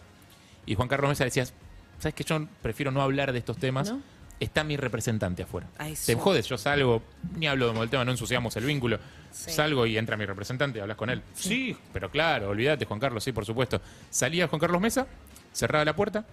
Y 0.66 0.76
Juan 0.76 0.88
Carlos 0.88 1.10
Mesa 1.10 1.24
decía, 1.26 1.46
¿sabes 2.00 2.14
qué? 2.14 2.24
Yo 2.24 2.46
prefiero 2.62 2.92
no 2.92 3.02
hablar 3.02 3.32
de 3.34 3.40
estos 3.40 3.58
temas. 3.58 3.90
¿No? 3.92 4.02
Está 4.40 4.64
mi 4.64 4.78
representante 4.78 5.44
afuera. 5.44 5.68
Ay, 5.78 5.96
Te 6.06 6.16
jodes, 6.16 6.48
yo 6.48 6.58
salgo, 6.58 7.02
ni 7.36 7.48
hablo 7.48 7.74
del 7.74 7.90
tema, 7.90 8.06
no 8.06 8.12
ensuciamos 8.12 8.56
el 8.56 8.64
vínculo. 8.66 8.98
Sí. 9.32 9.52
Salgo 9.52 9.86
y 9.86 9.98
entra 9.98 10.16
mi 10.16 10.26
representante, 10.26 10.80
hablas 10.82 10.96
con 10.98 11.10
él. 11.10 11.22
Sí, 11.34 11.76
pero 11.92 12.10
claro, 12.10 12.50
olvídate, 12.50 12.86
Juan 12.86 13.00
Carlos, 13.00 13.24
sí, 13.24 13.32
por 13.34 13.46
supuesto. 13.46 13.82
Salía 14.10 14.48
Juan 14.48 14.60
Carlos 14.60 14.80
Mesa, 14.82 15.08
cerraba 15.52 15.84
la 15.84 15.94
puerta, 15.96 16.26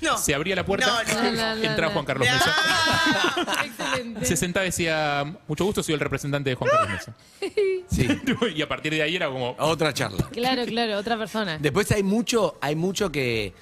No. 0.00 0.18
se 0.18 0.34
abría 0.34 0.56
la 0.56 0.66
puerta, 0.66 0.86
No, 0.86 1.14
no, 1.14 1.30
no, 1.32 1.56
no, 1.56 1.62
entraba. 1.62 1.92
Juan 1.92 2.04
Carlos 2.04 2.26
No. 2.28 2.34
Mesa, 2.34 3.64
Excelente. 3.64 4.24
se 4.26 4.36
sentaba 4.36 4.66
y 4.66 4.68
decía, 4.70 5.24
mucho 5.46 5.64
gusto, 5.64 5.82
soy 5.84 5.94
el 5.94 6.00
representante 6.00 6.50
de 6.50 6.56
Juan 6.56 6.70
Carlos 6.70 6.90
Mesa. 6.90 7.14
Sí. 7.88 8.08
y 8.56 8.62
a 8.62 8.68
partir 8.68 8.92
de 8.92 9.00
ahí 9.02 9.14
era 9.14 9.28
como, 9.28 9.54
Otra 9.60 9.94
charla. 9.94 10.28
Claro, 10.32 10.66
claro, 10.66 10.98
otra 10.98 11.16
persona. 11.16 11.56
Después 11.58 11.90
hay 11.92 12.02
mucho, 12.02 12.58
hay 12.60 12.74
mucho 12.74 13.12
que. 13.12 13.54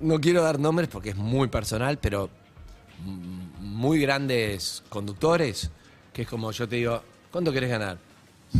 No 0.00 0.20
quiero 0.20 0.42
dar 0.42 0.58
nombres 0.58 0.88
porque 0.88 1.10
es 1.10 1.16
muy 1.16 1.48
personal, 1.48 1.98
pero 1.98 2.30
muy 3.60 4.00
grandes 4.00 4.82
conductores, 4.88 5.70
que 6.12 6.22
es 6.22 6.28
como 6.28 6.50
yo 6.52 6.68
te 6.68 6.76
digo, 6.76 7.02
¿cuánto 7.30 7.52
querés 7.52 7.70
ganar? 7.70 7.98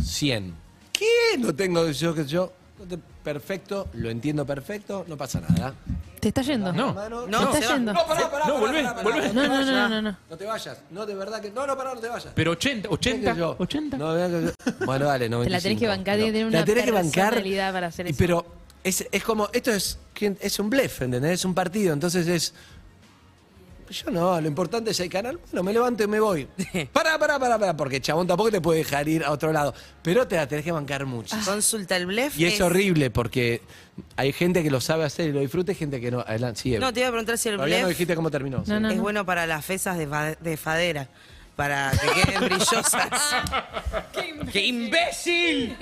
100. 0.03 0.53
¿Qué? 0.93 1.37
No 1.39 1.53
tengo 1.53 1.89
yo 1.89 2.13
que 2.13 2.25
yo. 2.25 2.51
no 2.89 2.97
Perfecto, 3.23 3.87
lo 3.93 4.09
entiendo 4.09 4.45
perfecto, 4.47 5.05
no 5.07 5.15
pasa 5.15 5.39
nada. 5.41 5.75
Te 6.19 6.29
está 6.29 6.41
yendo. 6.41 6.71
No. 6.73 6.93
Mano, 6.93 7.27
No, 7.27 7.49
Te 7.49 7.59
está 7.59 7.73
yendo. 7.75 7.93
No, 7.93 8.05
pará, 8.07 8.31
pará, 8.31 8.47
No, 8.47 8.57
volvé, 8.59 8.83
volvé. 9.03 9.33
No, 9.33 9.47
no, 9.47 9.47
no, 9.47 9.49
vayas. 9.57 9.67
no, 9.67 9.89
no, 9.89 10.01
no. 10.01 10.17
No 10.29 10.37
te 10.37 10.45
vayas. 10.45 10.77
No, 10.89 11.05
de 11.05 11.15
verdad 11.15 11.39
que. 11.41 11.51
No, 11.51 11.67
no, 11.67 11.77
pará, 11.77 11.93
no 11.93 11.99
te 11.99 12.07
vayas. 12.07 12.31
pero 12.35 12.51
80, 12.51 12.89
80, 12.89 13.33
Yo. 13.35 13.55
80. 13.59 13.97
No, 13.97 14.13
bueno, 14.85 15.05
dale, 15.05 15.29
95. 15.29 15.43
Te 15.43 15.49
la 15.49 15.61
tenés 15.61 15.79
que 15.79 15.87
bancar, 15.87 16.17
tiene 16.17 16.45
una 16.45 16.59
La 16.59 16.65
tenés 16.65 16.85
que 16.85 16.91
bancar. 16.91 17.29
personalidad 17.33 17.73
para 17.73 17.87
hacer 17.87 18.07
eso. 18.07 18.15
Pero 18.17 18.45
es, 18.83 19.07
es 19.11 19.23
como, 19.23 19.49
esto 19.53 19.71
es, 19.71 19.99
es 20.39 20.59
un 20.59 20.69
blef, 20.69 21.01
¿entendés? 21.01 21.31
Es 21.33 21.45
un 21.45 21.53
partido, 21.53 21.93
entonces 21.93 22.27
es... 22.27 22.53
Yo 23.89 24.09
no, 24.09 24.39
lo 24.39 24.47
importante 24.47 24.91
es 24.91 24.99
el 25.01 25.09
canal. 25.09 25.37
Bueno, 25.51 25.63
me 25.63 25.73
levanto 25.73 26.01
y 26.01 26.07
me 26.07 26.21
voy. 26.21 26.47
Pará, 26.93 27.19
pará, 27.19 27.37
pará, 27.37 27.59
pará, 27.59 27.75
porque 27.75 27.99
chabón 27.99 28.25
tampoco 28.25 28.49
te 28.49 28.61
puede 28.61 28.79
dejar 28.79 29.05
ir 29.09 29.21
a 29.25 29.31
otro 29.31 29.51
lado. 29.51 29.73
Pero 30.01 30.25
te 30.25 30.37
la 30.37 30.47
tenés 30.47 30.63
que 30.63 30.71
bancar 30.71 31.05
mucho. 31.05 31.35
Consulta 31.43 31.97
el 31.97 32.05
blef. 32.05 32.39
Y 32.39 32.45
es, 32.45 32.61
horrible 32.61 33.09
porque 33.11 33.61
hay 34.15 34.31
gente 34.31 34.63
que 34.63 34.71
lo 34.71 34.79
sabe 34.79 35.03
hacer 35.03 35.27
y 35.29 35.33
lo 35.33 35.41
disfruta 35.41 35.73
y 35.73 35.75
gente 35.75 35.99
que 35.99 36.09
no. 36.09 36.21
Adelante, 36.21 36.61
sigue. 36.61 36.79
No, 36.79 36.93
te 36.93 37.01
iba 37.01 37.09
a 37.09 37.11
preguntar 37.11 37.37
si 37.37 37.49
el 37.49 37.55
Todavía 37.55 37.79
no 37.79 37.87
blef 37.87 37.97
dijiste 37.97 38.15
cómo 38.15 38.31
terminó. 38.31 38.63
No, 38.65 38.79
no. 38.79 38.89
es 38.89 38.97
bueno 38.97 39.25
para 39.25 39.45
las 39.45 39.65
fesas 39.65 39.97
de, 39.97 40.07
fa- 40.07 40.35
de 40.35 40.55
fadera. 40.55 41.09
Para 41.57 41.91
que 41.91 42.21
queden 42.21 42.45
brillosas. 42.45 42.95
¡Qué 44.53 44.65
imbécil! 44.67 45.75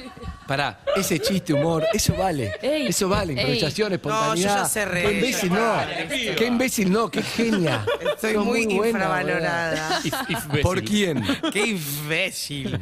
Pará, 0.49 0.79
ese 0.95 1.19
chiste, 1.19 1.53
humor, 1.53 1.85
eso 1.93 2.15
vale. 2.15 2.53
Ey, 2.59 2.87
eso 2.87 3.07
vale, 3.07 3.33
ey. 3.33 3.39
improvisación, 3.39 3.93
espontaneidad. 3.93 4.63
No, 4.63 4.67
yo 4.67 4.73
ya. 4.73 5.01
Qué 5.03 5.11
imbécil 5.11 5.53
no. 5.53 6.35
Qué 6.35 6.45
imbécil 6.47 6.91
no, 6.91 7.11
qué 7.11 7.21
genia. 7.21 7.85
Estoy 8.01 8.33
Sos 8.33 8.45
muy, 8.45 8.65
buena, 8.65 8.87
infravalorada. 8.87 10.01
If-. 10.03 10.61
¿Por 10.63 10.83
quién? 10.83 11.23
¡Qué 11.53 11.67
imbécil! 11.67 12.79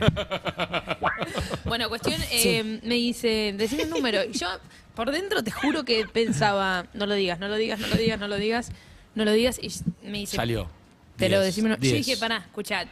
Bueno, 1.66 1.90
cuestión, 1.90 2.22
eh, 2.32 2.80
me 2.84 2.96
dice, 2.96 3.54
decime 3.58 3.84
un 3.84 3.90
número. 3.90 4.24
Y 4.24 4.32
yo, 4.32 4.48
por 4.96 5.12
dentro, 5.12 5.44
te 5.44 5.52
juro 5.52 5.84
que 5.84 6.08
pensaba, 6.08 6.86
no 6.94 7.06
lo 7.06 7.16
digas, 7.16 7.38
no 7.38 7.50
lo 7.50 7.58
digas, 7.58 7.82
no 7.82 7.88
lo 7.88 7.98
digas, 7.98 8.18
no 8.18 8.30
lo 8.30 8.38
digas, 8.38 8.72
no 9.14 9.26
lo 9.26 9.34
digas. 9.34 9.60
Y 9.62 9.70
me 10.08 10.20
dice, 10.20 10.38
Salió. 10.38 10.70
Pero 11.18 11.42
Diez, 11.42 11.54
decime, 11.54 11.72
yo 11.72 11.76
diez. 11.76 12.06
dije, 12.06 12.16
pará, 12.16 12.38
escuchá, 12.38 12.86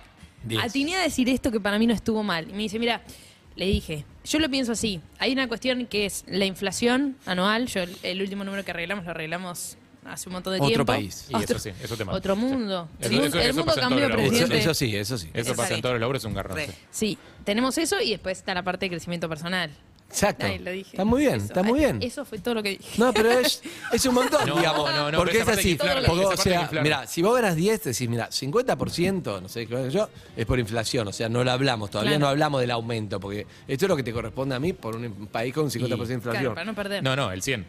Diez. 0.43 0.61
atiné 0.61 0.97
a 0.97 1.01
decir 1.01 1.30
esto 1.30 1.49
que 1.49 1.61
para 1.61 1.80
mí 1.80 1.88
no 1.88 1.93
estuvo 1.93 2.23
mal. 2.23 2.49
Y 2.49 2.51
me 2.51 2.63
dice, 2.63 2.78
mira, 2.78 3.01
le 3.56 3.66
dije, 3.66 4.06
yo 4.26 4.39
lo 4.39 4.49
pienso 4.49 4.72
así. 4.74 5.01
Hay 5.20 5.32
una 5.34 5.47
cuestión 5.47 5.86
que 5.88 6.06
es 6.06 6.24
la 6.28 6.45
inflación 6.45 7.16
anual. 7.26 7.68
Yo 7.68 7.82
el, 7.82 7.95
el 8.03 8.22
último 8.22 8.43
número 8.43 8.64
que 8.66 8.72
arreglamos 8.72 9.06
lo 9.06 9.12
arreglamos 9.12 9.78
hace 10.06 10.30
un 10.30 10.34
montón 10.34 10.53
de 10.53 10.60
Otro 10.60 10.68
tiempo. 10.70 10.86
país. 10.86 11.28
Y 11.30 11.36
eso 11.43 11.58
sí, 11.58 11.72
eso 11.82 11.97
te 11.97 12.06
mata. 12.06 12.18
Otro 12.18 12.36
mundo. 12.36 12.89
El, 12.99 13.14
eso- 13.14 13.58
mundo 13.58 13.74
cambió, 13.76 14.06
Eso, 14.08 14.16
presidente. 14.16 14.58
eso 14.60 14.74
sí, 14.74 14.95
eso 14.95 15.18
sí. 15.18 15.30
Eso 15.34 15.56
pasa 15.56 15.74
en 15.74 15.82
todos 15.82 15.93
los 15.93 16.01
labores, 16.01 16.22
es 16.22 16.26
un 16.26 16.34
garrón. 16.34 16.60
Sí, 16.91 17.18
tenemos 17.43 17.78
eso 17.78 17.99
y 18.01 18.12
después 18.12 18.38
está 18.38 18.53
la 18.53 18.64
parte 18.64 18.86
de 18.86 18.89
crecimiento 18.91 19.28
personal. 19.30 19.72
Exacto. 20.10 20.45
Ay, 20.45 20.60
lo 20.60 20.72
dije. 20.72 20.91
Está 20.91 21.03
muy 21.03 21.22
bien, 21.22 21.36
Eso, 21.36 21.45
está 21.45 21.64
muy 21.64 21.80
bien. 21.80 21.99
Eso 22.01 22.24
fue 22.24 22.39
todo 22.39 22.53
lo 22.56 22.64
que 22.64 22.70
dije. 22.78 22.84
No, 22.97 23.12
pero 23.14 23.32
es, 23.32 23.62
es 23.91 24.06
un 24.06 24.14
montón, 24.16 24.47
No, 24.47 24.56
digamos. 24.56 24.89
no, 24.91 25.12
no, 25.12 25.18
porque 25.18 25.32
es 25.32 25.38
esa 25.43 25.45
parte 25.45 25.51
hay 25.51 25.56
que 25.56 25.60
así. 25.62 25.72
inflarla, 25.72 26.08
Porque, 26.08 26.22
esa 26.22 26.26
o 26.26 26.30
parte 26.36 26.41
hay 26.41 26.43
que 26.45 26.49
sea, 26.51 26.62
inflarla. 26.62 26.82
mira, 26.84 27.08
si 27.08 27.22
vos 27.22 27.36
ganas 27.36 27.56
10, 27.56 27.84
decís, 27.84 28.10
mira, 28.10 28.30
50%, 28.30 29.41
no 29.41 29.49
sé 29.49 29.68
qué 29.68 29.89
yo, 29.91 30.10
es 30.38 30.45
por 30.45 30.60
inflación. 30.60 31.08
O 31.08 31.12
sea, 31.14 31.28
no 31.28 31.43
lo 31.43 31.51
hablamos, 31.51 31.89
todavía 31.89 32.12
Claro. 32.12 32.26
no 32.26 32.28
hablamos 32.30 32.62
del 32.62 32.72
aumento, 32.72 33.20
porque 33.20 33.45
esto 33.68 33.86
es 33.86 33.89
lo 33.89 33.95
que 33.97 34.03
te 34.03 34.14
corresponde 34.14 34.56
a 34.56 34.60
mí 34.60 34.72
por 34.74 34.95
un 34.95 35.28
país 35.28 35.53
con 35.53 35.70
50% 35.70 36.08
de 36.08 36.14
inflación. 36.14 36.43
Claro, 36.43 36.53
para 36.56 36.66
no 36.66 36.76
perder. 36.76 37.03
No, 37.03 37.16
no, 37.16 37.32
el 37.32 37.41
100. 37.41 37.66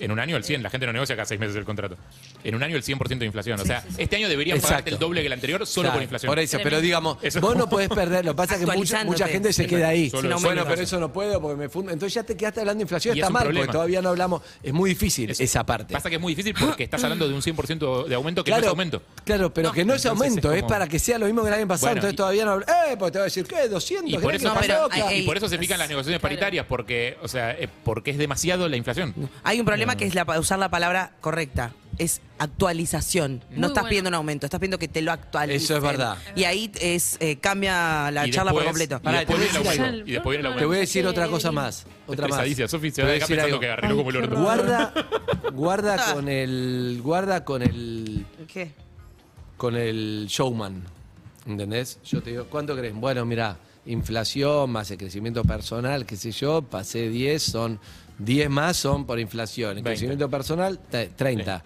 En 0.00 0.10
un 0.10 0.18
año 0.20 0.36
el 0.36 0.44
100, 0.44 0.62
la 0.62 0.70
gente 0.70 0.86
no 0.86 0.92
negocia 0.92 1.16
cada 1.16 1.26
seis 1.26 1.40
meses 1.40 1.56
el 1.56 1.64
contrato. 1.64 1.96
En 2.44 2.54
un 2.54 2.62
año 2.62 2.76
el 2.76 2.82
100% 2.82 3.18
de 3.18 3.26
inflación. 3.26 3.60
O 3.60 3.64
sea, 3.64 3.84
este 3.96 4.16
año 4.16 4.28
deberían 4.28 4.56
Exacto. 4.56 4.72
pagarte 4.74 4.90
el 4.90 4.98
doble 4.98 5.20
que 5.20 5.26
el 5.26 5.32
anterior 5.32 5.66
solo 5.66 5.84
Claro, 5.86 5.96
por 5.96 6.02
inflación. 6.02 6.30
Por 6.30 6.38
eso, 6.38 6.58
pero 6.62 6.80
digamos, 6.80 7.18
Eso- 7.22 7.40
vos 7.40 7.56
no 7.56 7.68
podés 7.68 7.88
perder. 7.88 8.24
Lo 8.24 8.32
que 8.32 8.36
pasa 8.36 8.54
es 8.54 8.60
que 8.64 8.76
mucha, 9.04 9.28
gente 9.28 9.52
se 9.52 9.66
queda 9.66 9.88
ahí. 9.88 10.10
Solo- 10.10 10.22
bueno, 10.40 10.40
solo 10.62 10.64
pero 10.66 10.82
eso 10.82 11.00
no 11.00 11.12
puedo 11.12 11.40
porque 11.40 11.56
me 11.56 11.68
fundo. 11.68 11.92
Entonces 11.92 12.14
ya 12.14 12.22
te 12.22 12.36
quedaste 12.36 12.60
hablando 12.60 12.78
de 12.78 12.82
inflación. 12.84 13.16
Y 13.16 13.20
Está 13.20 13.28
es 13.28 13.32
mal, 13.32 13.42
problema. 13.44 13.66
porque 13.66 13.72
todavía 13.72 14.02
no 14.02 14.08
hablamos. 14.10 14.42
Es 14.62 14.72
muy 14.72 14.90
difícil 14.90 15.30
Es- 15.30 15.40
esa 15.40 15.64
parte. 15.64 15.92
Pasa 15.94 16.08
que 16.08 16.16
es 16.16 16.20
muy 16.22 16.32
difícil 16.34 16.54
porque 16.58 16.84
estás 16.84 17.02
hablando 17.02 17.28
de 17.28 17.34
un 17.34 17.42
100% 17.42 18.04
de 18.06 18.14
aumento 18.14 18.44
que 18.44 18.50
no 18.50 18.56
es 18.58 18.66
aumento. 18.66 19.02
Claro, 19.24 19.52
pero 19.52 19.72
que 19.72 19.84
no 19.84 19.94
es 19.94 20.04
aumento, 20.06 20.50
es 20.52 20.56
es, 20.58 20.62
como- 20.62 20.68
para 20.72 20.86
que 20.86 20.98
sea 20.98 21.18
lo 21.18 21.26
mismo 21.26 21.42
que 21.42 21.48
el 21.48 21.54
año 21.54 21.68
pasado. 21.68 21.88
Bueno, 21.88 21.98
entonces 21.98 22.14
y- 22.14 22.16
todavía 22.16 22.44
no. 22.44 22.60
Eh, 22.60 22.96
pues 22.98 23.12
te 23.12 23.18
voy 23.18 23.22
a 23.22 23.24
decir, 23.24 23.46
¿qué? 23.46 23.68
¿200? 23.70 24.10
Y 24.10 24.14
por 24.14 24.22
¿Querés 24.32 24.42
eso, 24.42 24.54
y 25.12 25.22
por 25.22 25.48
se 25.48 25.58
pican 25.58 25.78
las 25.78 25.88
negociaciones 25.88 26.20
paritarias, 26.20 26.66
porque, 26.68 27.16
o 27.22 27.28
sea, 27.28 27.56
porque 27.84 28.10
es 28.10 28.18
demasiado 28.18 28.68
la 28.68 28.76
inflación. 28.76 29.14
Hay 29.44 29.60
un 29.60 29.66
No, 29.77 29.77
problema 29.78 29.96
que 29.96 30.06
es 30.06 30.14
la, 30.14 30.38
usar 30.38 30.58
la 30.58 30.68
palabra 30.70 31.12
correcta. 31.20 31.72
Es 31.98 32.20
actualización. 32.38 33.42
Muy 33.50 33.58
no 33.58 33.66
estás 33.68 33.82
bueno. 33.82 33.88
pidiendo 33.88 34.08
un 34.08 34.14
aumento, 34.14 34.46
estás 34.46 34.60
pidiendo 34.60 34.78
que 34.78 34.86
te 34.86 35.02
lo 35.02 35.10
actualicen. 35.10 35.56
Eso 35.62 35.76
es 35.76 35.82
verdad. 35.82 36.16
Y 36.36 36.44
ahí 36.44 36.70
es 36.80 37.16
eh, 37.18 37.38
cambia 37.38 38.10
la 38.12 38.24
Y 38.26 38.30
charla 38.30 38.52
por 38.52 38.62
después- 38.62 38.88
completo. 38.88 38.96
Y 39.02 39.04
Pará, 39.04 39.18
después 39.18 39.38
te 39.38 39.44
viene 39.44 39.58
el 39.58 39.62
voy 39.62 39.68
a 39.68 39.70
decir 39.72 39.84
aumento. 39.84 40.08
Y 40.08 40.12
después 40.12 40.38
viene 40.38 40.48
el 40.54 40.58
Te 40.60 40.64
voy 40.66 40.76
a 40.76 40.80
decir 40.80 41.06
otra 41.08 41.26
cosa 41.28 41.50
más. 41.52 41.86
Otra 42.06 42.28
más. 42.28 42.38
Estresadicia, 42.38 42.68
Sofi 42.68 42.90
se 42.90 42.96
Te 42.96 43.02
va 43.02 43.08
voy 43.08 43.10
a 43.10 43.18
de 43.18 43.24
acá 43.24 43.26
decir 43.34 43.36
pensando 43.36 43.56
algo. 43.56 43.60
que 43.60 43.70
arregló 43.70 43.96
como 43.96 44.10
el 44.10 44.16
orto. 44.16 44.40
Guarda, 44.40 44.92
guarda 45.52 46.14
con 46.14 46.28
el, 46.28 47.00
guarda 47.02 47.44
con 47.44 47.62
el, 47.62 48.26
¿Qué? 48.46 48.70
con 49.56 49.74
el 49.74 50.26
showman, 50.28 50.84
¿entendés? 51.46 51.98
Yo 52.04 52.22
te 52.22 52.30
digo, 52.30 52.44
¿cuánto 52.48 52.76
crees? 52.76 52.94
Bueno, 52.94 53.24
mira, 53.26 53.56
inflación 53.86 54.70
más 54.70 54.88
el 54.92 54.98
crecimiento 54.98 55.42
personal, 55.42 56.06
qué 56.06 56.16
sé 56.16 56.30
yo, 56.30 56.62
pasé 56.62 57.08
10, 57.08 57.42
son 57.42 57.80
10 58.18 58.50
más 58.50 58.76
son 58.76 59.06
por 59.06 59.18
inflación. 59.18 59.70
El 59.70 59.74
20. 59.76 59.90
crecimiento 59.90 60.28
personal, 60.30 60.78
te- 60.90 61.08
30. 61.08 61.62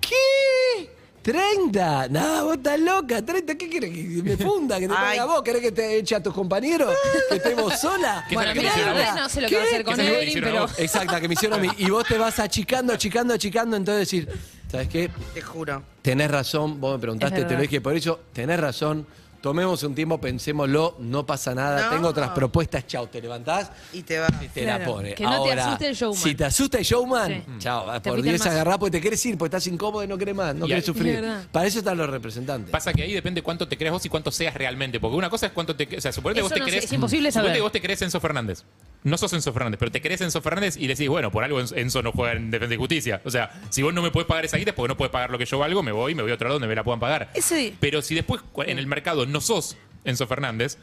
¿Qué? 0.00 0.90
¿30? 1.22 2.08
No, 2.10 2.44
vos 2.46 2.56
estás 2.56 2.80
loca. 2.80 3.20
¿30? 3.20 3.56
¿Qué 3.56 3.70
querés? 3.70 3.90
¿Que 3.90 4.22
me 4.24 4.36
funda? 4.36 4.80
¿Que 4.80 4.88
te 4.88 4.94
Ay. 4.96 5.18
ponga 5.18 5.32
vos? 5.34 5.42
¿Querés 5.42 5.62
que 5.62 5.72
te 5.72 5.98
eche 5.98 6.16
a 6.16 6.22
tus 6.22 6.34
compañeros? 6.34 6.92
¿Que 7.28 7.36
estemos 7.36 7.78
sola? 7.78 8.24
¿Qué 8.28 8.34
Bueno, 8.34 8.52
que 8.52 8.68
ahora 8.68 8.92
vos? 9.12 9.20
no 9.22 9.28
sé 9.28 9.40
lo 9.42 9.48
que 9.48 9.54
va 9.56 9.62
a 9.62 9.64
hacer 9.64 9.84
con 9.84 9.94
¿Qué 9.94 10.02
es 10.02 10.08
lo 10.08 10.14
que 10.14 10.18
te 10.18 10.22
Evelyn, 10.24 10.44
pero... 10.44 10.60
vos? 10.62 10.78
Exacta, 10.78 11.20
que 11.20 11.28
me 11.28 11.34
hicieron 11.34 11.58
a 11.60 11.62
mí. 11.62 11.68
Y 11.78 11.90
vos 11.90 12.04
te 12.06 12.18
vas 12.18 12.38
achicando, 12.40 12.92
achicando, 12.92 13.34
achicando, 13.34 13.76
entonces 13.76 14.00
decir, 14.10 14.28
¿sabes 14.70 14.88
qué? 14.88 15.10
Te 15.34 15.40
juro. 15.42 15.82
Tenés 16.02 16.28
razón, 16.30 16.80
vos 16.80 16.94
me 16.94 16.98
preguntaste, 17.00 17.44
te 17.44 17.54
lo 17.54 17.60
dije 17.60 17.80
por 17.80 17.94
eso, 17.94 18.18
tenés 18.32 18.58
razón, 18.58 19.06
tomemos 19.42 19.82
un 19.82 19.94
tiempo, 19.94 20.18
pensémoslo, 20.20 20.96
no 21.00 21.26
pasa 21.26 21.54
nada, 21.54 21.86
No. 21.86 21.90
tengo 21.90 22.08
otras 22.08 22.30
propuestas, 22.30 22.86
chao, 22.86 23.08
te 23.08 23.20
levantás 23.20 23.70
Y 23.92 24.02
te 24.02 24.18
va. 24.18 24.28
y 24.40 24.48
te 24.48 24.64
la 24.64 24.76
Claro, 24.76 24.92
pone. 24.92 25.14
que 25.14 25.24
no 25.24 25.30
te 25.30 25.36
Ahora, 25.50 25.66
asuste 25.66 25.86
el 25.88 25.94
showman. 25.94 26.22
Si 26.22 26.34
te 26.34 26.44
asusta 26.44 26.78
el 26.78 26.84
showman, 26.84 27.28
Sí. 27.32 27.42
chao, 27.58 27.84
Te 28.00 28.00
por 28.08 28.12
fuiste 28.14 28.28
10 28.30 28.40
al 28.42 28.46
más. 28.46 28.54
agarrás 28.54 28.78
porque 28.78 28.90
te 28.92 29.00
querés 29.02 29.26
ir, 29.26 29.36
porque 29.36 29.56
estás 29.56 29.66
incómodo 29.66 30.04
y 30.04 30.06
no 30.06 30.16
querés 30.16 30.34
más, 30.34 30.54
no 30.54 30.64
Y 30.66 30.68
querés 30.68 30.84
ahí- 30.84 30.94
sufrir. 30.94 31.14
Verdad. 31.16 31.44
Para 31.50 31.66
eso 31.66 31.80
están 31.80 31.98
los 31.98 32.08
representantes. 32.08 32.70
Pasa 32.70 32.92
que 32.94 33.02
ahí 33.02 33.12
depende 33.12 33.42
cuánto 33.42 33.66
te 33.68 33.76
creas 33.76 33.92
vos 33.92 34.06
y 34.06 34.08
cuánto 34.08 34.30
seas 34.30 34.54
realmente. 34.54 35.00
Porque 35.00 35.16
una 35.16 35.28
cosa 35.28 35.46
es 35.46 35.52
cuánto 35.52 35.74
te. 35.76 35.96
O 35.96 36.00
sea, 36.00 36.12
suponete 36.12 36.40
que 36.40 36.46
Eso 36.46 36.48
vos 36.48 36.54
te 36.54 36.60
no 36.60 36.64
sé, 36.66 36.70
crees. 36.70 36.84
es 36.84 36.92
imposible 36.92 37.30
suponete 37.30 37.48
saber. 37.48 37.56
que 37.56 37.62
vos 37.62 37.72
te 37.72 37.82
crees 37.82 38.02
Enzo 38.02 38.20
Fernández. 38.20 38.62
No 39.04 39.18
sos 39.18 39.32
Enzo 39.32 39.52
Fernández, 39.52 39.78
pero 39.80 39.90
te 39.90 40.00
crees 40.00 40.20
Enzo 40.20 40.40
Fernández 40.40 40.76
y 40.76 40.86
decís, 40.86 41.08
bueno, 41.08 41.32
por 41.32 41.42
algo 41.42 41.60
Enzo- 41.60 41.76
Enzo 41.76 42.02
no 42.02 42.12
juega 42.12 42.34
en 42.34 42.52
Defensa 42.52 42.74
y 42.74 42.76
Justicia. 42.76 43.20
O 43.24 43.30
sea, 43.32 43.50
si 43.68 43.82
vos 43.82 43.92
no 43.92 44.00
me 44.00 44.12
podés 44.12 44.28
pagar 44.28 44.44
esa 44.44 44.56
guita 44.58 44.70
es 44.70 44.76
porque 44.76 44.88
no 44.90 44.96
podés 44.96 45.10
pagar 45.10 45.30
lo 45.30 45.38
que 45.38 45.44
yo 45.44 45.58
valgo, 45.58 45.82
me 45.82 45.90
voy 45.90 46.12
y 46.12 46.14
me 46.14 46.22
voy 46.22 46.30
a 46.30 46.34
otro 46.36 46.46
lado 46.48 46.54
donde 46.60 46.68
me 46.68 46.76
la 46.76 46.84
puedan 46.84 47.00
pagar. 47.00 47.28
Ese- 47.34 47.74
Pero 47.80 48.00
si 48.00 48.14
después 48.14 48.40
en 48.64 48.78
el 48.78 48.86
mercado 48.86 49.26
no 49.32 49.40
sos 49.40 49.76
Enzo 50.04 50.26
Fernández, 50.26 50.78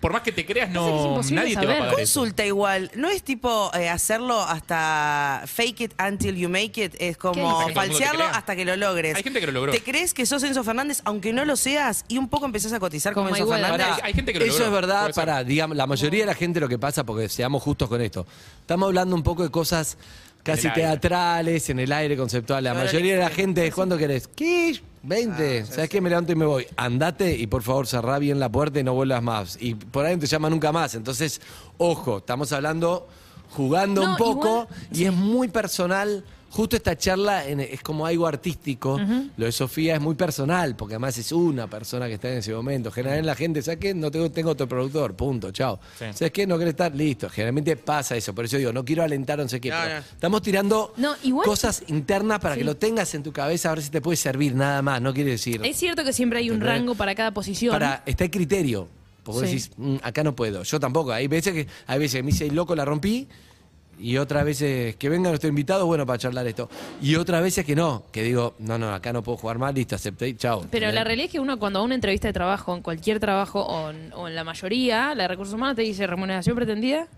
por 0.00 0.12
más 0.12 0.20
que 0.22 0.30
te 0.32 0.44
creas, 0.44 0.68
Pasa 0.68 0.80
que 0.80 0.86
es 0.88 0.92
no 1.02 1.08
imposible 1.08 1.40
nadie 1.40 1.56
te 1.56 1.66
va 1.66 1.72
a 1.72 1.76
saber. 1.76 1.78
pagar 1.90 2.00
eso. 2.04 2.20
Consulta 2.20 2.44
igual, 2.44 2.90
¿no 2.96 3.08
es 3.08 3.22
tipo 3.22 3.70
eh, 3.74 3.88
hacerlo 3.88 4.40
hasta 4.42 5.42
fake 5.46 5.80
it 5.80 5.92
until 6.02 6.36
you 6.36 6.48
make 6.50 6.72
it? 6.84 6.94
Es 6.98 7.16
¿Qué 7.16 7.16
como 7.16 7.32
dice? 7.34 7.46
Hasta 7.46 7.56
que 7.56 7.56
todo 7.56 7.56
el 7.56 7.64
mundo 7.64 7.66
te 7.68 7.74
falsearlo 7.74 8.24
crea. 8.24 8.30
hasta 8.38 8.56
que 8.56 8.64
lo 8.66 8.76
logres. 8.76 9.16
Hay 9.16 9.22
gente 9.22 9.40
que 9.40 9.46
lo 9.46 9.52
logró. 9.52 9.72
¿Te 9.72 9.82
crees 9.82 10.12
que 10.12 10.26
sos 10.26 10.42
Enzo 10.42 10.64
Fernández 10.64 11.00
aunque 11.04 11.32
no 11.32 11.44
lo 11.46 11.56
seas 11.56 12.04
y 12.08 12.18
un 12.18 12.28
poco 12.28 12.44
empezás 12.46 12.72
a 12.74 12.80
cotizar 12.80 13.14
como, 13.14 13.28
Como 13.30 13.36
Enzo. 13.36 13.48
Fernández? 13.50 13.86
Hay- 13.86 14.00
hay 14.04 14.12
gente 14.12 14.32
que 14.34 14.38
lo 14.40 14.44
Eso 14.44 14.58
logró, 14.58 14.66
es 14.66 14.72
verdad 14.82 15.00
puede 15.02 15.12
ser. 15.14 15.24
para, 15.24 15.44
digamos, 15.44 15.76
la 15.76 15.86
mayoría 15.86 16.20
de 16.20 16.26
la 16.26 16.34
gente 16.34 16.60
lo 16.60 16.68
que 16.68 16.78
pasa, 16.78 17.04
porque 17.04 17.28
seamos 17.30 17.62
justos 17.62 17.88
con 17.88 18.00
esto. 18.02 18.26
Estamos 18.60 18.88
hablando 18.88 19.14
un 19.16 19.22
poco 19.22 19.44
de 19.44 19.50
cosas 19.50 19.96
casi 20.42 20.66
En 20.66 20.72
el 20.74 20.78
aire. 20.80 20.90
teatrales, 20.90 21.70
en 21.70 21.78
el 21.80 21.92
aire 21.92 22.16
conceptual. 22.18 22.62
La 22.64 22.74
mayoría 22.74 23.14
de 23.14 23.20
la 23.20 23.30
gente 23.30 23.66
es 23.66 23.74
¿cuándo 23.74 23.96
querés? 23.96 24.28
¿Qué? 24.28 24.78
20. 25.06 25.66
¿Sabes 25.66 25.88
qué? 25.88 26.00
Me 26.00 26.08
levanto 26.10 26.32
y 26.32 26.34
me 26.34 26.44
voy. 26.46 26.66
Andate 26.76 27.36
y 27.36 27.46
por 27.46 27.62
favor 27.62 27.86
cerrá 27.86 28.18
bien 28.18 28.40
la 28.40 28.50
puerta 28.50 28.80
y 28.80 28.84
no 28.84 28.94
vuelvas 28.94 29.22
más. 29.22 29.56
Y 29.60 29.74
por 29.74 30.04
ahí 30.04 30.14
no 30.16 30.20
te 30.20 30.26
llama 30.26 30.50
nunca 30.50 30.72
más. 30.72 30.94
Entonces, 30.94 31.40
ojo, 31.78 32.18
estamos 32.18 32.52
hablando 32.52 33.06
jugando 33.50 34.02
No, 34.04 34.10
un 34.12 34.16
poco 34.16 34.48
igual- 34.48 34.68
y 34.92 35.04
es 35.04 35.12
muy 35.12 35.48
personal. 35.48 36.24
Justo 36.56 36.74
esta 36.76 36.96
charla 36.96 37.46
en- 37.46 37.60
es 37.60 37.82
como 37.82 38.06
algo 38.06 38.26
artístico. 38.26 38.98
Lo 39.36 39.44
de 39.44 39.52
Sofía 39.52 39.94
es 39.96 40.00
muy 40.00 40.14
personal, 40.14 40.74
porque 40.74 40.94
además 40.94 41.18
es 41.18 41.30
una 41.32 41.66
persona 41.68 42.06
que 42.06 42.14
está 42.14 42.30
en 42.32 42.38
ese 42.38 42.54
momento. 42.54 42.90
Generalmente 42.90 43.26
la 43.26 43.34
gente, 43.34 43.60
¿sabes 43.60 43.78
qué? 43.78 43.92
No 43.92 44.10
tengo, 44.10 44.30
tengo 44.30 44.50
otro 44.52 44.66
productor, 44.66 45.14
punto, 45.14 45.50
chao. 45.50 45.78
Sí. 45.98 46.06
¿Sabes 46.14 46.32
qué? 46.32 46.46
No 46.46 46.56
querés 46.56 46.72
estar, 46.72 46.94
listo. 46.94 47.28
Generalmente 47.28 47.76
pasa 47.76 48.16
eso. 48.16 48.34
Por 48.34 48.46
eso 48.46 48.56
digo, 48.56 48.72
no 48.72 48.86
quiero 48.86 49.02
alentar 49.02 49.38
no 49.38 49.46
sé 49.48 49.60
qué. 49.60 49.68
No, 49.68 49.76
pero 49.82 49.94
no. 49.96 50.00
Estamos 50.00 50.40
tirando 50.40 50.94
No, 50.96 51.14
igual- 51.22 51.44
cosas 51.46 51.82
internas 51.88 52.40
para 52.40 52.54
Sí. 52.54 52.60
que 52.60 52.64
lo 52.64 52.76
tengas 52.76 53.14
en 53.14 53.22
tu 53.22 53.32
cabeza, 53.34 53.70
a 53.70 53.74
ver 53.74 53.84
si 53.84 53.90
te 53.90 54.00
puede 54.00 54.16
servir 54.16 54.54
nada 54.54 54.80
más. 54.80 55.02
No 55.02 55.12
quiere 55.12 55.32
decir. 55.32 55.60
Es 55.62 55.76
cierto 55.76 56.04
que 56.04 56.14
siempre 56.14 56.38
hay 56.38 56.48
un 56.48 56.62
rango 56.62 56.94
para 56.94 57.14
cada 57.14 57.32
posición. 57.32 57.72
Para, 57.72 58.02
está 58.06 58.24
el 58.24 58.30
criterio. 58.30 58.88
Porque 59.24 59.40
vos 59.40 59.48
Sí. 59.50 59.56
decís, 59.56 59.70
"Mm, 59.76 59.96
acá 60.02 60.22
no 60.22 60.34
puedo. 60.36 60.62
Yo 60.62 60.78
tampoco. 60.80 61.10
Hay 61.12 61.26
veces 61.26 61.52
que 61.52 61.66
hay 61.88 61.98
veces 61.98 62.18
que 62.20 62.22
me 62.22 62.30
dice, 62.30 62.48
loco, 62.50 62.76
la 62.76 62.84
rompí. 62.84 63.26
Y 63.98 64.18
otras 64.18 64.44
veces 64.44 64.96
que 64.96 65.08
venga 65.08 65.28
nuestro 65.28 65.48
invitado, 65.48 65.86
bueno, 65.86 66.04
para 66.04 66.18
charlar 66.18 66.46
esto. 66.46 66.68
Y 67.00 67.16
otras 67.16 67.42
veces 67.42 67.64
que 67.64 67.74
no, 67.74 68.04
que 68.12 68.22
digo, 68.22 68.54
no, 68.58 68.78
no, 68.78 68.92
acá 68.92 69.12
no 69.12 69.22
puedo 69.22 69.38
jugar 69.38 69.58
más, 69.58 69.74
listo, 69.74 69.94
acepté, 69.94 70.36
chao. 70.36 70.64
Pero 70.70 70.90
la 70.92 71.04
realidad 71.04 71.26
es 71.26 71.32
que 71.32 71.40
uno 71.40 71.58
cuando 71.58 71.78
va 71.78 71.82
a 71.82 71.86
una 71.86 71.94
entrevista 71.94 72.28
de 72.28 72.32
trabajo, 72.32 72.74
en 72.74 72.82
cualquier 72.82 73.20
trabajo 73.20 73.62
o 73.62 73.90
en, 73.90 74.12
o 74.14 74.28
en 74.28 74.34
la 74.34 74.44
mayoría, 74.44 75.14
la 75.14 75.24
de 75.24 75.28
recursos 75.28 75.54
humanos 75.54 75.76
te 75.76 75.82
dice 75.82 76.06
remuneración 76.06 76.56
pretendida. 76.56 77.08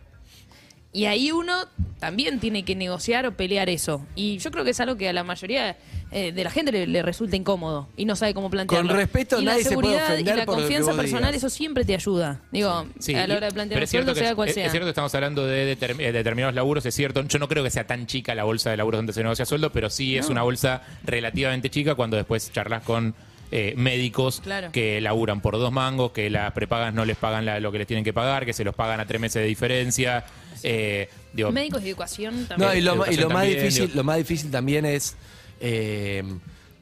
Y 0.91 1.05
ahí 1.05 1.31
uno 1.33 1.53
también 2.01 2.41
tiene 2.41 2.65
que 2.65 2.75
negociar 2.75 3.27
o 3.27 3.33
pelear 3.37 3.69
eso. 3.69 4.05
Y 4.15 4.39
yo 4.39 4.51
creo 4.51 4.65
que 4.65 4.71
es 4.71 4.81
algo 4.81 4.97
que 4.97 5.09
a 5.09 5.13
la 5.13 5.23
mayoría 5.23 5.77
eh, 6.11 6.33
de 6.33 6.45
la 6.45 6.51
gente 6.51 6.73
le, 6.73 6.87
le 6.87 7.03
resulta 7.03 7.37
incómodo 7.37 7.89
y 7.95 8.07
no 8.07 8.17
sabe 8.17 8.33
cómo 8.33 8.49
plantearlo. 8.49 8.89
Con 8.89 8.97
respeto, 8.97 9.39
y 9.41 9.45
nadie 9.45 9.65
la 9.65 9.69
se 9.69 9.75
puede 9.75 9.89
seguridad 9.89 10.13
ofender 10.15 10.35
y 10.35 10.39
la 10.39 10.47
por 10.47 10.55
confianza 10.57 10.95
personal, 10.95 11.31
digas. 11.33 11.45
eso 11.45 11.51
siempre 11.51 11.85
te 11.85 11.95
ayuda. 11.95 12.41
Digo, 12.51 12.87
Sí, 12.99 13.15
a 13.15 13.27
la 13.27 13.37
hora 13.37 13.47
de 13.49 13.53
plantear 13.53 13.87
cierto 13.87 14.07
sueldo, 14.07 14.15
que 14.15 14.27
sea 14.27 14.35
cual 14.35 14.49
es- 14.49 14.55
sea. 14.55 14.65
Es 14.65 14.71
cierto 14.73 14.87
que 14.87 14.91
estamos 14.91 15.15
hablando 15.15 15.47
de, 15.47 15.77
determ- 15.79 15.99
determinados 16.13 16.55
laburos, 16.55 16.87
es 16.87 16.95
cierto. 16.95 17.23
Yo 17.23 17.39
no 17.39 17.49
creo 17.49 17.63
que 17.63 17.71
sea 17.71 17.87
tan 17.87 18.07
chica 18.07 18.35
la 18.35 18.45
bolsa 18.45 18.71
de 18.71 18.79
laburos 18.79 18.99
donde 19.01 19.13
se 19.13 19.23
negocia 19.23 19.45
sueldo, 19.45 19.71
pero 19.71 19.91
sí 19.91 20.17
es 20.17 20.31
una 20.31 20.43
bolsa 20.43 20.83
relativamente 21.05 21.69
chica 21.69 21.95
cuando 21.97 22.17
después 22.17 22.51
charlas 22.51 22.83
con 22.83 23.15
eh, 23.51 23.75
médicos 23.77 24.41
Claro. 24.43 24.71
que 24.73 25.01
laburan 25.01 25.41
por 25.41 25.55
dos 25.59 25.73
mangos, 25.73 26.13
que 26.13 26.29
las 26.31 26.53
prepagas 26.53 26.93
no 26.93 27.05
les 27.05 27.17
pagan 27.17 27.45
la- 27.47 27.61
lo 27.61 27.73
que 27.73 27.79
les 27.79 27.87
tienen 27.87 28.05
que 28.05 28.13
pagar, 28.13 28.45
que 28.45 28.53
se 28.53 28.65
los 28.65 28.75
pagan 28.75 29.01
a 29.01 29.07
tres 29.07 29.21
meses 29.21 29.43
de 29.43 29.49
diferencia. 29.49 30.25
Eh, 30.63 31.09
digo, 31.33 31.51
Médicos 31.53 31.83
de 31.83 31.91
educación 31.91 32.47
también. 32.47 32.69
No, 32.71 32.75
y 32.77 32.81
lo, 32.83 32.97
ma- 32.97 33.11
y 33.13 33.17
más 33.27 33.47
difícil, 33.47 33.83
digo. 33.87 33.97
lo 33.97 34.05
más 34.05 34.17
difícil 34.19 34.51
también 34.51 34.85
es. 34.85 35.17
eh, 35.61 36.23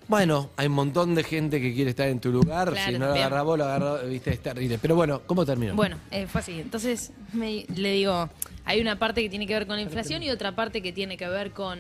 bueno, 0.09 0.51
hay 0.57 0.69
un 0.69 0.75
montón 0.75 1.17
de 1.17 1.25
gente 1.25 1.61
que 1.61 1.75
quiere 1.75 1.91
estar 1.91 2.07
en 2.09 2.21
tu 2.21 2.31
lugar. 2.31 2.71
Claro, 2.71 2.93
si 2.93 2.99
no 2.99 3.07
lo 3.09 3.15
agarra 3.15 3.43
vos, 3.43 3.59
lo 3.59 3.65
agarra, 3.65 4.03
viste, 4.03 4.31
es 4.31 4.39
terrible. 4.41 4.79
Pero 4.81 4.95
bueno, 4.95 5.23
¿cómo 5.27 5.45
terminó? 5.45 5.75
Bueno, 5.75 5.99
eh, 6.13 6.27
fue 6.29 6.41
así. 6.43 6.61
Entonces 6.61 7.11
me- 7.33 7.67
le 7.75 7.91
digo, 7.93 8.31
hay 8.65 8.81
una 8.81 8.99
parte 9.01 9.21
que 9.23 9.29
tiene 9.29 9.49
que 9.49 9.55
ver 9.55 9.67
con 9.67 9.75
la 9.77 9.83
inflación 9.83 10.23
y 10.23 10.31
otra 10.31 10.55
parte 10.55 10.81
que 10.81 10.93
tiene 10.93 11.17
que 11.17 11.27
ver 11.29 11.51
con, 11.51 11.79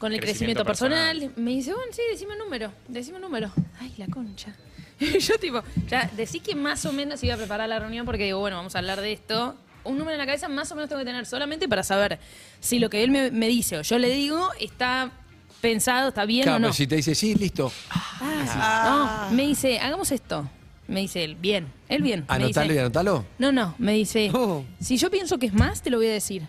con 0.00 0.12
el 0.12 0.18
crecimiento, 0.20 0.64
Crecimiento 0.64 0.64
personal. 0.64 1.18
personal. 1.20 1.44
Me 1.44 1.50
dice, 1.52 1.72
bueno, 1.72 1.92
sí, 1.92 2.02
decime 2.10 2.32
un 2.32 2.38
número, 2.40 2.72
decime 2.88 3.16
un 3.18 3.22
número. 3.22 3.52
Ay, 3.80 3.94
la 3.98 4.06
concha. 4.08 4.52
Y 4.98 5.18
yo 5.20 5.38
tipo, 5.38 5.62
ya 5.88 6.10
decí 6.16 6.40
que 6.40 6.56
más 6.56 6.84
o 6.86 6.92
menos 6.92 7.22
iba 7.22 7.34
a 7.34 7.36
preparar 7.36 7.68
la 7.68 7.78
reunión 7.78 8.04
porque 8.04 8.24
digo, 8.24 8.40
bueno, 8.40 8.56
vamos 8.56 8.74
a 8.74 8.78
hablar 8.78 9.00
de 9.00 9.12
esto. 9.12 9.54
Un 9.84 9.96
número 9.96 10.12
en 10.12 10.18
la 10.18 10.26
cabeza 10.26 10.48
más 10.48 10.70
o 10.72 10.74
menos 10.74 10.88
tengo 10.90 11.00
que 11.00 11.06
tener 11.06 11.24
solamente 11.26 11.68
para 11.68 11.82
saber 11.82 12.18
si 12.60 12.78
lo 12.80 12.90
que 12.90 13.02
él 13.04 13.10
me, 13.10 13.30
me 13.30 13.46
dice 13.48 13.78
o 13.78 13.82
yo 13.82 13.98
le 13.98 14.10
digo 14.10 14.50
está 14.60 15.10
pensado, 15.62 16.08
está 16.08 16.24
bien 16.26 16.42
Claro, 16.42 16.56
o 16.56 16.58
no. 16.60 16.66
pero 16.66 16.74
si 16.74 16.86
te 16.86 16.96
dice, 16.96 17.14
sí, 17.14 17.34
listo. 17.34 17.70
Ah, 17.90 19.20
sí. 19.30 19.30
No, 19.30 19.36
me 19.36 19.46
dice, 19.46 19.78
hagamos 19.78 20.10
esto. 20.12 20.48
Me 20.88 21.00
dice 21.00 21.22
él, 21.24 21.34
bien, 21.36 21.68
él 21.88 22.02
bien. 22.02 22.20
Me 22.28 22.34
Anotalo 22.34 22.66
dice, 22.68 22.74
y 22.74 22.78
anotalo. 22.78 23.24
no, 23.38 23.52
no, 23.52 23.74
me 23.78 23.92
dice, 23.92 24.30
Oh. 24.34 24.64
si 24.80 24.96
yo 24.96 25.10
pienso 25.10 25.38
que 25.38 25.46
es 25.46 25.54
más, 25.54 25.82
te 25.82 25.88
lo 25.90 25.98
voy 25.98 26.08
a 26.08 26.12
decir. 26.12 26.42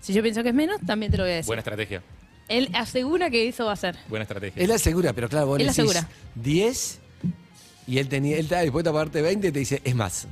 Si 0.00 0.12
yo 0.12 0.22
pienso 0.22 0.42
que 0.42 0.48
es 0.50 0.54
menos, 0.54 0.80
también 0.86 1.12
te 1.12 1.18
lo 1.18 1.24
voy 1.24 1.32
a 1.32 1.36
decir. 1.36 1.46
buena 1.48 1.60
estrategia. 1.60 2.02
Él 2.48 2.70
asegura 2.74 3.30
que 3.30 3.48
eso 3.48 3.66
va 3.66 3.72
a 3.72 3.76
ser. 3.76 3.96
Buena 4.08 4.22
estrategia. 4.24 4.62
Él 4.62 4.70
asegura, 4.72 5.12
pero 5.12 5.28
claro, 5.28 5.46
vos 5.46 5.60
Él 5.60 5.66
le 5.66 5.72
decís 5.72 5.90
asegura. 5.90 6.08
10 6.34 7.00
y 7.88 7.98
él 7.98 8.08
tenía, 8.08 8.36
él 8.36 8.44
estaba 8.44 8.62
dispuesto 8.62 8.90
a 8.90 8.92
pagarte 8.92 9.22
20 9.22 9.48
y 9.48 9.52
te 9.52 9.58
dice, 9.58 9.80
es 9.82 9.94
más. 9.94 10.26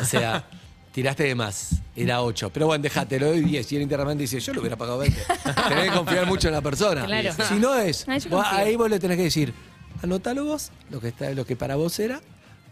O 0.00 0.04
sea, 0.04 0.44
tiraste 0.92 1.24
de 1.24 1.34
más. 1.34 1.70
Era 1.96 2.22
8. 2.22 2.50
Pero 2.52 2.66
bueno, 2.66 2.82
déjate, 2.82 3.18
lo 3.18 3.28
doy 3.28 3.40
10. 3.40 3.72
Y 3.72 3.76
él 3.76 3.82
internamente 3.82 4.22
dice, 4.22 4.38
yo 4.38 4.54
lo 4.54 4.60
hubiera 4.60 4.76
pagado 4.76 4.98
20. 4.98 5.20
Tenés 5.68 5.90
que 5.90 5.96
confiar 5.96 6.26
mucho 6.26 6.46
en 6.48 6.54
la 6.54 6.60
persona. 6.60 7.04
Claro. 7.04 7.32
Si 7.48 7.54
no 7.54 7.76
es, 7.76 8.06
Ah, 8.08 8.56
ahí 8.58 8.76
vos 8.76 8.88
le 8.88 9.00
tenés 9.00 9.16
que 9.16 9.24
decir, 9.24 9.52
anotalo 10.02 10.44
vos, 10.44 10.70
lo 10.90 11.00
que, 11.00 11.08
está, 11.08 11.30
lo 11.30 11.44
que 11.44 11.56
para 11.56 11.74
vos 11.74 11.98
era. 11.98 12.20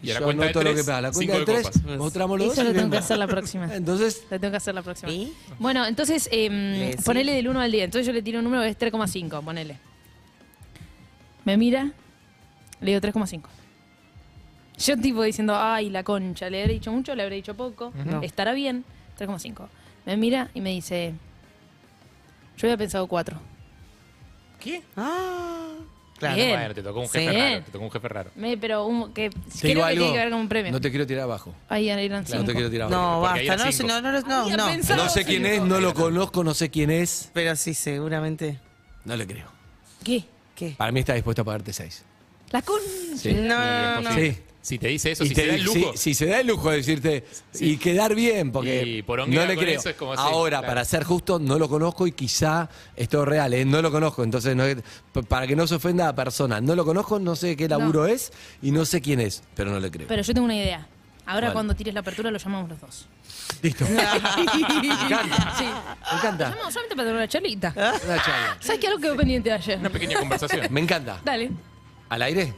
Y 0.02 0.10
a 0.10 0.14
la 0.14 0.20
yo 0.20 0.24
cuenta 0.26 0.42
de 0.44 0.50
anoto 0.50 0.62
lo 0.64 0.70
tres, 0.72 0.84
que 0.86 0.92
la 0.92 1.12
cuenta 1.12 1.18
cinco 1.18 1.32
de 1.32 1.38
de 1.38 1.44
3, 1.44 1.62
copas. 1.62 1.98
mostramos 1.98 2.38
los 2.38 2.46
dos. 2.48 2.58
Eso 2.58 2.62
y 2.62 2.64
lo 2.66 2.70
tengo 2.72 2.84
que 2.84 2.90
vemos. 2.90 3.04
hacer 3.04 3.18
la 3.18 3.26
próxima. 3.28 3.64
Entonces, 3.76 4.22
Lo 4.30 4.40
tengo 4.40 4.50
que 4.50 4.56
hacer 4.56 4.74
la 4.74 4.82
próxima. 4.82 5.12
¿Y? 5.12 5.32
Bueno, 5.58 5.86
entonces, 5.86 6.28
eh, 6.32 6.88
decís? 6.90 7.04
ponele 7.04 7.32
del 7.32 7.48
1 7.48 7.60
al 7.60 7.70
10. 7.72 7.84
Entonces 7.84 8.06
yo 8.06 8.12
le 8.12 8.22
tiro 8.22 8.38
un 8.40 8.44
número 8.44 8.62
que 8.62 8.68
es 8.68 8.78
3,5, 8.78 9.42
ponele. 9.44 9.78
Me 11.44 11.56
mira, 11.56 11.90
le 12.80 12.90
digo 12.94 13.00
3,5. 13.00 13.42
Yo 14.78 14.96
tipo 14.98 15.22
diciendo, 15.22 15.54
ay, 15.56 15.90
la 15.90 16.02
concha, 16.02 16.50
le 16.50 16.62
habré 16.62 16.74
dicho 16.74 16.90
mucho, 16.90 17.14
le 17.14 17.22
habré 17.22 17.36
dicho 17.36 17.54
poco, 17.54 17.92
estará 18.22 18.52
bien, 18.52 18.84
3,5. 19.18 19.68
Me 20.06 20.16
mira 20.16 20.50
y 20.54 20.60
me 20.60 20.70
dice, 20.70 21.14
yo 22.56 22.66
había 22.66 22.76
pensado 22.76 23.06
4. 23.06 23.38
¿Qué? 24.58 24.82
Ah, 24.96 25.68
Claro. 26.22 26.36
Bien. 26.36 26.50
Bueno, 26.50 26.74
te 26.74 26.82
tocó 26.82 27.00
un 27.00 27.08
jefe 27.08 27.30
Sí. 27.32 27.36
raro, 27.36 27.64
te 27.64 27.70
tocó 27.72 27.84
un 27.84 27.90
jefe 27.90 28.08
raro. 28.08 28.30
Me- 28.36 28.56
pero 28.56 28.86
un, 28.86 29.12
que 29.12 29.30
Te 29.30 29.36
creo 29.60 29.74
digo 29.74 29.86
que 29.86 29.92
tiene 29.96 30.12
que 30.12 30.18
ver 30.18 30.30
con 30.30 30.40
un 30.40 30.48
premio. 30.48 30.70
No 30.72 30.80
te 30.80 30.90
quiero 30.90 31.06
tirar 31.06 31.24
abajo. 31.24 31.54
Ahí 31.68 31.88
eran 31.88 32.22
No 32.22 32.28
cinco. 32.28 32.44
te 32.44 32.52
quiero 32.52 32.70
tirar 32.70 32.92
abajo. 32.92 33.02
No, 33.16 33.20
Porque 33.26 33.40
ahí 33.40 33.48
basta, 33.48 33.64
no, 33.66 33.72
cinco. 33.72 33.88
no, 33.88 34.00
no, 34.00 34.20
no, 34.20 34.34
Había 34.42 34.56
no. 34.56 34.66
pensado 34.66 35.02
No 35.04 35.10
sé 35.10 35.24
quién 35.24 35.44
es, 35.46 35.60
no 35.62 35.80
lo 35.80 35.92
conozco, 35.94 36.44
no 36.44 36.54
sé 36.54 36.70
quién 36.70 36.90
es. 36.90 37.30
Pero 37.32 37.56
sí, 37.56 37.74
seguramente. 37.74 38.60
No 39.04 39.16
le 39.16 39.26
creo. 39.26 39.46
¿Qué? 40.04 40.24
¿Qué? 40.54 40.74
Para 40.78 40.92
mí 40.92 41.00
está 41.00 41.14
dispuesto 41.14 41.42
a 41.42 41.44
pagarte 41.44 41.72
seis. 41.72 42.04
La 42.50 42.62
con... 42.62 42.80
Sí. 43.16 43.32
No, 43.34 44.00
no, 44.00 44.00
no. 44.02 44.14
Sí. 44.14 44.36
Si 44.62 44.78
te 44.78 44.86
dice 44.88 45.10
eso, 45.10 45.24
si 45.24 45.34
te 45.34 45.42
se 45.42 45.46
da 45.48 45.54
el 45.56 45.62
lujo. 45.64 45.92
si, 45.92 45.98
si 45.98 46.14
se 46.14 46.26
da 46.26 46.38
el 46.40 46.46
lujo 46.46 46.70
de 46.70 46.76
decirte 46.76 47.24
y 47.58 47.76
quedar 47.78 48.14
bien, 48.14 48.52
porque 48.52 48.82
Y 48.86 49.02
por 49.02 49.18
no 49.28 49.44
le 49.44 49.56
creo. 49.56 49.80
eso 49.80 49.90
es 49.90 49.96
como, 49.96 50.12
Ahora, 50.12 50.58
claro. 50.58 50.66
para 50.68 50.84
ser 50.84 51.02
justo, 51.02 51.40
no 51.40 51.58
lo 51.58 51.68
conozco 51.68 52.06
y 52.06 52.12
quizá 52.12 52.68
esto 52.94 53.22
es 53.22 53.28
real, 53.28 53.52
¿eh? 53.54 53.64
no 53.64 53.82
lo 53.82 53.90
conozco. 53.90 54.22
Entonces, 54.22 54.54
no 54.54 54.62
para 55.28 55.48
que 55.48 55.56
no 55.56 55.66
se 55.66 55.74
ofenda 55.74 56.08
a 56.08 56.14
persona, 56.14 56.60
no 56.60 56.76
lo 56.76 56.84
conozco, 56.84 57.18
no 57.18 57.34
sé 57.34 57.56
qué 57.56 57.68
laburo 57.68 58.06
es 58.06 58.32
y 58.62 58.70
no 58.70 58.84
sé 58.84 59.00
quién 59.00 59.20
es, 59.20 59.42
pero 59.56 59.72
no 59.72 59.80
le 59.80 59.90
creo. 59.90 60.06
Pero 60.06 60.22
yo 60.22 60.32
tengo 60.32 60.44
una 60.44 60.56
idea. 60.56 60.86
Ahora 61.26 61.48
Vale. 61.48 61.52
cuando 61.54 61.74
tires 61.74 61.94
la 61.94 62.00
apertura 62.00 62.30
lo 62.30 62.38
llamamos 62.38 62.68
los 62.70 62.80
dos. 62.80 63.06
Listo. 63.62 63.84
Me 63.90 63.92
encanta. 63.94 65.54
Sí. 65.58 65.64
Me 65.64 66.18
encanta. 66.18 66.50
Llamamos 66.50 66.72
solamente 66.72 66.96
para 66.96 67.06
tener 67.08 67.14
una 67.16 67.28
charlita. 67.28 67.72
Una 67.76 68.22
charla. 68.22 68.56
¿Sabes 68.60 68.80
qué 68.80 68.86
algo 68.88 69.00
quedó 69.00 69.16
pendiente 69.16 69.48
de 69.48 69.54
ayer? 69.56 69.78
Una 69.78 69.90
pequeña 69.90 70.18
conversación. 70.18 70.66
Me 70.70 70.80
encanta. 70.80 71.20
Dale. 71.24 71.50
¿Al 72.08 72.22
aire? 72.22 72.54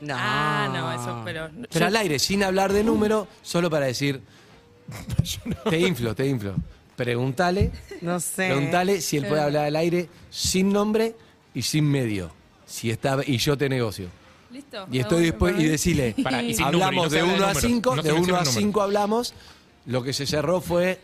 No. 0.00 0.14
Ah, 0.16 0.68
no, 0.72 0.92
eso, 0.92 1.22
pero... 1.24 1.50
Pero 1.70 1.86
al 1.86 1.96
aire, 1.96 2.18
sin 2.18 2.42
hablar 2.44 2.72
de 2.72 2.84
número, 2.84 3.26
solo 3.42 3.68
para 3.70 3.86
decir. 3.86 4.20
Te 5.68 5.78
inflo, 5.80 6.14
te 6.14 6.26
inflo. 6.26 6.54
Pregúntale, 6.96 7.70
No 8.00 8.18
sé. 8.18 8.48
pregúntale 8.48 9.00
si 9.00 9.18
él 9.18 9.26
puede 9.26 9.42
hablar 9.42 9.66
al 9.66 9.76
aire 9.76 10.08
sin 10.30 10.72
nombre 10.72 11.14
y 11.54 11.62
sin 11.62 11.84
medio. 11.84 12.30
Si 12.66 12.90
está, 12.90 13.18
y 13.24 13.36
yo 13.38 13.56
te 13.56 13.68
negocio. 13.68 14.08
¿Listo? 14.50 14.86
Y 14.90 14.98
estoy 14.98 15.24
dispuesto 15.24 15.60
y 15.60 15.66
decirle, 15.66 16.14
Pará, 16.22 16.42
y 16.42 16.54
sin 16.54 16.64
número, 16.70 16.78
y 16.78 16.82
hablamos 16.84 17.04
no 17.04 17.10
se 17.10 17.16
de 17.16 17.22
habla 17.22 17.32
de 17.32 17.38
1 17.38 17.44
a 17.44 17.52
números, 17.52 17.62
5, 17.62 17.96
no 17.96 18.02
se 18.02 18.08
de 18.08 18.12
1 18.12 18.18
menciona 18.20 18.40
a 18.40 18.44
números. 18.44 18.62
5 18.62 18.82
hablamos, 18.82 19.34
lo 19.86 20.02
que 20.02 20.12
se 20.12 20.26
cerró 20.26 20.60
fue 20.60 21.00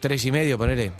3 0.00 0.24
y 0.24 0.32
medio, 0.32 0.56
ponele. 0.56 0.92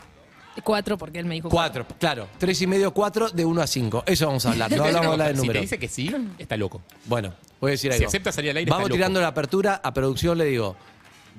Cuatro, 0.65 0.97
porque 0.99 1.19
él 1.19 1.25
me 1.27 1.35
dijo 1.35 1.49
4, 1.49 1.87
claro, 1.99 2.29
3 2.39 2.63
y 2.63 2.67
medio, 2.67 2.93
4 2.93 3.31
de 3.31 3.45
1 3.45 3.61
a 3.63 3.67
5. 3.67 4.05
Eso 4.07 4.27
vamos 4.27 4.47
a 4.47 4.51
hablar, 4.51 4.71
no 4.71 4.85
hablamos 4.85 5.07
de 5.07 5.13
hablar 5.13 5.29
de 5.29 5.35
Si 5.35 5.41
te 5.41 5.47
número. 5.47 5.61
dice 5.61 5.79
que 5.79 5.89
sí, 5.89 6.15
está 6.39 6.57
loco. 6.57 6.83
Bueno, 7.05 7.35
voy 7.61 7.71
a 7.71 7.73
decir 7.73 7.93
Si 7.93 7.97
algo. 7.99 8.09
acepta 8.09 8.33
salir 8.33 8.51
al 8.51 8.57
aire, 8.59 8.71
Vamos 8.71 8.85
está 8.85 8.89
loco. 8.89 8.97
tirando 8.97 9.21
la 9.21 9.29
apertura, 9.29 9.81
a 9.83 9.93
producción 9.95 10.39
le 10.39 10.45
digo, 10.47 10.77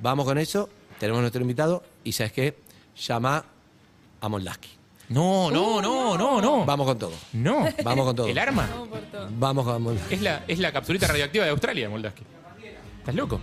vamos 0.01 0.25
con 0.25 0.37
eso, 0.37 0.69
tenemos 0.99 1.21
nuestro 1.21 1.41
invitado 1.41 1.83
y 2.03 2.11
¿sabes 2.13 2.31
qué? 2.33 2.57
Llama 2.95 3.43
a 4.21 4.29
Moldaski. 4.29 4.69
No, 5.09 5.49
no, 5.51 5.81
no, 5.81 6.17
no, 6.17 6.41
no. 6.41 6.65
Vamos 6.65 6.85
con 6.85 6.99
todo. 6.99 7.13
No. 7.33 7.65
Vamos 7.83 8.05
con 8.07 8.15
todo. 8.15 8.27
¿El 8.27 8.37
arma? 8.37 8.67
Vamos 9.39 9.65
con 9.65 9.81
Moldaski. 9.81 10.15
Es 10.15 10.21
la, 10.21 10.43
es 10.47 10.59
la 10.59 10.71
capsulita 10.73 11.07
radioactiva 11.07 11.45
de 11.45 11.51
Australia, 11.51 11.89
Moldaski. 11.89 12.23
¿Estás 12.99 13.15
loco? 13.15 13.39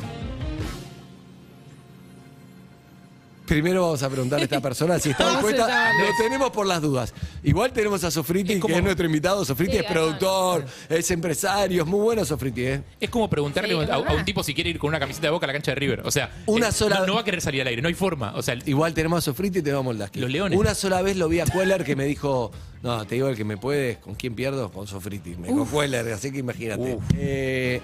Primero 3.46 3.82
vamos 3.82 4.02
a 4.02 4.08
preguntarle 4.08 4.44
a 4.44 4.46
esta 4.46 4.60
persona 4.60 4.98
si 4.98 5.10
está 5.10 5.24
¿Cómo 5.28 5.40
se 5.42 5.48
dispuesta. 5.48 5.92
Lo 5.92 6.06
tenemos 6.24 6.50
por 6.50 6.66
las 6.66 6.80
dudas. 6.80 7.12
Igual 7.42 7.72
tenemos 7.72 8.02
a 8.02 8.10
Sofriti, 8.10 8.54
Es 8.54 8.58
como- 8.60 8.72
que 8.72 8.78
es 8.78 8.84
nuestro 8.84 9.04
invitado. 9.04 9.44
Sofriti 9.44 9.72
Sí, 9.72 9.78
es 9.78 9.84
productor, 9.84 10.64
es 10.88 11.10
empresario, 11.10 11.82
es 11.82 11.88
muy 11.88 12.00
bueno 12.00 12.24
Sofriti, 12.24 12.64
¿eh? 12.64 12.82
Es 12.98 13.10
como 13.10 13.28
preguntarle 13.28 13.74
Sí, 13.74 13.80
a, 13.80 13.82
es 13.84 13.90
a 13.90 13.98
verdad. 13.98 14.16
un 14.16 14.24
tipo 14.24 14.42
si 14.42 14.54
quiere 14.54 14.70
ir 14.70 14.78
con 14.78 14.88
una 14.88 14.98
camiseta 14.98 15.26
de 15.26 15.30
boca 15.32 15.44
a 15.44 15.48
la 15.48 15.52
cancha 15.52 15.72
de 15.72 15.74
River. 15.76 16.00
O 16.06 16.10
sea, 16.10 16.30
Una 16.46 16.68
eh, 16.68 16.72
sola- 16.72 17.00
no, 17.00 17.06
no 17.06 17.14
va 17.16 17.20
a 17.20 17.24
querer 17.24 17.40
salir 17.42 17.60
al 17.60 17.66
aire, 17.68 17.82
no 17.82 17.88
hay 17.88 17.94
forma. 17.94 18.32
O 18.34 18.42
sea, 18.42 18.56
Igual 18.64 18.94
tenemos 18.94 19.18
a 19.18 19.20
Sofriti 19.20 19.58
y 19.58 19.62
tenemos 19.62 19.80
a 19.82 19.84
Moldaski. 19.84 20.20
Los 20.20 20.30
leones. 20.30 20.58
Una 20.58 20.74
sola 20.74 21.02
vez 21.02 21.16
lo 21.16 21.28
vi 21.28 21.40
a 21.40 21.44
Queller 21.44 21.84
que 21.84 21.96
me 21.96 22.04
dijo, 22.06 22.50
no, 22.82 23.04
te 23.06 23.16
digo 23.16 23.28
el 23.28 23.36
que 23.36 23.44
me 23.44 23.56
puede, 23.58 23.96
¿con 24.00 24.14
quién 24.14 24.34
pierdo? 24.34 24.70
Con 24.72 24.86
Sofriti. 24.86 25.36
Me 25.36 25.48
dijo 25.48 25.68
Queller, 25.70 26.12
así 26.14 26.32
que 26.32 26.38
imagínate. 26.38 26.98
Eh, 27.18 27.80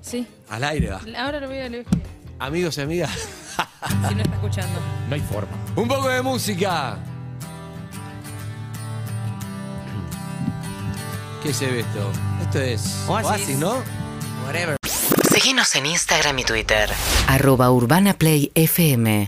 Sí. 0.00 0.26
al 0.48 0.64
aire 0.64 0.90
va. 0.90 1.00
Ahora 1.18 1.40
lo 1.40 1.48
voy 1.48 1.58
a 1.58 1.68
leer. 1.68 1.84
Amigos 2.38 2.78
y 2.78 2.80
amigas, 2.82 3.10
Si 4.08 4.14
no 4.14 4.22
está 4.22 4.34
escuchando. 4.34 4.80
no 5.08 5.14
hay 5.14 5.20
forma. 5.20 5.50
un 5.76 5.88
poco 5.88 6.08
de 6.08 6.22
música. 6.22 6.96
¿Qué 11.42 11.52
se 11.52 11.66
ve 11.66 11.80
esto? 11.80 12.10
Esto 12.42 12.60
es 12.60 13.04
Oasis. 13.08 13.30
Oasis, 13.30 13.58
¿no? 13.58 13.82
Whatever. 14.46 14.76
Síguenos 15.32 15.74
en 15.76 15.86
Instagram 15.86 16.38
y 16.38 16.44
Twitter. 16.44 16.90
Arroba 17.28 17.70
Urbana 17.70 18.14
Play 18.14 18.50
FM. 18.54 19.26